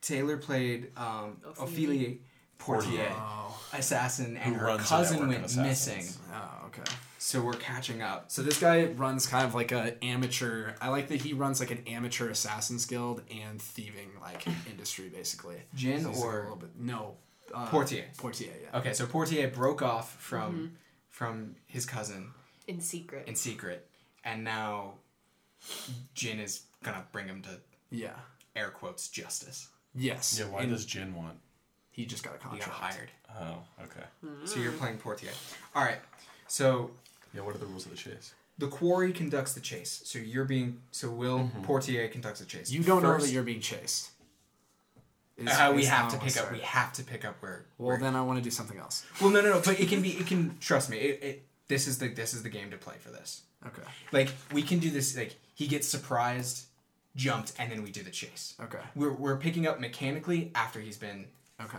Taylor 0.00 0.36
played 0.36 0.90
um, 0.96 1.38
Ophelia. 1.58 1.62
Ophelia 1.66 2.16
Portier, 2.58 3.12
Oh, 3.12 3.60
assassin, 3.72 4.36
and 4.36 4.54
Who 4.54 4.54
her 4.54 4.76
cousin 4.78 5.26
went 5.28 5.56
missing. 5.56 6.04
oh, 6.32 6.66
okay. 6.66 6.82
So 7.18 7.40
we're 7.40 7.54
catching 7.54 8.02
up. 8.02 8.30
So 8.30 8.42
this 8.42 8.60
guy 8.60 8.84
runs 8.84 9.26
kind 9.26 9.44
of 9.44 9.54
like 9.54 9.72
a 9.72 9.96
amateur. 10.04 10.72
I 10.80 10.88
like 10.90 11.08
that 11.08 11.20
he 11.22 11.32
runs 11.32 11.58
like 11.60 11.70
an 11.72 11.82
amateur 11.88 12.28
assassins 12.30 12.84
guild 12.86 13.22
and 13.32 13.60
thieving 13.60 14.10
like 14.20 14.46
industry 14.70 15.08
basically. 15.08 15.56
Jin 15.74 16.02
So 16.02 16.08
he's, 16.10 16.18
like, 16.18 16.26
or- 16.26 16.38
a 16.38 16.42
little 16.42 16.56
bit 16.56 16.70
no 16.78 17.16
uh, 17.54 17.66
Portier. 17.66 18.04
Portier, 18.16 18.52
yeah. 18.62 18.78
Okay, 18.78 18.92
so 18.92 19.06
Portier 19.06 19.48
broke 19.48 19.82
off 19.82 20.14
from 20.20 20.72
from 21.10 21.56
his 21.66 21.84
cousin 21.86 22.30
In 22.68 22.80
secret. 22.80 23.26
in 23.28 23.34
secret, 23.34 23.88
and 24.24 24.44
now 24.44 24.94
Jin 26.14 26.38
is 26.40 26.62
gonna 26.82 27.04
bring 27.12 27.26
him 27.26 27.42
to 27.42 27.60
Yeah. 27.90 28.14
air 28.54 28.70
quotes 28.70 29.08
justice. 29.08 29.68
Yes. 29.94 30.38
Yeah. 30.38 30.46
Why 30.46 30.62
And 30.62 30.70
does 30.70 30.86
Jin 30.86 31.14
want? 31.14 31.38
he 31.90 32.06
just 32.06 32.22
got 32.22 32.34
a 32.34 32.38
He 32.38 32.58
got 32.58 32.68
contract? 32.68 32.94
hired. 32.94 33.10
Oh. 33.38 33.64
Okay. 33.84 34.04
So 34.46 34.58
you're 34.60 34.72
playing 34.72 34.98
Portier. 34.98 35.32
All 35.74 35.84
right. 35.84 36.00
So 36.48 36.90
Yeah. 37.34 37.40
What 37.42 37.54
are 37.54 37.58
the 37.58 37.66
rules 37.66 37.84
of 37.86 37.90
the 37.92 37.96
chase? 37.98 38.32
the 38.58 38.68
quarry 38.68 39.12
conducts 39.12 39.54
the 39.54 39.60
chase. 39.60 40.02
So 40.04 40.18
you're 40.18 40.44
being 40.44 40.82
so 40.92 41.10
Will 41.10 41.50
Portier 41.64 42.08
conducts 42.08 42.40
the 42.40 42.46
chase. 42.46 42.70
You 42.70 42.82
don't 42.84 43.02
know 43.02 43.18
that 43.18 43.28
you're 43.30 43.42
being 43.42 43.60
chased. 43.60 44.10
Is- 45.36 45.48
Uh, 45.48 45.72
we 45.74 45.82
is 45.82 45.88
have 45.88 46.10
to 46.10 46.16
I 46.16 46.20
pick 46.20 46.28
up. 46.28 46.32
start. 46.32 46.52
We 46.52 46.60
have 46.60 46.92
to 46.92 47.02
pick 47.02 47.24
up 47.24 47.40
where. 47.42 47.64
Well, 47.78 47.88
where- 47.88 47.98
then 47.98 48.14
I 48.14 48.20
want 48.22 48.38
to 48.38 48.42
do 48.42 48.50
something 48.50 48.78
else. 48.78 49.04
Well, 49.20 49.30
no, 49.30 49.40
no, 49.40 49.50
no. 49.54 49.60
But 49.64 49.80
it 49.80 49.88
can 49.88 50.02
be. 50.02 50.10
It 50.18 50.26
can. 50.26 50.58
Trust 50.60 50.90
me. 50.90 50.98
It, 50.98 51.22
it. 51.24 51.46
This 51.68 51.86
is 51.86 51.98
the. 51.98 52.08
This 52.08 52.34
is 52.34 52.42
the 52.42 52.48
game 52.48 52.70
to 52.70 52.76
play 52.76 52.96
for 52.98 53.10
this. 53.10 53.42
Okay. 53.66 53.82
Like 54.10 54.30
we 54.52 54.62
can 54.62 54.78
do 54.78 54.90
this. 54.90 55.16
Like 55.16 55.36
he 55.54 55.66
gets 55.66 55.86
surprised, 55.88 56.66
jumped, 57.16 57.52
and 57.58 57.70
then 57.70 57.82
we 57.82 57.90
do 57.90 58.02
the 58.02 58.10
chase. 58.10 58.54
Okay. 58.60 58.80
We're 58.94 59.12
we're 59.12 59.36
picking 59.36 59.66
up 59.66 59.80
mechanically 59.80 60.50
after 60.54 60.80
he's 60.80 60.96
been. 60.96 61.26
Okay. 61.60 61.78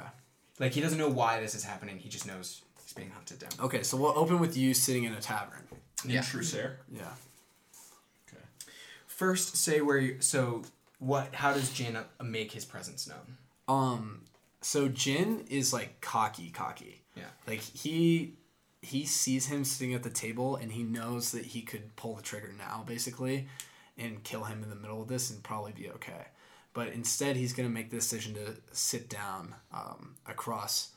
Like 0.60 0.72
he 0.72 0.82
doesn't 0.82 0.98
know 0.98 1.10
why 1.10 1.40
this 1.40 1.56
is 1.56 1.64
happening. 1.64 1.98
He 1.98 2.10
just 2.10 2.26
knows 2.26 2.62
he's 2.82 2.94
being 2.94 3.12
hunted 3.12 3.40
down. 3.40 3.52
Okay. 3.60 3.84
So 3.84 3.98
we'll 3.98 4.18
open 4.18 4.40
with 4.40 4.56
you 4.56 4.74
sitting 4.74 5.04
in 5.04 5.14
a 5.14 5.22
tavern. 5.22 5.64
Yeah. 6.06 6.22
Trusair. 6.22 6.76
Yeah. 6.92 7.04
Okay. 8.30 8.44
First, 9.08 9.58
say 9.58 9.82
where 9.82 9.98
you. 9.98 10.18
So 10.22 10.64
what? 11.00 11.36
How 11.36 11.54
does 11.54 11.72
Jin 11.72 11.96
uh, 11.96 12.04
make 12.24 12.52
his 12.52 12.66
presence 12.66 13.08
known? 13.08 13.38
Um. 13.68 14.22
So 14.62 14.88
Jin 14.88 15.46
is 15.50 15.74
like 15.74 16.00
cocky, 16.00 16.50
cocky. 16.50 17.02
Yeah. 17.16 17.26
Like 17.46 17.60
he 17.60 18.34
he 18.84 19.06
sees 19.06 19.48
him 19.48 19.64
sitting 19.64 19.94
at 19.94 20.04
the 20.04 20.10
table 20.10 20.56
and 20.56 20.72
he 20.72 20.84
knows 20.84 21.32
that 21.32 21.46
he 21.46 21.62
could 21.62 21.96
pull 21.96 22.16
the 22.16 22.22
trigger 22.22 22.54
now 22.58 22.84
basically 22.86 23.48
and 23.98 24.24
kill 24.24 24.44
him 24.44 24.62
in 24.62 24.70
the 24.70 24.76
middle 24.76 25.02
of 25.02 25.08
this 25.08 25.30
and 25.30 25.42
probably 25.42 25.72
be 25.72 25.90
okay. 25.90 26.28
But 26.74 26.90
instead 26.90 27.36
he's 27.36 27.54
gonna 27.54 27.70
make 27.70 27.92
the 27.92 27.98
decision 27.98 28.34
to 28.34 28.58
sit 28.72 29.10
down 29.10 29.56
um, 29.74 30.16
across 30.26 30.90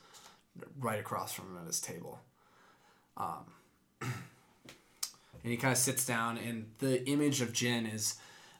right 0.79 0.99
across 0.99 1.33
from 1.33 1.45
him 1.45 1.61
at 1.61 1.67
his 1.67 1.79
table. 1.79 2.19
Um, 3.15 3.45
and 4.01 4.11
he 5.43 5.55
kind 5.55 5.71
of 5.71 5.77
sits 5.77 6.05
down 6.05 6.37
and 6.37 6.71
the 6.79 7.07
image 7.07 7.41
of 7.41 7.53
Jin 7.53 7.85
is 7.85 8.15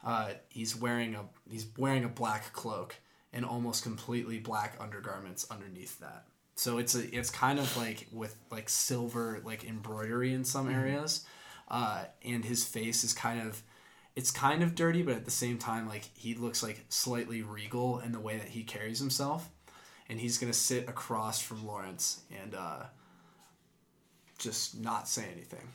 uh, 0.06 0.30
he's 0.48 0.76
wearing 0.76 1.16
a 1.16 1.26
he's 1.50 1.68
wearing 1.78 2.06
a 2.06 2.10
black 2.10 2.54
cloak 2.54 2.96
and 3.34 3.44
almost 3.44 3.84
completely 3.84 4.40
black 4.40 4.78
undergarments 4.80 5.46
underneath 5.52 6.00
that. 6.00 6.26
So 6.58 6.80
it's 6.80 6.96
a 6.96 7.16
it's 7.16 7.30
kind 7.30 7.60
of 7.60 7.78
like 7.78 8.08
with 8.12 8.36
like 8.50 8.68
silver 8.68 9.40
like 9.46 9.64
embroidery 9.64 10.34
in 10.34 10.44
some 10.44 10.68
areas, 10.70 11.24
uh, 11.68 12.06
and 12.26 12.44
his 12.44 12.66
face 12.66 13.04
is 13.04 13.14
kind 13.14 13.40
of 13.48 13.62
it's 14.16 14.32
kind 14.32 14.64
of 14.64 14.74
dirty, 14.74 15.04
but 15.04 15.14
at 15.14 15.24
the 15.26 15.32
same 15.32 15.60
time 15.60 15.88
like 15.88 16.10
he 16.16 16.34
looks 16.34 16.64
like 16.64 16.84
slightly 16.90 17.44
regal 17.44 18.00
in 18.00 18.12
the 18.12 18.20
way 18.20 18.38
that 18.38 18.50
he 18.50 18.64
carries 18.64 18.98
himself, 18.98 19.52
and 20.10 20.20
he's 20.20 20.40
gonna 20.40 20.52
sit 20.52 20.90
across 20.90 21.40
from 21.40 21.64
Lawrence 21.66 22.22
and 22.42 22.56
uh, 22.56 22.86
just 24.40 24.80
not 24.80 25.08
say 25.08 25.26
anything. 25.32 25.68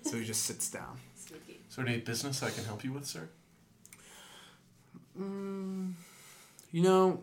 So 0.00 0.16
he 0.16 0.24
just 0.24 0.44
sits 0.46 0.70
down. 0.70 0.98
Sneaky. 1.14 1.60
Is 1.68 1.76
there 1.76 1.86
any 1.86 1.98
business 1.98 2.42
I 2.42 2.48
can 2.48 2.64
help 2.64 2.84
you 2.84 2.92
with, 2.94 3.04
sir? 3.04 3.28
You 5.18 5.94
know, 6.72 7.22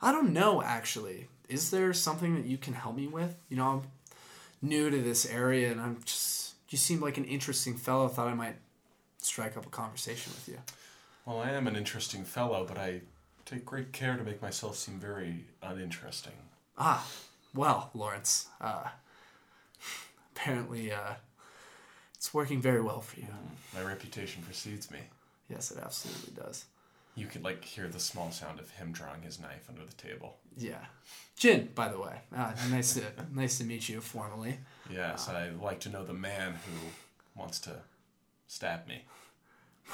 I 0.00 0.12
don't 0.12 0.32
know 0.32 0.62
actually. 0.62 1.28
Is 1.48 1.70
there 1.70 1.92
something 1.92 2.34
that 2.34 2.44
you 2.44 2.58
can 2.58 2.74
help 2.74 2.96
me 2.96 3.06
with? 3.06 3.36
You 3.48 3.56
know, 3.56 3.66
I'm 3.68 3.82
new 4.60 4.90
to 4.90 5.00
this 5.00 5.26
area 5.26 5.70
and 5.70 5.80
I'm 5.80 5.98
just 6.04 6.54
you 6.68 6.78
seem 6.78 7.00
like 7.00 7.16
an 7.16 7.24
interesting 7.24 7.76
fellow. 7.76 8.08
Thought 8.08 8.28
I 8.28 8.34
might 8.34 8.56
strike 9.18 9.56
up 9.56 9.66
a 9.66 9.70
conversation 9.70 10.32
with 10.34 10.48
you. 10.48 10.58
Well, 11.24 11.40
I 11.40 11.50
am 11.50 11.66
an 11.66 11.76
interesting 11.76 12.24
fellow, 12.24 12.64
but 12.66 12.78
I 12.78 13.00
take 13.44 13.64
great 13.64 13.92
care 13.92 14.16
to 14.16 14.24
make 14.24 14.42
myself 14.42 14.76
seem 14.76 14.98
very 14.98 15.44
uninteresting. 15.62 16.32
Ah, 16.78 17.06
well, 17.54 17.90
Lawrence, 17.94 18.48
uh 18.60 18.88
apparently 20.36 20.92
uh 20.92 21.14
it's 22.14 22.34
working 22.34 22.60
very 22.60 22.80
well 22.82 23.00
for 23.00 23.20
you. 23.20 23.28
My 23.74 23.82
reputation 23.82 24.42
precedes 24.42 24.90
me. 24.90 24.98
Yes, 25.48 25.70
it 25.70 25.78
absolutely 25.80 26.32
does. 26.42 26.64
You 27.16 27.26
could 27.26 27.42
like 27.42 27.64
hear 27.64 27.88
the 27.88 27.98
small 27.98 28.30
sound 28.30 28.60
of 28.60 28.70
him 28.70 28.92
drawing 28.92 29.22
his 29.22 29.40
knife 29.40 29.66
under 29.68 29.84
the 29.84 29.94
table. 29.94 30.36
Yeah. 30.56 30.84
Jin, 31.36 31.70
by 31.74 31.88
the 31.88 31.98
way. 31.98 32.20
Uh, 32.34 32.52
nice 32.70 32.94
to 32.94 33.02
nice 33.34 33.58
to 33.58 33.64
meet 33.64 33.88
you 33.88 34.00
formally. 34.00 34.58
Yes, 34.90 35.28
I 35.28 35.48
like 35.50 35.80
to 35.80 35.88
know 35.88 36.04
the 36.04 36.12
man 36.12 36.52
who 36.52 37.40
wants 37.40 37.58
to 37.60 37.76
stab 38.46 38.86
me. 38.86 39.04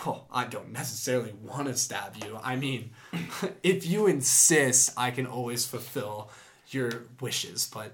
Well, 0.05 0.27
I 0.33 0.45
don't 0.47 0.73
necessarily 0.73 1.33
want 1.43 1.69
to 1.69 1.77
stab 1.77 2.17
you. 2.17 2.39
I 2.43 2.57
mean, 2.57 2.91
if 3.63 3.87
you 3.87 4.07
insist, 4.07 4.93
I 4.97 5.11
can 5.11 5.27
always 5.27 5.65
fulfill 5.67 6.31
your 6.69 7.05
wishes, 7.21 7.71
but 7.73 7.93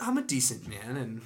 I'm 0.00 0.18
a 0.18 0.22
decent 0.22 0.68
man 0.68 0.96
and 0.96 1.22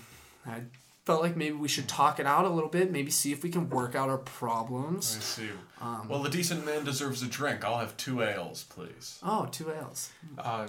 I 0.46 0.62
felt 1.04 1.22
like 1.22 1.36
maybe 1.36 1.56
we 1.56 1.68
should 1.68 1.88
talk 1.88 2.20
it 2.20 2.26
out 2.26 2.44
a 2.44 2.48
little 2.48 2.68
bit, 2.68 2.90
maybe 2.92 3.10
see 3.10 3.32
if 3.32 3.42
we 3.42 3.50
can 3.50 3.68
work 3.70 3.94
out 3.94 4.08
our 4.08 4.18
problems. 4.18 5.16
I 5.16 5.18
problems. 5.18 5.24
see. 5.24 6.08
well, 6.08 6.22
the 6.22 6.28
decent 6.30 6.64
man 6.64 6.84
deserves 6.84 7.22
a 7.22 7.26
drink. 7.26 7.64
I'll 7.64 7.78
have 7.78 7.96
two 7.96 8.22
ales, 8.22 8.64
please. 8.68 9.18
Oh, 9.22 9.46
two 9.50 9.70
ales. 9.72 10.10
Uh, 10.38 10.68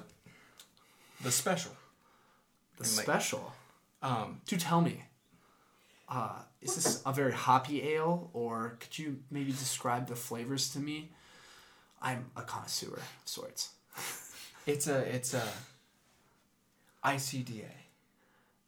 the 1.22 1.32
special. 1.32 1.72
The 2.78 2.84
And, 2.86 2.98
like- 2.98 3.06
special. 3.06 3.54
Um, 4.02 4.42
Do 4.48 4.58
tell 4.58 4.82
me. 4.82 5.04
Uh, 6.10 6.40
is 6.62 6.76
this 6.76 7.02
a 7.06 7.14
very 7.14 7.32
hoppy 7.32 7.82
ale, 7.94 8.30
or 8.34 8.78
could 8.80 8.98
you 9.00 9.20
maybe 9.32 9.52
describe 9.52 10.08
the 10.08 10.16
flavors 10.16 10.70
to 10.74 10.80
me? 10.80 11.12
I'm 12.02 12.26
a 12.36 12.42
connoisseur 12.42 12.94
of 12.98 13.04
sorts. 13.24 13.70
it's 14.68 14.88
a 14.88 14.98
it's 15.16 15.34
a 15.34 15.44
ICDA. 17.04 17.66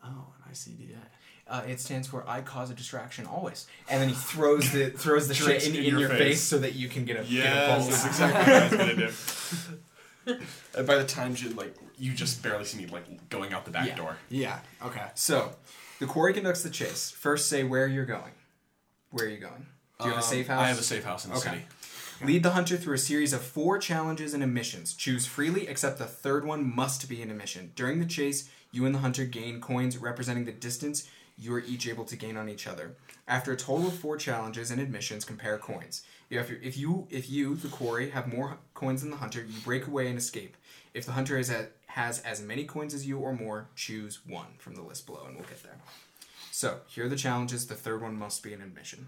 Oh, 0.03 0.27
an 0.45 0.51
ICDA. 0.53 0.95
Uh, 1.47 1.61
it 1.67 1.79
stands 1.79 2.07
for 2.07 2.27
I 2.27 2.41
cause 2.41 2.71
a 2.71 2.73
distraction 2.73 3.27
always. 3.27 3.67
And 3.87 4.01
then 4.01 4.09
he 4.09 4.15
throws 4.15 4.71
the 4.71 4.89
throws 4.89 5.27
the 5.27 5.33
shit 5.45 5.67
in, 5.67 5.75
in 5.75 5.83
in 5.83 5.89
your 5.91 5.99
your, 6.01 6.09
face. 6.09 6.17
face. 6.19 6.41
so 6.41 6.57
that 6.59 6.73
you 6.73 6.87
can 6.87 7.05
get 7.05 7.17
a 7.17 7.19
get 7.23 7.29
a 7.29 7.33
Yes, 7.33 7.67
pulse. 7.69 7.87
that's 7.89 8.05
exactly 8.07 8.53
what 8.53 8.61
I 8.61 8.67
was 8.67 8.77
gonna 8.77 8.95
do. 8.95 10.39
and 10.77 10.87
by 10.87 10.95
the 10.95 11.05
time 11.05 11.35
you 11.37 11.49
like, 11.51 11.75
you 11.97 12.13
just 12.13 12.41
barely 12.41 12.65
see 12.65 12.79
me 12.79 12.87
like 12.87 13.29
going 13.29 13.53
out 13.53 13.65
the 13.65 13.71
back 13.71 13.87
Yeah. 13.87 13.95
door. 13.95 14.17
Yeah. 14.29 14.59
Okay. 14.83 15.03
So, 15.13 15.55
the 15.99 16.07
quarry 16.07 16.33
conducts 16.33 16.63
the 16.63 16.69
chase. 16.71 17.11
First, 17.11 17.47
say 17.47 17.63
where 17.63 17.87
you're 17.87 18.05
going. 18.05 18.31
Where 19.11 19.25
are 19.25 19.29
you 19.29 19.37
going? 19.37 19.67
Do 19.99 20.05
you 20.07 20.13
have 20.13 20.19
a 20.21 20.23
Um, 20.25 20.29
safe 20.29 20.47
house? 20.47 20.61
I 20.61 20.67
have 20.69 20.79
a 20.79 20.83
safe 20.83 21.03
house 21.03 21.25
in 21.25 21.31
the 21.31 21.37
Okay. 21.37 21.49
city. 21.49 21.65
Lead 22.23 22.43
the 22.43 22.51
hunter 22.51 22.75
through 22.77 22.95
a 22.95 22.97
series 22.97 23.33
of 23.33 23.41
four 23.43 23.77
challenges 23.77 24.33
and 24.33 24.53
missions. 24.53 24.93
Choose 24.93 25.25
freely, 25.25 25.67
except 25.67 25.99
the 25.99 26.05
third 26.05 26.43
one 26.45 26.75
must 26.75 27.07
be 27.07 27.21
an 27.21 27.29
emission. 27.29 27.71
During 27.75 27.99
the 27.99 28.05
chase, 28.05 28.49
you 28.71 28.85
and 28.85 28.95
the 28.95 28.99
hunter 28.99 29.25
gain 29.25 29.61
coins 29.61 29.97
representing 29.97 30.45
the 30.45 30.51
distance 30.53 31.07
you 31.37 31.53
are 31.53 31.59
each 31.61 31.87
able 31.87 32.05
to 32.05 32.15
gain 32.15 32.37
on 32.37 32.49
each 32.49 32.67
other. 32.67 32.95
After 33.27 33.51
a 33.51 33.57
total 33.57 33.87
of 33.87 33.93
four 33.93 34.17
challenges 34.17 34.71
and 34.71 34.79
admissions, 34.79 35.25
compare 35.25 35.57
coins. 35.57 36.03
You 36.29 36.37
have 36.37 36.51
if 36.61 36.77
you 36.77 37.07
if 37.09 37.29
you 37.29 37.55
the 37.55 37.67
quarry 37.67 38.09
have 38.11 38.31
more 38.31 38.57
coins 38.73 39.01
than 39.01 39.11
the 39.11 39.17
hunter, 39.17 39.43
you 39.43 39.59
break 39.63 39.87
away 39.87 40.07
and 40.07 40.17
escape. 40.17 40.55
If 40.93 41.05
the 41.05 41.11
hunter 41.11 41.37
at, 41.37 41.71
has 41.87 42.19
as 42.21 42.41
many 42.41 42.65
coins 42.65 42.93
as 42.93 43.05
you 43.05 43.19
or 43.19 43.33
more, 43.33 43.67
choose 43.75 44.19
one 44.25 44.47
from 44.57 44.75
the 44.75 44.81
list 44.81 45.05
below, 45.05 45.25
and 45.25 45.35
we'll 45.35 45.45
get 45.45 45.61
there. 45.63 45.77
So 46.51 46.79
here 46.87 47.05
are 47.05 47.09
the 47.09 47.17
challenges. 47.17 47.67
The 47.67 47.75
third 47.75 48.01
one 48.01 48.17
must 48.17 48.41
be 48.41 48.53
an 48.53 48.61
admission. 48.61 49.07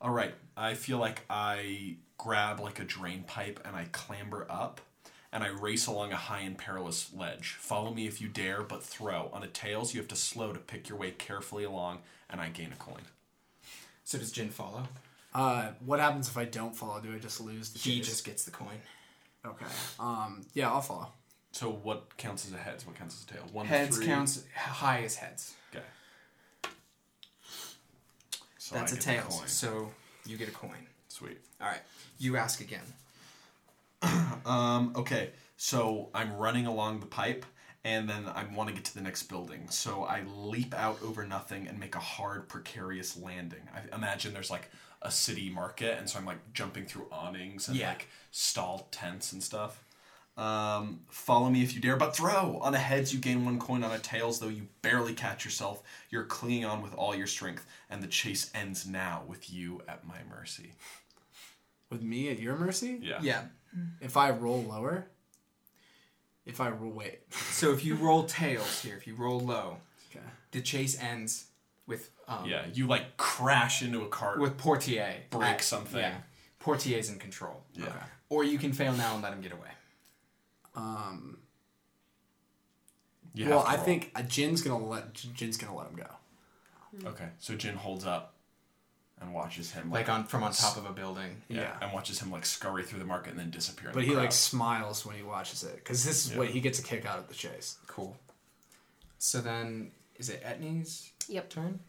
All 0.00 0.10
right. 0.10 0.34
I 0.56 0.74
feel 0.74 0.98
like 0.98 1.24
I 1.30 1.96
grab 2.16 2.60
like 2.60 2.80
a 2.80 2.84
drain 2.84 3.24
pipe 3.24 3.60
and 3.64 3.76
I 3.76 3.86
clamber 3.92 4.46
up 4.50 4.80
and 5.32 5.42
I 5.44 5.48
race 5.48 5.86
along 5.86 6.12
a 6.12 6.16
high 6.16 6.40
and 6.40 6.56
perilous 6.56 7.10
ledge. 7.14 7.56
Follow 7.58 7.92
me 7.92 8.06
if 8.06 8.20
you 8.20 8.28
dare, 8.28 8.62
but 8.62 8.82
throw. 8.82 9.30
On 9.32 9.42
a 9.42 9.46
tails, 9.46 9.94
you 9.94 10.00
have 10.00 10.08
to 10.08 10.16
slow 10.16 10.52
to 10.52 10.58
pick 10.58 10.88
your 10.88 10.98
way 10.98 11.10
carefully 11.12 11.64
along, 11.64 11.98
and 12.30 12.40
I 12.40 12.48
gain 12.48 12.72
a 12.72 12.76
coin. 12.76 13.02
So 14.04 14.18
does 14.18 14.32
Jin 14.32 14.48
follow? 14.50 14.84
Uh, 15.34 15.72
what 15.84 16.00
happens 16.00 16.28
if 16.28 16.38
I 16.38 16.44
don't 16.46 16.74
follow? 16.74 17.00
Do 17.00 17.14
I 17.14 17.18
just 17.18 17.40
lose 17.40 17.70
the 17.70 17.78
He 17.78 17.98
chase? 17.98 18.08
just 18.08 18.24
gets 18.24 18.44
the 18.44 18.50
coin. 18.50 18.80
Okay. 19.46 19.66
Um. 20.00 20.42
Yeah, 20.54 20.70
I'll 20.70 20.80
follow. 20.80 21.08
So 21.52 21.70
what 21.70 22.16
counts 22.16 22.46
as 22.46 22.52
a 22.52 22.56
heads? 22.56 22.86
What 22.86 22.96
counts 22.96 23.16
as 23.16 23.24
a 23.24 23.26
tail? 23.38 23.46
One, 23.52 23.66
Heads 23.66 23.96
three. 23.96 24.06
counts 24.06 24.42
high 24.54 25.02
as 25.02 25.16
heads. 25.16 25.54
Okay. 25.74 25.84
So 28.58 28.74
That's 28.74 28.92
I 28.92 28.96
a 28.96 28.98
get 28.98 29.04
the 29.06 29.12
tails. 29.30 29.42
So 29.50 29.90
you 30.26 30.36
get 30.36 30.48
a 30.48 30.52
coin. 30.52 30.86
Sweet. 31.08 31.38
All 31.60 31.68
right. 31.68 31.80
You 32.18 32.36
ask 32.36 32.60
again. 32.60 32.80
Um, 34.48 34.92
okay, 34.96 35.30
so 35.56 36.08
I'm 36.14 36.32
running 36.36 36.66
along 36.66 37.00
the 37.00 37.06
pipe, 37.06 37.44
and 37.84 38.08
then 38.08 38.24
I 38.26 38.44
want 38.54 38.68
to 38.68 38.74
get 38.74 38.84
to 38.86 38.94
the 38.94 39.00
next 39.02 39.24
building. 39.24 39.68
So 39.70 40.04
I 40.04 40.22
leap 40.36 40.74
out 40.74 40.98
over 41.04 41.26
nothing 41.26 41.68
and 41.68 41.78
make 41.78 41.94
a 41.94 42.00
hard, 42.00 42.48
precarious 42.48 43.16
landing. 43.16 43.68
I 43.74 43.94
imagine 43.94 44.32
there's 44.32 44.50
like 44.50 44.70
a 45.02 45.10
city 45.10 45.50
market, 45.50 45.98
and 45.98 46.08
so 46.08 46.18
I'm 46.18 46.24
like 46.24 46.52
jumping 46.54 46.86
through 46.86 47.06
awnings 47.12 47.68
and 47.68 47.76
Yeah. 47.76 47.90
like 47.90 48.08
stall 48.30 48.88
tents 48.90 49.32
and 49.32 49.42
stuff. 49.42 49.84
Um, 50.36 51.00
follow 51.10 51.50
me 51.50 51.62
if 51.64 51.74
you 51.74 51.80
dare, 51.80 51.96
but 51.96 52.14
throw! 52.14 52.58
On 52.62 52.72
a 52.72 52.78
heads, 52.78 53.12
you 53.12 53.18
gain 53.18 53.44
one 53.44 53.58
coin. 53.58 53.82
On 53.82 53.90
a 53.90 53.98
tails, 53.98 54.38
though, 54.38 54.48
you 54.48 54.68
barely 54.82 55.12
catch 55.12 55.44
yourself. 55.44 55.82
You're 56.10 56.24
clinging 56.26 56.64
on 56.64 56.80
with 56.80 56.94
all 56.94 57.12
your 57.14 57.26
strength, 57.26 57.66
and 57.90 58.02
the 58.02 58.06
chase 58.06 58.48
ends 58.54 58.86
now 58.86 59.24
with 59.26 59.50
you 59.52 59.82
at 59.88 60.06
my 60.06 60.18
mercy. 60.30 60.74
With 61.90 62.02
me 62.02 62.30
at 62.30 62.38
your 62.38 62.56
mercy? 62.56 63.00
Yeah. 63.02 63.18
Yeah. 63.20 63.42
If 64.00 64.16
I 64.16 64.30
roll 64.30 64.62
lower? 64.62 65.06
If 66.46 66.60
I 66.60 66.70
roll 66.70 66.90
wait. 66.90 67.20
So 67.52 67.72
if 67.72 67.84
you 67.84 67.94
roll 67.96 68.24
tails 68.24 68.82
here, 68.82 68.96
if 68.96 69.06
you 69.06 69.14
roll 69.14 69.40
low, 69.40 69.78
Okay. 70.10 70.24
the 70.52 70.60
chase 70.60 70.98
ends 71.00 71.46
with 71.86 72.10
um, 72.26 72.46
Yeah, 72.46 72.64
you 72.72 72.86
like 72.86 73.16
crash 73.16 73.82
into 73.82 74.02
a 74.02 74.08
cart. 74.08 74.38
with 74.40 74.56
Portier. 74.56 75.14
Break 75.30 75.42
at- 75.42 75.62
something. 75.62 76.00
Yeah. 76.00 76.18
Portier's 76.58 77.10
in 77.10 77.18
control. 77.18 77.62
yeah. 77.74 77.86
Okay. 77.86 77.96
Or 78.30 78.44
you 78.44 78.58
can 78.58 78.72
fail 78.72 78.92
now 78.92 79.14
and 79.14 79.22
let 79.22 79.32
him 79.32 79.40
get 79.40 79.52
away. 79.52 79.70
Um. 80.74 81.38
You 83.34 83.48
well, 83.48 83.58
have 83.60 83.66
to 83.66 83.72
I 83.72 83.76
roll. 83.76 83.84
think 83.84 84.10
uh, 84.14 84.22
Jin's 84.22 84.62
gonna 84.62 84.84
let 84.86 85.14
Jin's 85.14 85.56
gonna 85.56 85.76
let 85.76 85.86
him 85.88 85.96
go. 85.96 87.08
Okay, 87.10 87.28
so 87.38 87.54
Jin 87.54 87.76
holds 87.76 88.04
up 88.06 88.34
and 89.20 89.34
watches 89.34 89.70
him 89.72 89.90
Like 89.90 90.08
on 90.08 90.24
from 90.24 90.42
on 90.42 90.52
top 90.52 90.76
of 90.76 90.86
a 90.86 90.92
building. 90.92 91.42
yeah, 91.48 91.60
Yeah. 91.62 91.76
and 91.82 91.92
watches 91.92 92.20
him 92.20 92.30
like 92.30 92.46
scurry 92.46 92.82
through 92.84 92.98
the 93.00 93.04
market 93.04 93.30
and 93.30 93.38
then 93.38 93.50
disappear. 93.50 93.90
But 93.92 94.00
the 94.00 94.06
he 94.06 94.12
crowd. 94.12 94.22
like 94.22 94.32
smiles 94.32 95.04
when 95.04 95.16
he 95.16 95.22
watches 95.22 95.62
it 95.64 95.76
because 95.76 96.04
this 96.04 96.24
is 96.26 96.32
Yeah. 96.32 96.38
what 96.38 96.48
he 96.48 96.60
gets 96.60 96.78
a 96.78 96.82
kick 96.82 97.04
out 97.06 97.18
of 97.18 97.28
the 97.28 97.34
chase. 97.34 97.76
Cool. 97.86 98.16
So 99.18 99.40
then, 99.40 99.90
is 100.16 100.28
it 100.28 100.42
Etney's 100.44 101.10
Yep. 101.28 101.50
turn? 101.50 101.80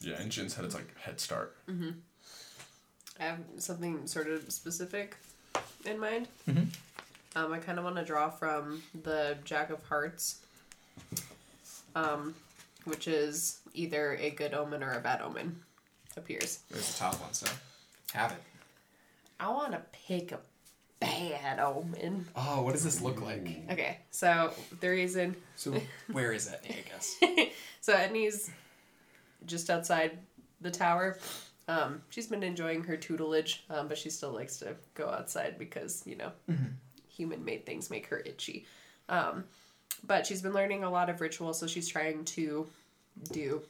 yeah, 0.00 0.16
and 0.20 0.30
Jin's 0.30 0.54
head 0.54 0.64
is 0.64 0.74
like 0.74 0.96
head 0.98 1.20
start. 1.20 1.56
I 1.68 3.22
have 3.24 3.38
something 3.58 4.06
sort 4.08 4.26
of 4.28 4.52
specific 4.52 5.16
in 5.84 5.98
mind. 6.00 6.26
Mhm. 6.48 6.66
Um, 7.36 7.52
I 7.52 7.58
kind 7.58 7.78
of 7.78 7.84
want 7.84 7.96
to 7.96 8.04
draw 8.04 8.28
from 8.30 8.82
the 9.02 9.38
Jack 9.44 9.70
of 9.70 9.82
Hearts, 9.84 10.38
um, 11.94 12.34
which 12.84 13.06
is 13.08 13.58
either 13.72 14.14
a 14.16 14.30
good 14.30 14.52
omen 14.54 14.82
or 14.82 14.92
a 14.92 15.00
bad 15.00 15.20
omen. 15.20 15.62
Appears. 16.16 16.60
There's 16.70 16.92
the 16.92 16.98
top 16.98 17.20
one. 17.20 17.32
So 17.32 17.46
have 18.12 18.32
it. 18.32 18.38
I 19.40 19.48
want 19.48 19.72
to 19.72 19.82
pick 20.06 20.32
a 20.32 20.38
bad 21.00 21.58
omen. 21.58 22.26
Oh, 22.36 22.62
what 22.62 22.72
does 22.72 22.84
this 22.84 23.00
look 23.00 23.20
like? 23.20 23.46
Okay, 23.70 23.98
so 24.10 24.52
the 24.80 24.88
reason 24.88 25.36
So 25.56 25.74
where 26.12 26.32
is 26.32 26.48
Etney? 26.48 26.78
I 26.78 26.84
guess. 26.88 27.16
So 27.80 27.92
Etney's 27.92 28.50
just 29.44 29.68
outside 29.68 30.16
the 30.62 30.70
tower. 30.70 31.18
Um, 31.68 32.00
she's 32.08 32.26
been 32.26 32.42
enjoying 32.42 32.82
her 32.84 32.96
tutelage, 32.96 33.62
um, 33.68 33.88
but 33.88 33.98
she 33.98 34.08
still 34.08 34.30
likes 34.30 34.56
to 34.60 34.74
go 34.94 35.10
outside 35.10 35.58
because, 35.58 36.02
you 36.06 36.16
know, 36.16 36.32
human 37.08 37.44
made 37.44 37.66
things 37.66 37.90
make 37.90 38.06
her 38.06 38.22
itchy. 38.24 38.64
Um, 39.10 39.44
but 40.06 40.26
she's 40.26 40.40
been 40.40 40.54
learning 40.54 40.82
a 40.84 40.90
lot 40.90 41.10
of 41.10 41.20
ritual, 41.20 41.52
so 41.52 41.66
she's 41.66 41.86
trying 41.86 42.24
to 42.24 42.66
do 43.32 43.60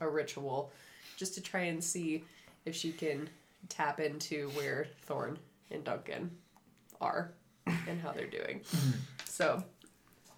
a 0.00 0.08
ritual 0.08 0.70
just 1.16 1.34
to 1.34 1.40
try 1.40 1.60
and 1.62 1.82
see 1.82 2.24
if 2.64 2.74
she 2.74 2.92
can 2.92 3.28
tap 3.68 4.00
into 4.00 4.48
where 4.50 4.86
Thorn 5.02 5.38
and 5.70 5.84
Duncan 5.84 6.30
are 7.00 7.32
and 7.66 8.00
how 8.00 8.12
they're 8.12 8.26
doing. 8.26 8.60
So, 9.24 9.62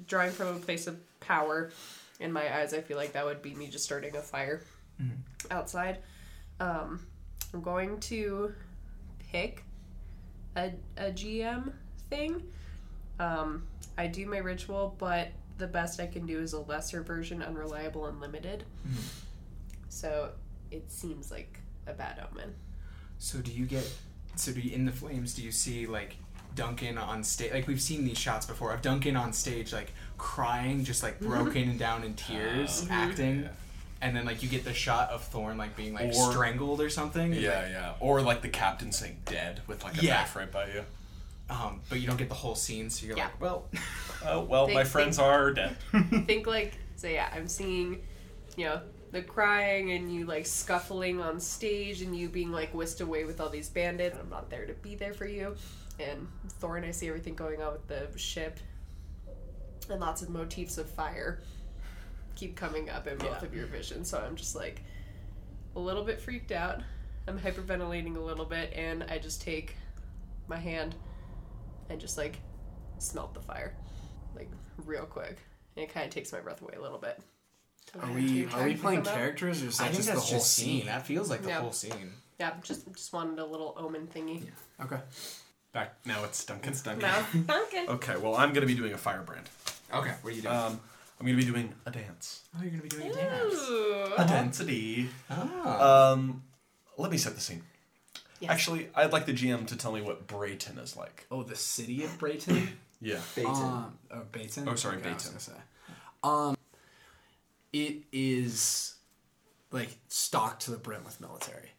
drawing 0.06 0.30
from 0.32 0.56
a 0.56 0.58
place 0.58 0.86
of 0.86 0.98
power, 1.20 1.70
in 2.20 2.32
my 2.32 2.58
eyes, 2.58 2.72
I 2.72 2.80
feel 2.80 2.96
like 2.96 3.12
that 3.12 3.24
would 3.24 3.42
be 3.42 3.54
me 3.54 3.66
just 3.68 3.84
starting 3.84 4.16
a 4.16 4.22
fire 4.22 4.62
outside. 5.50 5.98
Um, 6.60 7.00
I'm 7.52 7.60
going 7.60 7.98
to 8.00 8.54
pick 9.30 9.64
a, 10.56 10.72
a 10.96 11.10
GM 11.10 11.72
thing. 12.08 12.42
Um, 13.20 13.64
I 13.98 14.06
do 14.06 14.26
my 14.26 14.38
ritual, 14.38 14.94
but 14.98 15.28
the 15.58 15.66
best 15.66 16.00
I 16.00 16.06
can 16.06 16.24
do 16.26 16.38
is 16.40 16.52
a 16.54 16.60
lesser 16.60 17.02
version, 17.02 17.42
unreliable 17.42 18.06
and 18.06 18.20
limited. 18.20 18.64
So 19.88 20.30
it 20.70 20.90
seems 20.90 21.30
like 21.30 21.58
a 21.86 21.92
bad 21.92 22.22
omen. 22.32 22.54
So 23.18 23.38
do 23.38 23.50
you 23.50 23.64
get? 23.66 23.90
So 24.36 24.52
do 24.52 24.60
you, 24.60 24.74
in 24.74 24.84
the 24.84 24.92
flames? 24.92 25.34
Do 25.34 25.42
you 25.42 25.52
see 25.52 25.86
like 25.86 26.16
Duncan 26.54 26.98
on 26.98 27.22
stage? 27.24 27.52
Like 27.52 27.66
we've 27.66 27.80
seen 27.80 28.04
these 28.04 28.18
shots 28.18 28.44
before 28.46 28.72
of 28.72 28.82
Duncan 28.82 29.16
on 29.16 29.32
stage, 29.32 29.72
like 29.72 29.92
crying, 30.18 30.84
just 30.84 31.02
like 31.02 31.20
broken 31.20 31.68
and 31.70 31.78
down 31.78 32.04
in 32.04 32.14
tears, 32.26 32.86
acting, 32.90 33.48
and 34.02 34.14
then 34.16 34.24
like 34.26 34.42
you 34.42 34.48
get 34.48 34.64
the 34.64 34.74
shot 34.74 35.10
of 35.10 35.22
Thorn 35.24 35.56
like 35.56 35.76
being 35.76 35.94
like 35.94 36.12
Or- 36.14 36.30
strangled 36.32 36.80
or 36.80 36.90
something. 36.90 37.32
Yeah, 37.32 37.68
yeah. 37.68 37.92
Or 38.00 38.20
like 38.20 38.42
the 38.42 38.48
captain 38.48 38.92
saying 38.92 39.18
dead 39.24 39.60
with 39.66 39.82
like 39.84 40.00
a 40.00 40.04
Yeah. 40.04 40.16
knife 40.16 40.36
right 40.36 40.50
by 40.52 40.66
you. 40.68 40.82
Um, 41.48 41.80
but 41.88 42.00
you 42.00 42.08
don't 42.08 42.16
get 42.16 42.28
the 42.28 42.34
whole 42.34 42.56
scene, 42.56 42.90
so 42.90 43.06
you're 43.06 43.16
Yeah. 43.16 43.26
like, 43.26 43.40
well, 43.40 43.68
Oh 44.24 44.40
well, 44.40 44.66
my 44.68 44.82
friends 44.84 45.16
think- 45.18 45.28
are 45.28 45.52
dead. 45.52 45.76
think 46.26 46.46
like 46.46 46.72
so 46.96 47.06
yeah 47.08 47.28
i'm 47.34 47.46
seeing 47.46 48.00
you 48.56 48.64
know 48.64 48.80
the 49.12 49.22
crying 49.22 49.92
and 49.92 50.12
you 50.12 50.26
like 50.26 50.46
scuffling 50.46 51.20
on 51.20 51.40
stage 51.40 52.02
and 52.02 52.16
you 52.16 52.28
being 52.28 52.50
like 52.52 52.74
whisked 52.74 53.00
away 53.00 53.24
with 53.24 53.40
all 53.40 53.48
these 53.48 53.68
bandits. 53.68 54.16
I'm 54.18 54.28
not 54.28 54.50
there 54.50 54.66
to 54.66 54.74
be 54.74 54.94
there 54.94 55.14
for 55.14 55.26
you. 55.26 55.54
And 55.98 56.28
Thorn, 56.60 56.84
I 56.84 56.90
see 56.90 57.08
everything 57.08 57.34
going 57.34 57.62
on 57.62 57.72
with 57.72 57.86
the 57.86 58.18
ship 58.18 58.58
and 59.88 60.00
lots 60.00 60.22
of 60.22 60.28
motifs 60.30 60.78
of 60.78 60.88
fire 60.90 61.40
keep 62.34 62.54
coming 62.54 62.90
up 62.90 63.06
in 63.06 63.16
both 63.16 63.40
Yeah. 63.40 63.44
of 63.48 63.54
your 63.54 63.66
visions. 63.66 64.10
So 64.10 64.18
I'm 64.18 64.36
just 64.36 64.54
like 64.54 64.82
a 65.74 65.80
little 65.80 66.04
bit 66.04 66.20
freaked 66.20 66.52
out. 66.52 66.82
I'm 67.26 67.38
hyperventilating 67.38 68.16
a 68.16 68.20
little 68.20 68.44
bit, 68.44 68.72
and 68.74 69.02
I 69.04 69.18
just 69.18 69.42
take 69.42 69.74
my 70.46 70.56
hand 70.58 70.94
and 71.88 72.00
just 72.00 72.16
like 72.18 72.38
smelt 72.98 73.34
the 73.34 73.40
fire, 73.40 73.74
like 74.36 74.48
real 74.84 75.06
quick. 75.06 75.38
And 75.76 75.84
it 75.84 75.92
kind 75.92 76.06
of 76.06 76.12
takes 76.12 76.30
my 76.32 76.40
breath 76.40 76.62
away 76.62 76.74
a 76.76 76.80
little 76.80 76.98
bit. 76.98 77.20
Are 78.00 78.12
we 78.12 78.46
are 78.46 78.64
we 78.64 78.74
playing 78.74 79.02
characters? 79.02 79.60
characters 79.60 79.62
or 79.62 79.66
is 79.68 79.78
that 79.78 79.84
I 79.84 79.86
think 79.88 79.96
just 79.96 80.08
that's 80.08 80.20
the 80.20 80.26
whole 80.26 80.38
just 80.38 80.52
scene? 80.54 80.78
scene. 80.80 80.86
That 80.86 81.06
feels 81.06 81.30
like 81.30 81.42
the 81.42 81.48
Yeah. 81.48 81.60
whole 81.60 81.72
scene. 81.72 82.12
Yeah, 82.38 82.52
just 82.62 82.86
just 82.92 83.12
wanted 83.12 83.38
a 83.38 83.44
little 83.46 83.74
omen 83.78 84.06
thingy. 84.14 84.42
Okay. 84.82 84.98
Back 85.72 85.94
now 86.04 86.24
it's 86.24 86.44
Duncan. 86.44 86.74
Now, 86.98 87.24
Duncan. 87.46 87.88
Okay, 87.88 88.16
well 88.16 88.34
I'm 88.36 88.52
gonna 88.52 88.66
be 88.66 88.74
doing 88.74 88.92
a 88.92 88.98
firebrand. 88.98 89.48
Okay, 89.94 90.12
what 90.20 90.32
are 90.32 90.36
you 90.36 90.42
doing? 90.42 90.54
Um, 90.54 90.80
I'm 91.18 91.24
gonna 91.26 91.38
be 91.38 91.44
doing 91.44 91.72
a 91.86 91.90
dance. 91.90 92.42
oh, 92.54 92.62
you're 92.62 92.70
gonna 92.72 92.82
be 92.82 92.88
doing 92.90 93.10
a 93.10 93.14
dance. 93.14 93.54
Ooh. 93.54 94.12
A 94.18 94.24
density. 94.26 95.08
Oh. 95.30 96.12
Um, 96.12 96.42
let 96.98 97.10
me 97.10 97.16
set 97.16 97.34
the 97.34 97.40
scene. 97.40 97.62
Yes. 98.40 98.50
Actually, 98.50 98.90
I'd 98.94 99.12
like 99.12 99.24
the 99.24 99.32
GM 99.32 99.66
to 99.68 99.76
tell 99.76 99.92
me 99.92 100.02
what 100.02 100.26
Brayton 100.26 100.76
is 100.78 100.94
like. 100.94 101.26
Oh, 101.30 101.42
the 101.42 101.56
city 101.56 102.04
of 102.04 102.18
Brayton. 102.18 102.68
Yeah. 103.00 103.20
Um, 103.46 103.96
oh, 104.10 104.22
Bayton. 104.32 104.66
Oh, 104.70 104.74
sorry, 104.74 104.96
Okay, 104.98 105.08
I 105.10 105.14
was 105.14 105.22
Bayton. 105.22 105.28
gonna 105.28 105.40
say. 105.40 105.52
Um, 106.22 106.56
it 107.84 108.04
is 108.12 108.94
like 109.70 109.90
stocked 110.08 110.62
to 110.62 110.70
the 110.70 110.76
brim 110.78 111.04
with 111.04 111.20
military. 111.20 111.70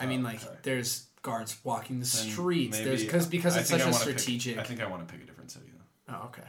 I 0.00 0.06
mean, 0.06 0.22
like 0.22 0.42
okay. 0.44 0.56
there's 0.62 1.06
guards 1.22 1.56
walking 1.64 2.00
the 2.00 2.06
Then 2.06 2.30
streets. 2.32 2.78
maybe- 2.78 2.88
There's 2.90 3.04
because 3.04 3.26
because 3.26 3.56
I 3.56 3.60
it's 3.60 3.70
think 3.70 3.80
such 3.82 3.86
I 3.86 3.90
a 3.90 3.92
wanna 3.92 4.04
pick- 4.06 4.18
strategic. 4.18 4.58
I 4.58 4.62
think 4.64 4.80
I 4.80 4.86
want 4.86 5.06
to 5.06 5.12
pick 5.12 5.22
a 5.22 5.26
different 5.26 5.50
city 5.50 5.66
though. 6.06 6.14
oh, 6.14 6.26
okay. 6.26 6.48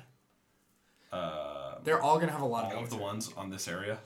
Uh, 1.11 1.75
They're 1.83 2.01
all 2.01 2.17
gonna 2.19 2.31
have 2.31 2.41
a 2.41 2.45
lot 2.45 2.65
of 2.71 2.77
all 2.77 2.83
of 2.83 2.89
the 2.89 2.95
ones 2.97 3.31
on 3.37 3.49
this 3.49 3.67
area. 3.67 3.99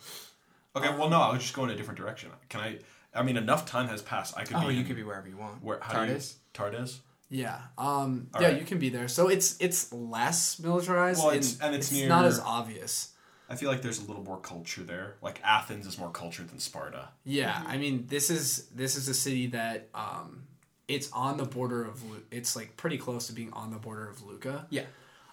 Okay, 0.76 0.90
well 0.90 1.10
no, 1.10 1.22
I 1.22 1.32
was 1.32 1.42
just 1.42 1.54
going 1.54 1.70
in 1.70 1.76
a 1.76 1.78
different 1.78 1.98
direction. 2.00 2.30
Can 2.50 2.60
I? 2.62 2.80
I 3.16 3.24
mean, 3.24 3.38
enough 3.38 3.66
time 3.66 3.88
has 3.88 4.02
passed. 4.02 4.38
I 4.38 4.44
could 4.44 4.58
oh, 4.58 4.68
be. 4.68 4.74
you 4.76 4.82
in- 4.82 4.88
could 4.88 4.96
be 4.96 5.04
wherever 5.04 5.28
you 5.28 5.38
want. 5.38 5.64
Where? 5.64 5.80
How 5.82 6.06
do 6.06 6.12
you- 6.12 6.18
TARDIS? 6.18 6.34
TARDIS. 6.54 7.00
Yeah. 7.30 7.60
Um. 7.78 8.28
All 8.34 8.42
yeah, 8.42 8.50
right. 8.50 8.60
you 8.60 8.66
can 8.66 8.78
be 8.80 8.90
there. 8.90 9.08
So 9.08 9.28
it's 9.30 9.56
it's 9.60 9.92
less 9.94 10.60
militarized. 10.60 11.20
Well, 11.20 11.32
it's- 11.32 11.58
and 11.62 11.74
it's 11.74 11.92
not 11.92 12.22
near- 12.22 12.28
as 12.30 12.40
obvious. 12.40 13.14
I 13.50 13.56
feel 13.56 13.70
like 13.72 13.82
there's 13.82 14.00
a 14.00 14.06
little 14.06 14.24
more 14.24 14.38
culture 14.38 14.84
there. 14.84 15.16
Like 15.22 15.40
Athens 15.44 15.88
is 15.88 15.98
more 15.98 16.10
cultured 16.12 16.50
than 16.50 16.60
Sparta. 16.60 17.10
Yeah, 17.24 17.64
I 17.66 17.78
mean, 17.78 18.06
this 18.08 18.30
is 18.30 18.66
this 18.76 18.96
is 18.96 19.08
a 19.08 19.14
city 19.14 19.48
that 19.48 19.88
um, 19.96 20.44
it's 20.88 21.12
on 21.12 21.38
the 21.38 21.46
border 21.46 21.84
of. 21.86 22.04
Lu- 22.10 22.24
It's 22.32 22.56
like 22.56 22.76
pretty 22.78 22.98
close 22.98 23.28
to 23.28 23.34
being 23.34 23.54
on 23.54 23.72
the 23.72 23.78
border 23.78 24.10
of 24.10 24.24
Luca. 24.26 24.68
Yeah. 24.70 24.84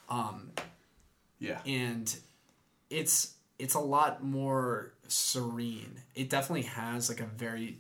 Um, 0.09 0.51
Yeah. 1.41 1.61
and 1.67 2.15
it's 2.91 3.35
it's 3.59 3.75
a 3.75 3.81
lot 3.81 4.23
more 4.23 4.93
serene. 5.09 6.01
It 6.15 6.29
definitely 6.31 6.63
has 6.69 7.09
like 7.09 7.21
a 7.21 7.27
very 7.27 7.79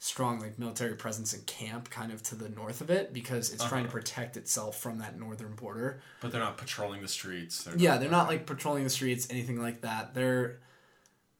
strong 0.00 0.38
like 0.38 0.58
military 0.58 0.94
presence 0.94 1.34
in 1.34 1.40
camp 1.42 1.90
kind 1.90 2.12
of 2.12 2.22
to 2.22 2.36
the 2.36 2.48
north 2.50 2.80
of 2.80 2.90
it 2.90 3.12
because 3.12 3.52
it's 3.52 3.64
trying 3.64 3.84
to 3.84 3.90
protect 3.90 4.36
itself 4.36 4.78
from 4.80 4.98
that 4.98 5.18
northern 5.18 5.54
border. 5.54 6.00
But 6.20 6.30
they're 6.30 6.40
not 6.40 6.56
patrolling 6.56 7.02
the 7.02 7.08
streets. 7.08 7.64
They're 7.64 7.76
Yeah, 7.76 7.98
they're 7.98 8.10
not 8.10 8.28
like 8.28 8.46
patrolling 8.46 8.84
the 8.84 8.90
streets 8.90 9.26
anything 9.30 9.60
like 9.60 9.80
that. 9.80 10.14
They're 10.14 10.60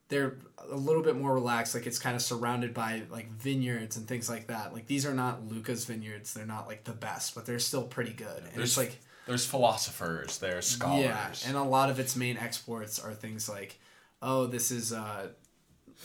they're 0.09 0.37
a 0.69 0.75
little 0.75 1.03
bit 1.03 1.15
more 1.15 1.33
relaxed 1.33 1.73
like 1.73 1.87
it's 1.87 1.99
kind 1.99 2.15
of 2.15 2.21
surrounded 2.21 2.73
by 2.73 3.03
like 3.09 3.31
vineyards 3.31 3.95
and 3.95 4.07
things 4.07 4.29
like 4.29 4.47
that. 4.47 4.73
Like 4.73 4.87
these 4.87 5.05
are 5.05 5.13
not 5.13 5.47
Luca's 5.47 5.85
vineyards. 5.85 6.33
They're 6.33 6.45
not 6.45 6.67
like 6.67 6.83
the 6.83 6.91
best, 6.91 7.35
but 7.35 7.45
they're 7.45 7.59
still 7.59 7.83
pretty 7.83 8.13
good. 8.13 8.43
And 8.43 8.53
There's 8.55 8.69
it's 8.69 8.77
like 8.77 8.99
there's 9.25 9.45
philosophers. 9.45 10.39
There's 10.39 10.65
scholars. 10.65 11.03
yeah, 11.03 11.29
and 11.45 11.55
a 11.55 11.63
lot 11.63 11.89
of 11.89 11.99
its 11.99 12.15
main 12.15 12.37
exports 12.37 12.99
are 12.99 13.13
things 13.13 13.47
like, 13.47 13.79
oh, 14.21 14.47
this 14.47 14.71
is 14.71 14.91
uh, 14.91 15.27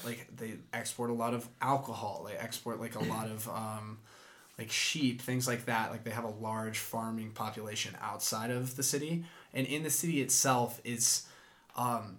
like 0.05 0.27
they 0.37 0.55
export 0.73 1.11
a 1.11 1.15
lot 1.15 1.35
of 1.35 1.49
alcohol. 1.61 2.27
They 2.29 2.37
export 2.37 2.81
like 2.81 2.95
a 2.95 3.05
lot 3.05 3.27
of 3.27 3.49
um, 3.49 3.99
like 4.59 4.71
sheep, 4.71 5.21
things 5.23 5.47
like 5.47 5.67
that. 5.67 5.91
Like 5.91 6.05
they 6.05 6.11
have 6.11 6.25
a 6.25 6.29
large 6.41 6.79
farming 6.79 7.31
population 7.33 7.97
outside 8.03 8.51
of 8.51 8.77
the 8.77 8.83
city, 8.83 9.25
and 9.53 9.67
in 9.67 9.83
the 9.83 9.91
city 9.91 10.21
itself, 10.21 10.81
it's 10.85 11.27
um, 11.77 12.19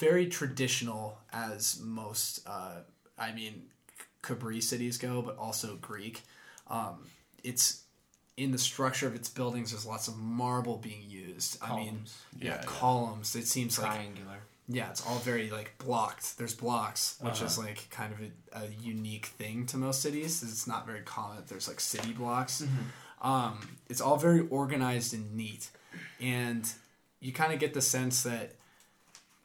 very 0.00 0.26
traditional 0.26 1.18
as 1.32 1.80
most. 1.82 2.40
Uh, 2.46 2.80
I 3.18 3.32
mean, 3.32 3.64
Cabri 4.22 4.62
cities 4.62 4.98
go, 4.98 5.22
but 5.22 5.36
also 5.36 5.76
Greek. 5.80 6.22
Um, 6.68 7.06
it's 7.44 7.82
in 8.36 8.50
the 8.50 8.58
structure 8.58 9.06
of 9.06 9.14
its 9.14 9.28
buildings. 9.28 9.70
There's 9.72 9.84
lots 9.86 10.08
of 10.08 10.16
marble 10.16 10.78
being 10.78 11.02
used. 11.06 11.58
I 11.62 11.76
mean, 11.76 11.86
Columns. 11.88 12.18
yeah, 12.38 12.48
Yeah, 12.48 12.54
yeah. 12.56 12.62
columns. 12.64 13.36
It 13.36 13.46
seems 13.46 13.78
like 13.78 13.92
Triangular. 13.92 14.38
Yeah, 14.74 14.90
it's 14.90 15.04
all 15.06 15.18
very 15.18 15.50
like 15.50 15.76
blocked. 15.78 16.38
There's 16.38 16.54
blocks, 16.54 17.16
which 17.20 17.42
is 17.42 17.58
Uh-huh. 17.58 17.66
like 17.68 17.88
kind 17.90 18.12
of 18.12 18.20
a, 18.20 18.64
a 18.64 18.68
unique 18.80 19.26
thing 19.26 19.66
to 19.66 19.76
most 19.76 20.00
cities. 20.02 20.42
It's 20.42 20.66
not 20.66 20.86
very 20.86 21.02
common. 21.02 21.36
that 21.36 21.48
There's 21.48 21.68
like 21.68 21.80
city 21.80 22.12
blocks. 22.12 22.62
Mm-hmm. 22.62 23.26
Um, 23.30 23.68
it's 23.88 24.00
all 24.00 24.16
very 24.16 24.46
organized 24.48 25.14
and 25.14 25.34
neat, 25.36 25.70
and 26.20 26.68
you 27.20 27.32
kind 27.32 27.52
of 27.52 27.60
get 27.60 27.72
the 27.74 27.80
sense 27.82 28.22
that 28.24 28.54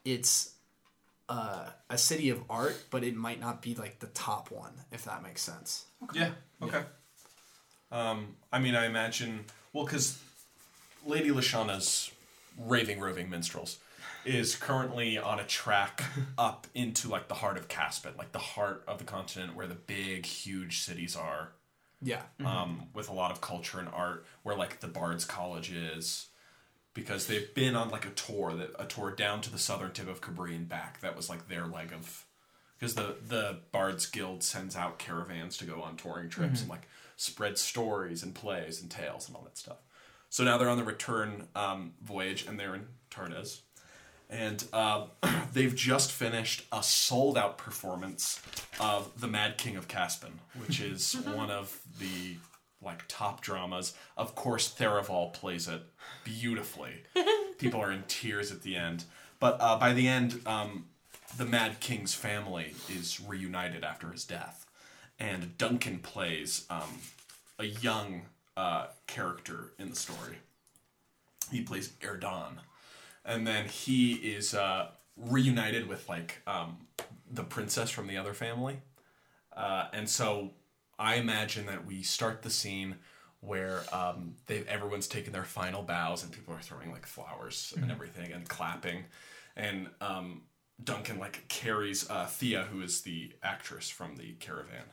it's 0.04 0.52
uh, 1.28 1.68
a 1.90 1.98
city 1.98 2.30
of 2.30 2.42
art, 2.50 2.76
but 2.90 3.04
it 3.04 3.14
might 3.14 3.38
not 3.40 3.62
be 3.62 3.74
like 3.74 3.98
the 4.00 4.06
top 4.08 4.50
one, 4.50 4.72
if 4.90 5.04
that 5.04 5.22
makes 5.22 5.42
sense. 5.42 5.84
Yeah. 6.14 6.30
Okay. 6.62 6.82
Um, 7.92 8.36
I 8.52 8.58
mean, 8.58 8.74
I 8.74 8.86
imagine. 8.86 9.44
Well, 9.72 9.84
because 9.84 10.18
Lady 11.06 11.30
Lashana's 11.30 12.10
raving, 12.58 12.98
roving 13.00 13.30
minstrels 13.30 13.78
is 14.24 14.56
currently 14.56 15.18
on 15.18 15.40
a 15.40 15.44
track 15.44 16.02
up 16.38 16.66
into 16.74 17.08
like 17.08 17.28
the 17.28 17.34
heart 17.34 17.56
of 17.56 17.68
Caspin, 17.68 18.16
like 18.16 18.32
the 18.32 18.38
heart 18.38 18.84
of 18.86 18.98
the 18.98 19.04
continent 19.04 19.54
where 19.56 19.66
the 19.66 19.74
big, 19.74 20.26
huge 20.26 20.80
cities 20.80 21.16
are. 21.16 21.52
Yeah, 22.00 22.22
um, 22.44 22.84
with 22.94 23.08
a 23.08 23.12
lot 23.12 23.32
of 23.32 23.40
culture 23.40 23.80
and 23.80 23.88
art, 23.88 24.24
where 24.44 24.54
like 24.54 24.78
the 24.78 24.86
Bards 24.86 25.24
College 25.24 25.72
is, 25.72 26.28
because 26.94 27.26
they've 27.26 27.52
been 27.54 27.74
on 27.74 27.90
like 27.90 28.06
a 28.06 28.10
tour 28.10 28.52
that 28.52 28.70
a 28.78 28.84
tour 28.84 29.10
down 29.10 29.40
to 29.40 29.50
the 29.50 29.58
southern 29.58 29.90
tip 29.90 30.08
of 30.08 30.20
Cabri 30.20 30.54
and 30.54 30.68
back. 30.68 31.00
That 31.00 31.16
was 31.16 31.28
like 31.28 31.48
their 31.48 31.66
leg 31.66 31.92
of, 31.92 32.24
because 32.78 32.94
the 32.94 33.16
the 33.26 33.58
Bards 33.72 34.06
Guild 34.06 34.44
sends 34.44 34.76
out 34.76 35.00
caravans 35.00 35.56
to 35.56 35.64
go 35.64 35.82
on 35.82 35.96
touring 35.96 36.28
trips 36.28 36.60
and 36.60 36.70
like 36.70 36.86
spread 37.16 37.58
stories 37.58 38.22
and 38.22 38.32
plays 38.32 38.80
and 38.80 38.88
tales 38.88 39.26
and 39.26 39.36
all 39.36 39.42
that 39.42 39.58
stuff. 39.58 39.78
So 40.30 40.44
now 40.44 40.56
they're 40.58 40.68
on 40.68 40.78
the 40.78 40.84
return 40.84 41.48
um, 41.56 41.94
voyage 42.02 42.46
and 42.46 42.58
they're 42.60 42.74
in 42.74 42.86
Tardes. 43.10 43.62
And 44.30 44.62
uh, 44.72 45.06
they've 45.52 45.74
just 45.74 46.12
finished 46.12 46.64
a 46.72 46.82
sold 46.82 47.38
out 47.38 47.58
performance 47.58 48.40
of 48.78 49.20
The 49.20 49.28
Mad 49.28 49.58
King 49.58 49.76
of 49.76 49.88
Caspian, 49.88 50.40
which 50.54 50.80
is 50.80 51.14
one 51.34 51.50
of 51.50 51.80
the 51.98 52.36
like 52.82 53.04
top 53.08 53.40
dramas. 53.40 53.94
Of 54.16 54.34
course, 54.34 54.72
Theraval 54.72 55.32
plays 55.32 55.66
it 55.66 55.82
beautifully. 56.24 57.02
People 57.58 57.80
are 57.80 57.90
in 57.90 58.04
tears 58.06 58.52
at 58.52 58.62
the 58.62 58.76
end. 58.76 59.04
But 59.40 59.56
uh, 59.60 59.78
by 59.78 59.92
the 59.92 60.06
end, 60.08 60.40
um, 60.46 60.86
the 61.36 61.44
Mad 61.44 61.80
King's 61.80 62.14
family 62.14 62.74
is 62.88 63.20
reunited 63.20 63.84
after 63.84 64.10
his 64.10 64.24
death. 64.24 64.66
And 65.18 65.58
Duncan 65.58 65.98
plays 65.98 66.66
um, 66.70 67.00
a 67.58 67.64
young 67.64 68.22
uh, 68.56 68.86
character 69.06 69.72
in 69.78 69.90
the 69.90 69.96
story. 69.96 70.38
He 71.50 71.62
plays 71.62 71.92
Erdan 72.02 72.58
and 73.28 73.46
then 73.46 73.66
he 73.66 74.14
is 74.14 74.54
uh, 74.54 74.88
reunited 75.16 75.86
with 75.86 76.08
like 76.08 76.42
um, 76.46 76.78
the 77.30 77.44
princess 77.44 77.90
from 77.90 78.08
the 78.08 78.16
other 78.16 78.34
family, 78.34 78.80
uh, 79.56 79.86
and 79.92 80.08
so 80.08 80.50
I 80.98 81.16
imagine 81.16 81.66
that 81.66 81.86
we 81.86 82.02
start 82.02 82.42
the 82.42 82.50
scene 82.50 82.96
where 83.40 83.82
um, 83.92 84.34
they 84.46 84.64
everyone's 84.66 85.06
taken 85.06 85.32
their 85.32 85.44
final 85.44 85.82
bows 85.82 86.24
and 86.24 86.32
people 86.32 86.54
are 86.54 86.60
throwing 86.60 86.90
like 86.90 87.06
flowers 87.06 87.72
and 87.80 87.92
everything 87.92 88.32
and 88.32 88.48
clapping, 88.48 89.04
and 89.56 89.88
um, 90.00 90.42
Duncan 90.82 91.18
like 91.18 91.46
carries 91.48 92.08
uh, 92.08 92.26
Thea, 92.26 92.66
who 92.70 92.80
is 92.80 93.02
the 93.02 93.32
actress 93.42 93.90
from 93.90 94.16
the 94.16 94.32
caravan, 94.40 94.84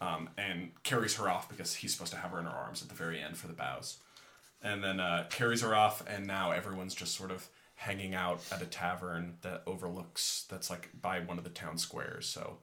um, 0.00 0.28
and 0.36 0.70
carries 0.82 1.14
her 1.16 1.28
off 1.28 1.48
because 1.48 1.74
he's 1.74 1.92
supposed 1.92 2.12
to 2.12 2.18
have 2.18 2.32
her 2.32 2.40
in 2.40 2.46
her 2.46 2.50
arms 2.50 2.82
at 2.82 2.88
the 2.88 2.94
very 2.94 3.20
end 3.20 3.36
for 3.36 3.46
the 3.46 3.52
bows. 3.52 3.98
And 4.62 4.82
then 4.82 4.98
uh, 4.98 5.26
carries 5.30 5.60
her 5.60 5.74
off 5.74 6.02
and 6.08 6.26
now 6.26 6.50
everyone's 6.50 6.94
just 6.94 7.14
sort 7.14 7.30
of 7.30 7.46
hanging 7.76 8.14
out 8.14 8.40
at 8.50 8.60
a 8.62 8.66
tavern 8.66 9.34
that 9.42 9.62
overlooks 9.66 10.46
that's 10.50 10.68
like 10.70 10.88
by 11.00 11.20
one 11.20 11.38
of 11.38 11.44
the 11.44 11.50
town 11.50 11.78
squares 11.78 12.26
so 12.26 12.56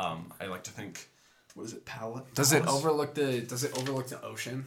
um, 0.00 0.32
i 0.40 0.46
like 0.46 0.64
to 0.64 0.70
think 0.70 1.08
what 1.54 1.64
is 1.64 1.72
it 1.74 1.84
Pal- 1.84 2.26
Does 2.34 2.52
it 2.52 2.66
overlook 2.66 3.14
the 3.14 3.40
Does 3.40 3.62
it 3.62 3.76
overlook 3.78 4.08
the 4.08 4.22
ocean? 4.24 4.64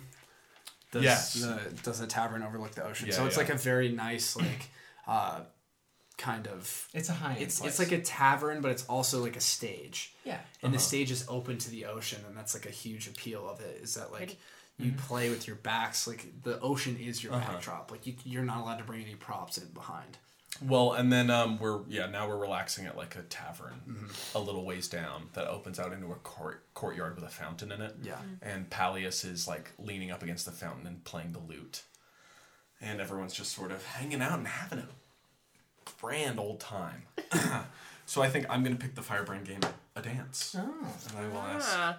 Does 0.92 1.04
Yes. 1.04 1.34
The, 1.34 1.60
does 1.84 2.00
the 2.00 2.06
tavern 2.06 2.44
overlook 2.44 2.72
the 2.76 2.86
ocean? 2.86 3.08
Yeah, 3.08 3.16
so 3.16 3.26
it's 3.26 3.36
yeah. 3.38 3.42
like 3.44 3.50
a 3.52 3.58
very 3.58 3.90
nice 3.90 4.36
like 4.38 4.70
uh, 5.08 5.40
kind 6.18 6.48
of 6.48 6.88
It's 6.94 7.10
a 7.10 7.14
high 7.14 7.38
it's 7.40 7.60
place. 7.60 7.70
it's 7.72 7.80
like 7.80 7.92
a 7.92 8.02
tavern, 8.04 8.62
but 8.62 8.70
it's 8.70 8.86
also 8.86 9.22
like 9.24 9.36
a 9.36 9.42
stage. 9.42 10.14
yeah. 10.24 10.38
and 10.62 10.72
the 10.76 10.78
stage 10.80 11.10
is 11.10 11.26
open 11.28 11.58
to 11.58 11.72
the 11.72 11.86
ocean 11.86 12.20
and 12.28 12.38
that's 12.38 12.54
like 12.54 12.68
a 12.68 12.72
huge 12.72 13.08
appeal 13.08 13.50
of 13.50 13.60
it 13.62 13.80
is 13.82 13.96
that 13.96 14.12
like 14.12 14.38
Pretty. 14.78 14.92
you 14.92 14.98
play 14.98 15.30
with 15.30 15.48
your 15.48 15.56
backs 15.58 16.06
like 16.08 16.44
the 16.44 16.60
ocean 16.60 16.98
is 16.98 17.24
your 17.24 17.34
Uh-huh. 17.34 17.54
backdrop 17.54 17.92
like 17.92 18.06
you, 18.08 18.16
you're 18.26 18.44
not 18.44 18.60
allowed 18.62 18.78
to 18.78 18.84
bring 18.84 19.02
any 19.02 19.16
props 19.16 19.58
in 19.58 19.68
behind 19.70 20.18
Well, 20.62 20.94
and 20.94 21.12
then 21.12 21.30
um, 21.30 21.60
we're 21.60 21.82
yeah 21.88 22.06
now 22.08 22.28
we're 22.28 22.38
relaxing 22.38 22.86
at 22.86 22.96
like 22.98 23.16
a 23.16 23.22
tavern 23.24 23.82
Mm-hmm. 23.90 24.38
a 24.38 24.40
little 24.42 24.66
ways 24.66 24.88
down 24.88 25.30
that 25.34 25.48
opens 25.48 25.80
out 25.80 25.92
into 25.94 26.12
a 26.12 26.16
court 26.16 26.64
courtyard 26.74 27.16
with 27.16 27.24
a 27.24 27.30
fountain 27.30 27.72
in 27.72 27.82
it. 27.82 27.96
yeah 28.04 28.20
And 28.42 28.70
Pallius 28.70 29.24
is 29.26 29.48
like 29.48 29.72
leaning 29.80 30.12
up 30.12 30.24
against 30.24 30.46
the 30.46 30.52
fountain 30.52 30.86
and 30.88 31.04
playing 31.04 31.32
the 31.34 31.40
lute, 31.40 31.84
and 32.82 33.00
everyone's 33.02 33.34
just 33.34 33.54
sort 33.54 33.72
of 33.72 33.86
hanging 33.86 34.22
out 34.22 34.38
and 34.40 34.48
having 34.48 34.80
a 34.80 34.88
grand 36.02 36.40
old 36.40 36.60
time. 36.60 37.04
so 38.06 38.22
I 38.22 38.30
think 38.30 38.46
I'm 38.50 38.64
gonna 38.64 38.76
pick 38.76 38.96
the 38.96 39.02
firebrand 39.02 39.46
game 39.48 39.62
a 39.96 40.02
dance, 40.02 40.56
Oh, 40.58 40.88
and 41.10 41.18
I 41.18 41.28
will 41.30 41.40
ask 41.42 41.70
Ah, 41.72 41.98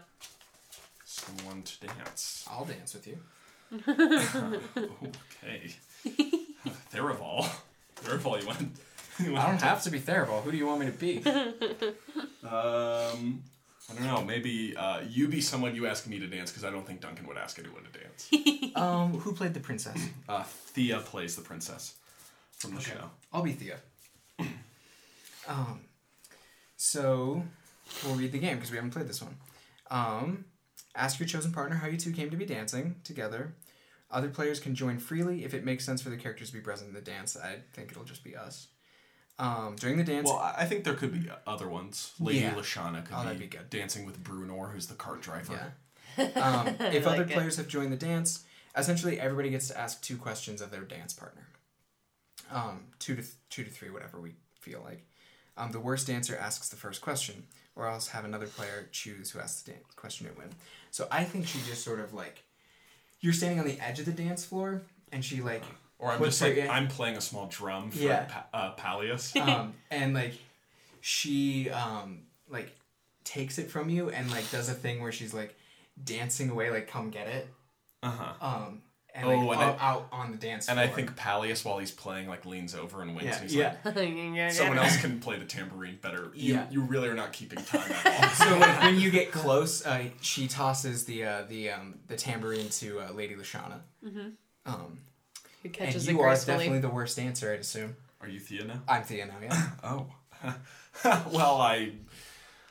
someone 1.21 1.63
to 1.63 1.87
dance. 1.87 2.47
I'll 2.51 2.65
dance 2.65 2.95
with 2.95 3.07
you. 3.07 3.19
Okay, 5.43 5.75
Theraval, 6.93 7.49
Theraval, 8.03 8.41
you 8.41 8.47
want? 8.47 8.59
You 9.19 9.35
I 9.35 9.47
don't 9.47 9.63
have 9.63 9.83
to 9.85 9.91
be 9.91 9.99
Theraval. 9.99 10.43
Who 10.43 10.51
do 10.51 10.59
you 10.59 10.67
want 10.67 10.81
me 10.81 10.87
to 10.87 10.93
be? 10.93 11.23
Um, 12.47 13.43
I 13.89 13.95
don't 13.95 14.05
know. 14.05 14.23
Maybe 14.23 14.77
uh, 14.77 15.01
you 15.09 15.27
be 15.27 15.41
someone 15.41 15.75
you 15.75 15.87
ask 15.87 16.07
me 16.07 16.19
to 16.19 16.27
dance 16.27 16.51
because 16.51 16.65
I 16.65 16.71
don't 16.71 16.87
think 16.87 17.01
Duncan 17.01 17.27
would 17.27 17.39
ask 17.39 17.59
anyone 17.59 17.83
to 17.85 17.99
dance. 17.99 18.77
um, 18.77 19.19
who 19.19 19.33
played 19.33 19.55
the 19.55 19.61
princess? 19.61 19.97
Uh, 20.29 20.43
Thea 20.45 20.99
plays 21.01 21.35
the 21.35 21.41
princess 21.41 21.95
from 22.59 22.75
the 22.75 22.81
show. 22.83 23.11
I'll 23.33 23.43
be 23.43 23.53
Thea. 23.53 23.79
um, 25.49 25.81
so 26.77 27.43
we'll 28.05 28.17
read 28.17 28.33
the 28.33 28.39
game 28.39 28.57
because 28.57 28.71
we 28.71 28.77
haven't 28.77 28.91
played 28.91 29.09
this 29.09 29.23
one. 29.23 29.37
Um, 29.91 30.45
ask 30.97 31.19
your 31.19 31.29
chosen 31.29 31.53
partner 31.53 31.77
how 31.77 31.87
you 31.87 31.97
two 31.99 32.13
came 32.13 32.31
to 32.31 32.37
be 32.37 32.47
dancing 32.47 32.97
together. 33.05 33.55
Other 34.11 34.29
players 34.29 34.61
can 34.61 34.75
join 34.75 34.99
freely 34.99 35.45
if 35.45 35.53
it 35.55 35.65
makes 35.65 35.85
sense 35.85 36.01
for 36.03 36.11
the 36.11 36.17
characters 36.17 36.49
to 36.51 36.55
be 36.55 36.61
present 36.61 36.89
in 36.89 36.95
the 36.95 37.01
dance. 37.01 37.37
I 37.37 37.59
think 37.73 37.91
it'll 37.91 38.05
just 38.05 38.23
be 38.25 38.37
us. 38.37 38.69
Um, 39.39 39.77
during 39.79 39.99
the 39.99 40.05
dance, 40.05 40.27
Well, 40.29 40.39
I 40.39 40.63
I 40.63 40.65
think 40.65 40.85
there 40.85 40.95
could 40.95 41.13
be 41.13 41.29
other 41.47 41.69
ones. 41.69 42.13
Lady 42.19 42.39
Yeah. 42.41 42.55
Lashana 42.55 43.05
could 43.05 43.15
Oh, 43.17 43.33
be, 43.35 43.41
be 43.41 43.47
good. 43.49 43.69
dancing 43.69 44.07
with 44.07 44.23
Brunor, 44.25 44.73
who's 44.73 44.87
the 44.87 44.95
cart 44.95 45.21
driver. 45.23 45.53
Yeah. 45.53 45.71
Um, 46.19 46.69
if 46.81 47.07
I 47.07 47.11
other 47.15 47.25
it. 47.25 47.31
players 47.31 47.57
have 47.59 47.69
joined 47.69 47.93
the 47.93 47.97
dance, 47.97 48.45
essentially 48.75 49.21
everybody 49.21 49.51
gets 49.51 49.69
to 49.69 49.79
ask 49.79 50.01
two 50.01 50.17
questions 50.17 50.63
of 50.63 50.71
their 50.71 50.81
dance 50.81 51.13
partner. 51.13 51.47
Um, 52.51 52.85
two 52.99 53.15
to 53.17 53.23
th- 53.23 53.35
two 53.51 53.65
to 53.65 53.71
three, 53.71 53.91
whatever 53.91 54.19
we 54.21 54.35
feel 54.59 54.81
like. 54.83 55.05
Um, 55.59 55.73
the 55.73 55.81
worst 55.81 56.07
dancer 56.07 56.37
asks 56.37 56.69
the 56.71 56.77
first 56.77 57.01
question, 57.03 57.45
or 57.75 57.87
else 57.89 58.09
have 58.09 58.25
another 58.25 58.47
player 58.47 58.89
choose 58.93 59.31
who 59.31 59.41
asks 59.41 59.63
the 59.63 59.73
dan- 59.73 59.81
question 59.97 60.27
to 60.27 60.33
win. 60.39 60.51
So 60.97 61.07
I 61.11 61.25
think 61.25 61.47
she 61.47 61.59
just 61.69 61.85
sort 61.85 62.01
of 62.01 62.15
like, 62.15 62.43
you're 63.21 63.35
standing 63.35 63.61
on 63.61 63.67
the 63.67 63.79
edge 63.81 63.99
of 64.01 64.07
the 64.07 64.13
dance 64.13 64.47
floor, 64.47 64.81
and 65.13 65.23
she 65.23 65.43
like, 65.43 65.63
Or 65.99 66.11
I'm 66.11 66.25
just 66.25 66.41
like 66.41 66.57
her- 66.57 66.71
I'm 66.71 66.89
playing 66.89 67.19
a 67.19 67.21
small 67.21 67.49
drum 67.49 67.91
for 67.91 67.99
Yeah. 67.99 68.25
pa- 68.25 68.47
uh, 68.55 68.75
Pallius. 68.77 69.39
um, 69.47 69.75
and 69.91 70.15
like, 70.15 70.33
she 71.03 71.69
um 71.69 72.21
like 72.49 72.75
takes 73.25 73.59
it 73.59 73.71
from 73.71 73.91
you 73.91 74.09
and 74.09 74.31
like 74.31 74.51
does 74.51 74.71
a 74.71 74.73
thing 74.73 75.03
where 75.03 75.13
she's 75.13 75.35
like 75.35 75.55
dancing 76.03 76.49
away, 76.49 76.71
like 76.71 76.89
come 76.89 77.11
get 77.11 77.27
it. 77.29 77.47
Uh 78.03 78.11
huh. 78.11 78.33
Um, 78.41 78.81
and 79.17 79.27
Oh, 79.27 79.47
like 79.47 79.59
and 79.59 79.65
I- 79.65 79.73
out, 79.73 79.79
out 79.81 80.09
on 80.13 80.31
the 80.33 80.37
dance 80.37 80.69
And 80.69 80.79
floor. 80.79 80.89
I 80.89 80.93
think 80.93 81.17
Pallius, 81.17 81.65
while 81.65 81.79
he's 81.79 81.91
playing, 81.91 82.29
like 82.29 82.45
leans 82.47 82.75
over 82.75 83.01
and 83.03 83.17
winks. 83.17 83.25
yeah, 83.25 83.35
and 83.35 83.43
he's 83.43 83.55
yeah. 83.55 83.77
like, 83.85 84.53
someone 84.53 84.79
else 84.79 84.97
can 85.01 85.19
play 85.21 85.39
the 85.39 85.45
tambourine 85.47 85.99
better. 86.03 86.31
You, 86.35 86.55
Yeah. 86.55 86.67
you 86.71 86.83
really 86.83 87.09
are 87.09 87.15
not 87.15 87.33
keeping 87.33 87.63
time 87.65 87.91
at 87.91 88.07
all. 88.23 88.29
so 88.31 88.59
like 88.59 88.81
when 88.83 89.01
you 89.01 89.11
get 89.11 89.33
close, 89.33 89.85
uh, 89.87 90.05
she 90.21 90.47
tosses 90.49 91.05
the 91.05 91.25
uh, 91.25 91.43
the 91.49 91.71
um, 91.71 91.99
the 92.07 92.17
tambourine 92.17 92.69
to 92.69 93.01
uh, 93.01 93.13
Lady 93.13 93.35
Lashana. 93.35 93.81
Mm-hmm. 94.05 94.29
Um, 94.67 94.99
Who 95.63 95.69
and 95.69 95.73
catches 95.73 96.07
it 96.09 96.13
you 96.13 96.21
are 96.21 96.35
definitely 96.35 96.81
the 96.81 96.89
worst 96.91 97.17
dancer, 97.17 97.53
I'd 97.53 97.61
assume. 97.61 97.97
Are 98.21 98.29
you 98.29 98.41
Thea 98.41 98.65
now? 98.65 98.83
I'm 98.89 99.03
Thea 99.03 99.27
now, 99.27 99.35
yeah. 99.43 99.67
Oh. 99.85 100.07
well, 101.33 101.61
I 101.61 101.93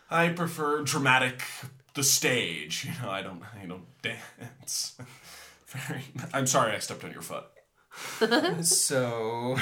I 0.09 0.29
prefer 0.29 0.81
dramatic 0.83 1.41
the 1.93 2.03
stage. 2.03 2.85
You 2.85 2.91
know, 3.01 3.09
I 3.09 3.21
don't 3.21 3.41
I 3.61 3.65
don't 3.65 3.85
dance. 4.01 4.97
Very 5.67 6.03
I'm 6.33 6.47
sorry 6.47 6.73
I 6.73 6.79
stepped 6.79 7.03
on 7.03 7.11
your 7.11 7.21
foot. 7.21 7.45
so 8.65 9.55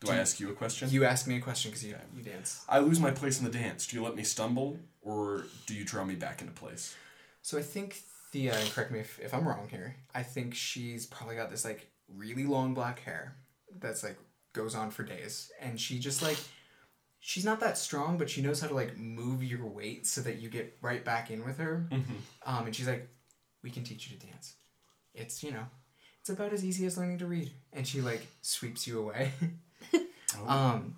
Do 0.00 0.10
I 0.10 0.16
ask 0.16 0.40
you 0.40 0.50
a 0.50 0.54
question? 0.54 0.90
you 0.90 1.04
ask 1.04 1.26
me 1.28 1.36
a 1.36 1.40
question 1.40 1.70
because 1.70 1.84
you 1.84 1.94
you 2.16 2.22
dance. 2.22 2.64
I 2.68 2.80
lose 2.80 2.98
my 2.98 3.10
place 3.10 3.38
in 3.38 3.44
the 3.44 3.50
dance. 3.50 3.86
Do 3.86 3.96
you 3.96 4.02
let 4.02 4.16
me 4.16 4.24
stumble 4.24 4.78
or 5.02 5.44
do 5.66 5.74
you 5.74 5.84
draw 5.84 6.04
me 6.04 6.14
back 6.14 6.40
into 6.40 6.52
place? 6.52 6.94
So 7.42 7.58
I 7.58 7.62
think 7.62 7.94
Thea, 8.32 8.54
and 8.54 8.70
correct 8.70 8.90
me 8.90 9.00
if, 9.00 9.18
if 9.20 9.34
I'm 9.34 9.46
wrong 9.46 9.68
here. 9.70 9.96
I 10.14 10.22
think 10.22 10.54
she's 10.54 11.06
probably 11.06 11.36
got 11.36 11.50
this 11.50 11.64
like 11.64 11.90
really 12.08 12.44
long 12.44 12.74
black 12.74 13.00
hair 13.00 13.36
that's 13.78 14.02
like 14.02 14.18
goes 14.52 14.74
on 14.74 14.90
for 14.90 15.02
days, 15.04 15.50
and 15.60 15.80
she 15.80 15.98
just 15.98 16.22
like 16.22 16.38
she's 17.20 17.44
not 17.44 17.60
that 17.60 17.78
strong, 17.78 18.18
but 18.18 18.28
she 18.28 18.42
knows 18.42 18.60
how 18.60 18.68
to 18.68 18.74
like 18.74 18.96
move 18.96 19.42
your 19.42 19.66
weight 19.66 20.06
so 20.06 20.20
that 20.22 20.38
you 20.38 20.48
get 20.48 20.76
right 20.82 21.04
back 21.04 21.30
in 21.30 21.44
with 21.44 21.58
her. 21.58 21.86
Um, 22.44 22.66
and 22.66 22.74
she's 22.74 22.88
like, 22.88 23.08
"We 23.62 23.70
can 23.70 23.84
teach 23.84 24.08
you 24.10 24.16
to 24.16 24.26
dance. 24.26 24.54
It's 25.14 25.42
you 25.42 25.52
know, 25.52 25.66
it's 26.20 26.30
about 26.30 26.52
as 26.52 26.64
easy 26.64 26.86
as 26.86 26.96
learning 26.96 27.18
to 27.18 27.26
read." 27.26 27.50
And 27.72 27.86
she 27.86 28.00
like 28.00 28.26
sweeps 28.42 28.86
you 28.86 29.00
away. 29.00 29.32
Um, 30.46 30.94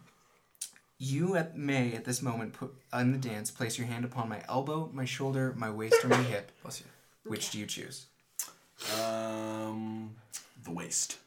you 0.99 1.37
at, 1.37 1.57
may 1.57 1.95
at 1.95 2.05
this 2.05 2.23
moment 2.23 2.53
put 2.53 2.75
in 2.93 3.13
the 3.13 3.19
dance 3.19 3.51
place 3.51 3.79
your 3.79 3.87
hand 3.87 4.05
upon 4.05 4.29
my 4.29 4.43
elbow, 4.49 4.91
my 4.93 5.05
shoulder, 5.05 5.55
my 5.57 5.71
waist, 5.71 6.05
or 6.05 6.09
my 6.09 6.17
hip. 6.23 6.53
bless 6.63 6.81
you 6.81 6.87
Which 7.25 7.51
do 7.51 7.59
you 7.59 7.67
choose? 7.67 8.07
Um 9.01 10.15
the 10.65 10.71
waist. 10.71 11.19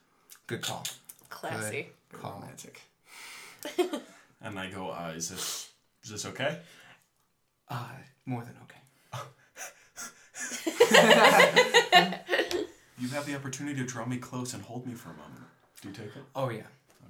Good 0.47 0.61
call. 0.61 0.85
Classy. 1.29 1.89
Good 2.11 2.21
call. 2.21 2.33
romantic 2.39 2.81
And 4.41 4.59
I 4.59 4.69
go, 4.69 4.91
uh, 4.91 5.13
is 5.15 5.29
this 5.29 5.69
is 6.03 6.11
this 6.11 6.25
okay? 6.27 6.59
Uh, 7.67 7.89
more 8.25 8.43
than 8.43 8.55
okay. 8.63 8.81
You 12.97 13.09
have 13.09 13.25
the 13.25 13.35
opportunity 13.35 13.77
to 13.81 13.85
draw 13.85 14.05
me 14.05 14.17
close 14.17 14.53
and 14.53 14.63
hold 14.63 14.85
me 14.87 14.93
for 14.93 15.09
a 15.09 15.13
moment. 15.13 15.43
Do 15.81 15.89
you 15.89 15.93
take 15.93 16.07
it? 16.07 16.23
Oh 16.35 16.49
yeah. 16.49 16.63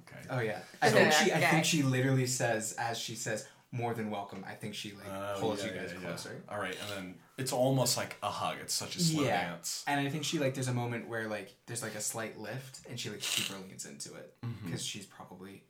Okay. 0.08 0.26
Oh 0.30 0.40
yeah. 0.40 0.58
I 0.82 0.90
think 0.90 1.12
she. 1.12 1.32
I 1.32 1.36
Okay. 1.38 1.46
think 1.50 1.64
she 1.64 1.82
literally 1.82 2.26
says, 2.26 2.74
as 2.78 2.98
she 2.98 3.14
says, 3.14 3.46
"More 3.72 3.94
than 3.94 4.10
welcome." 4.10 4.44
I 4.48 4.54
think 4.54 4.74
she 4.74 4.92
like 4.92 5.06
Oh, 5.08 5.36
pulls 5.38 5.64
yeah, 5.64 5.72
you 5.72 5.78
guys 5.80 5.90
yeah, 5.92 6.00
yeah. 6.00 6.08
closer. 6.08 6.42
All 6.48 6.58
right, 6.58 6.76
and 6.82 6.90
then 6.92 7.14
it's 7.38 7.52
almost 7.52 7.96
like 7.96 8.16
a 8.22 8.30
hug. 8.30 8.56
It's 8.60 8.74
such 8.74 8.96
a 8.96 9.00
slow 9.00 9.24
Yeah. 9.24 9.48
dance. 9.50 9.84
And 9.86 10.00
I 10.04 10.10
think 10.10 10.24
she 10.24 10.38
like 10.38 10.54
there's 10.54 10.68
a 10.68 10.74
moment 10.74 11.08
where 11.08 11.28
like 11.28 11.54
there's 11.66 11.82
like 11.82 11.94
a 11.94 12.00
slight 12.00 12.38
lift, 12.38 12.80
and 12.88 12.98
she 12.98 13.10
like 13.10 13.22
super 13.22 13.58
leans 13.66 13.86
into 13.86 14.14
it 14.14 14.34
mm-hmm. 14.44 14.66
because 14.66 14.84
she's 14.84 15.06
probably 15.06 15.62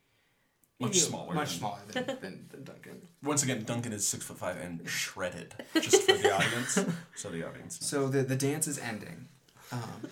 Much 0.80 0.96
smaller 0.98 1.34
much 1.34 1.50
than- 1.50 1.58
smaller 1.58 1.78
than, 1.88 2.06
than, 2.20 2.46
than 2.50 2.64
Duncan. 2.64 3.02
Once 3.22 3.42
again, 3.42 3.64
Duncan 3.64 3.92
is 3.92 4.06
six 4.06 4.24
foot 4.24 4.38
five 4.38 4.56
and 4.58 4.86
shredded. 4.88 5.54
Just 5.74 6.02
for 6.02 6.16
the 6.16 6.34
audience, 6.34 6.78
so 7.14 7.28
the 7.30 7.46
audience. 7.48 7.80
knows. 7.80 7.88
So 7.90 8.08
the 8.08 8.22
the 8.22 8.36
dance 8.36 8.66
is 8.66 8.78
ending, 8.78 9.28
um, 9.72 10.08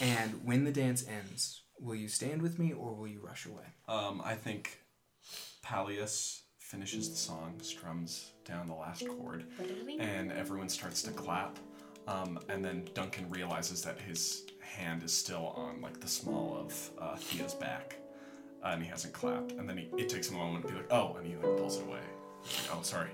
and 0.00 0.44
when 0.44 0.64
the 0.64 0.72
dance 0.72 1.04
ends, 1.08 1.62
will 1.80 1.94
you 1.94 2.08
stand 2.08 2.42
with 2.42 2.58
me 2.58 2.72
or 2.72 2.94
will 2.94 3.08
you 3.08 3.20
rush 3.20 3.46
away? 3.46 3.64
Um, 3.88 4.22
I 4.24 4.34
think 4.34 4.80
Pallius 5.64 6.42
finishes 6.58 7.10
the 7.10 7.16
song, 7.16 7.60
strums 7.62 8.32
down 8.44 8.66
the 8.66 8.74
last 8.74 9.06
chord, 9.06 9.44
and 10.00 10.32
everyone 10.32 10.68
starts 10.68 11.02
to 11.02 11.10
clap. 11.10 11.58
Um, 12.06 12.38
and 12.48 12.64
then 12.64 12.88
Duncan 12.94 13.30
realizes 13.30 13.82
that 13.82 13.98
his 13.98 14.44
hand 14.60 15.02
is 15.02 15.12
still 15.12 15.54
on 15.56 15.80
like 15.80 16.00
the 16.00 16.08
small 16.08 16.56
of 16.58 16.90
uh, 16.98 17.16
Thea's 17.16 17.54
back, 17.54 17.96
uh, 18.62 18.68
and 18.68 18.82
he 18.82 18.88
hasn't 18.88 19.14
clapped. 19.14 19.52
And 19.52 19.68
then 19.68 19.78
he, 19.78 19.88
it 19.96 20.08
takes 20.08 20.28
him 20.28 20.36
a 20.36 20.38
moment 20.38 20.66
to 20.66 20.72
be 20.72 20.78
like, 20.78 20.92
"Oh," 20.92 21.14
and 21.16 21.26
he 21.26 21.34
like 21.36 21.56
pulls 21.56 21.78
it 21.78 21.84
away. 21.84 22.00
Like, 22.42 22.76
oh, 22.76 22.82
sorry. 22.82 23.10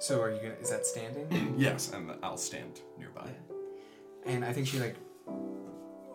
So 0.00 0.20
are 0.20 0.30
you 0.30 0.38
gonna? 0.38 0.54
Is 0.60 0.70
that 0.70 0.84
standing? 0.84 1.54
Yes, 1.58 1.92
and 1.92 2.12
I'll 2.22 2.36
stand 2.36 2.80
nearby. 2.98 3.30
And 4.26 4.44
I 4.44 4.52
think 4.52 4.66
she 4.66 4.78
like 4.78 4.96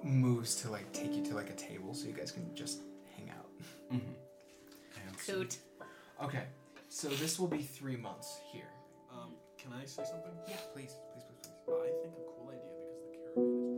moves 0.03 0.55
to 0.61 0.69
like 0.69 0.91
take 0.91 1.13
you 1.13 1.23
to 1.25 1.35
like 1.35 1.49
a 1.49 1.55
table 1.55 1.93
so 1.93 2.07
you 2.07 2.13
guys 2.13 2.31
can 2.31 2.53
just 2.55 2.81
hang 3.15 3.29
out. 3.29 3.49
And 3.91 4.01
Coot. 5.25 5.57
Okay, 6.21 6.43
so 6.89 7.07
this 7.09 7.39
will 7.39 7.47
be 7.47 7.59
three 7.59 7.95
months 7.95 8.39
here. 8.51 8.69
Um, 9.11 9.33
can 9.57 9.71
I 9.73 9.85
say 9.85 10.03
something? 10.03 10.31
Yeah, 10.47 10.55
please, 10.73 10.95
please, 11.13 11.23
please, 11.23 11.51
please. 11.65 11.73
I 11.73 11.91
think 12.01 12.13
a 12.17 13.72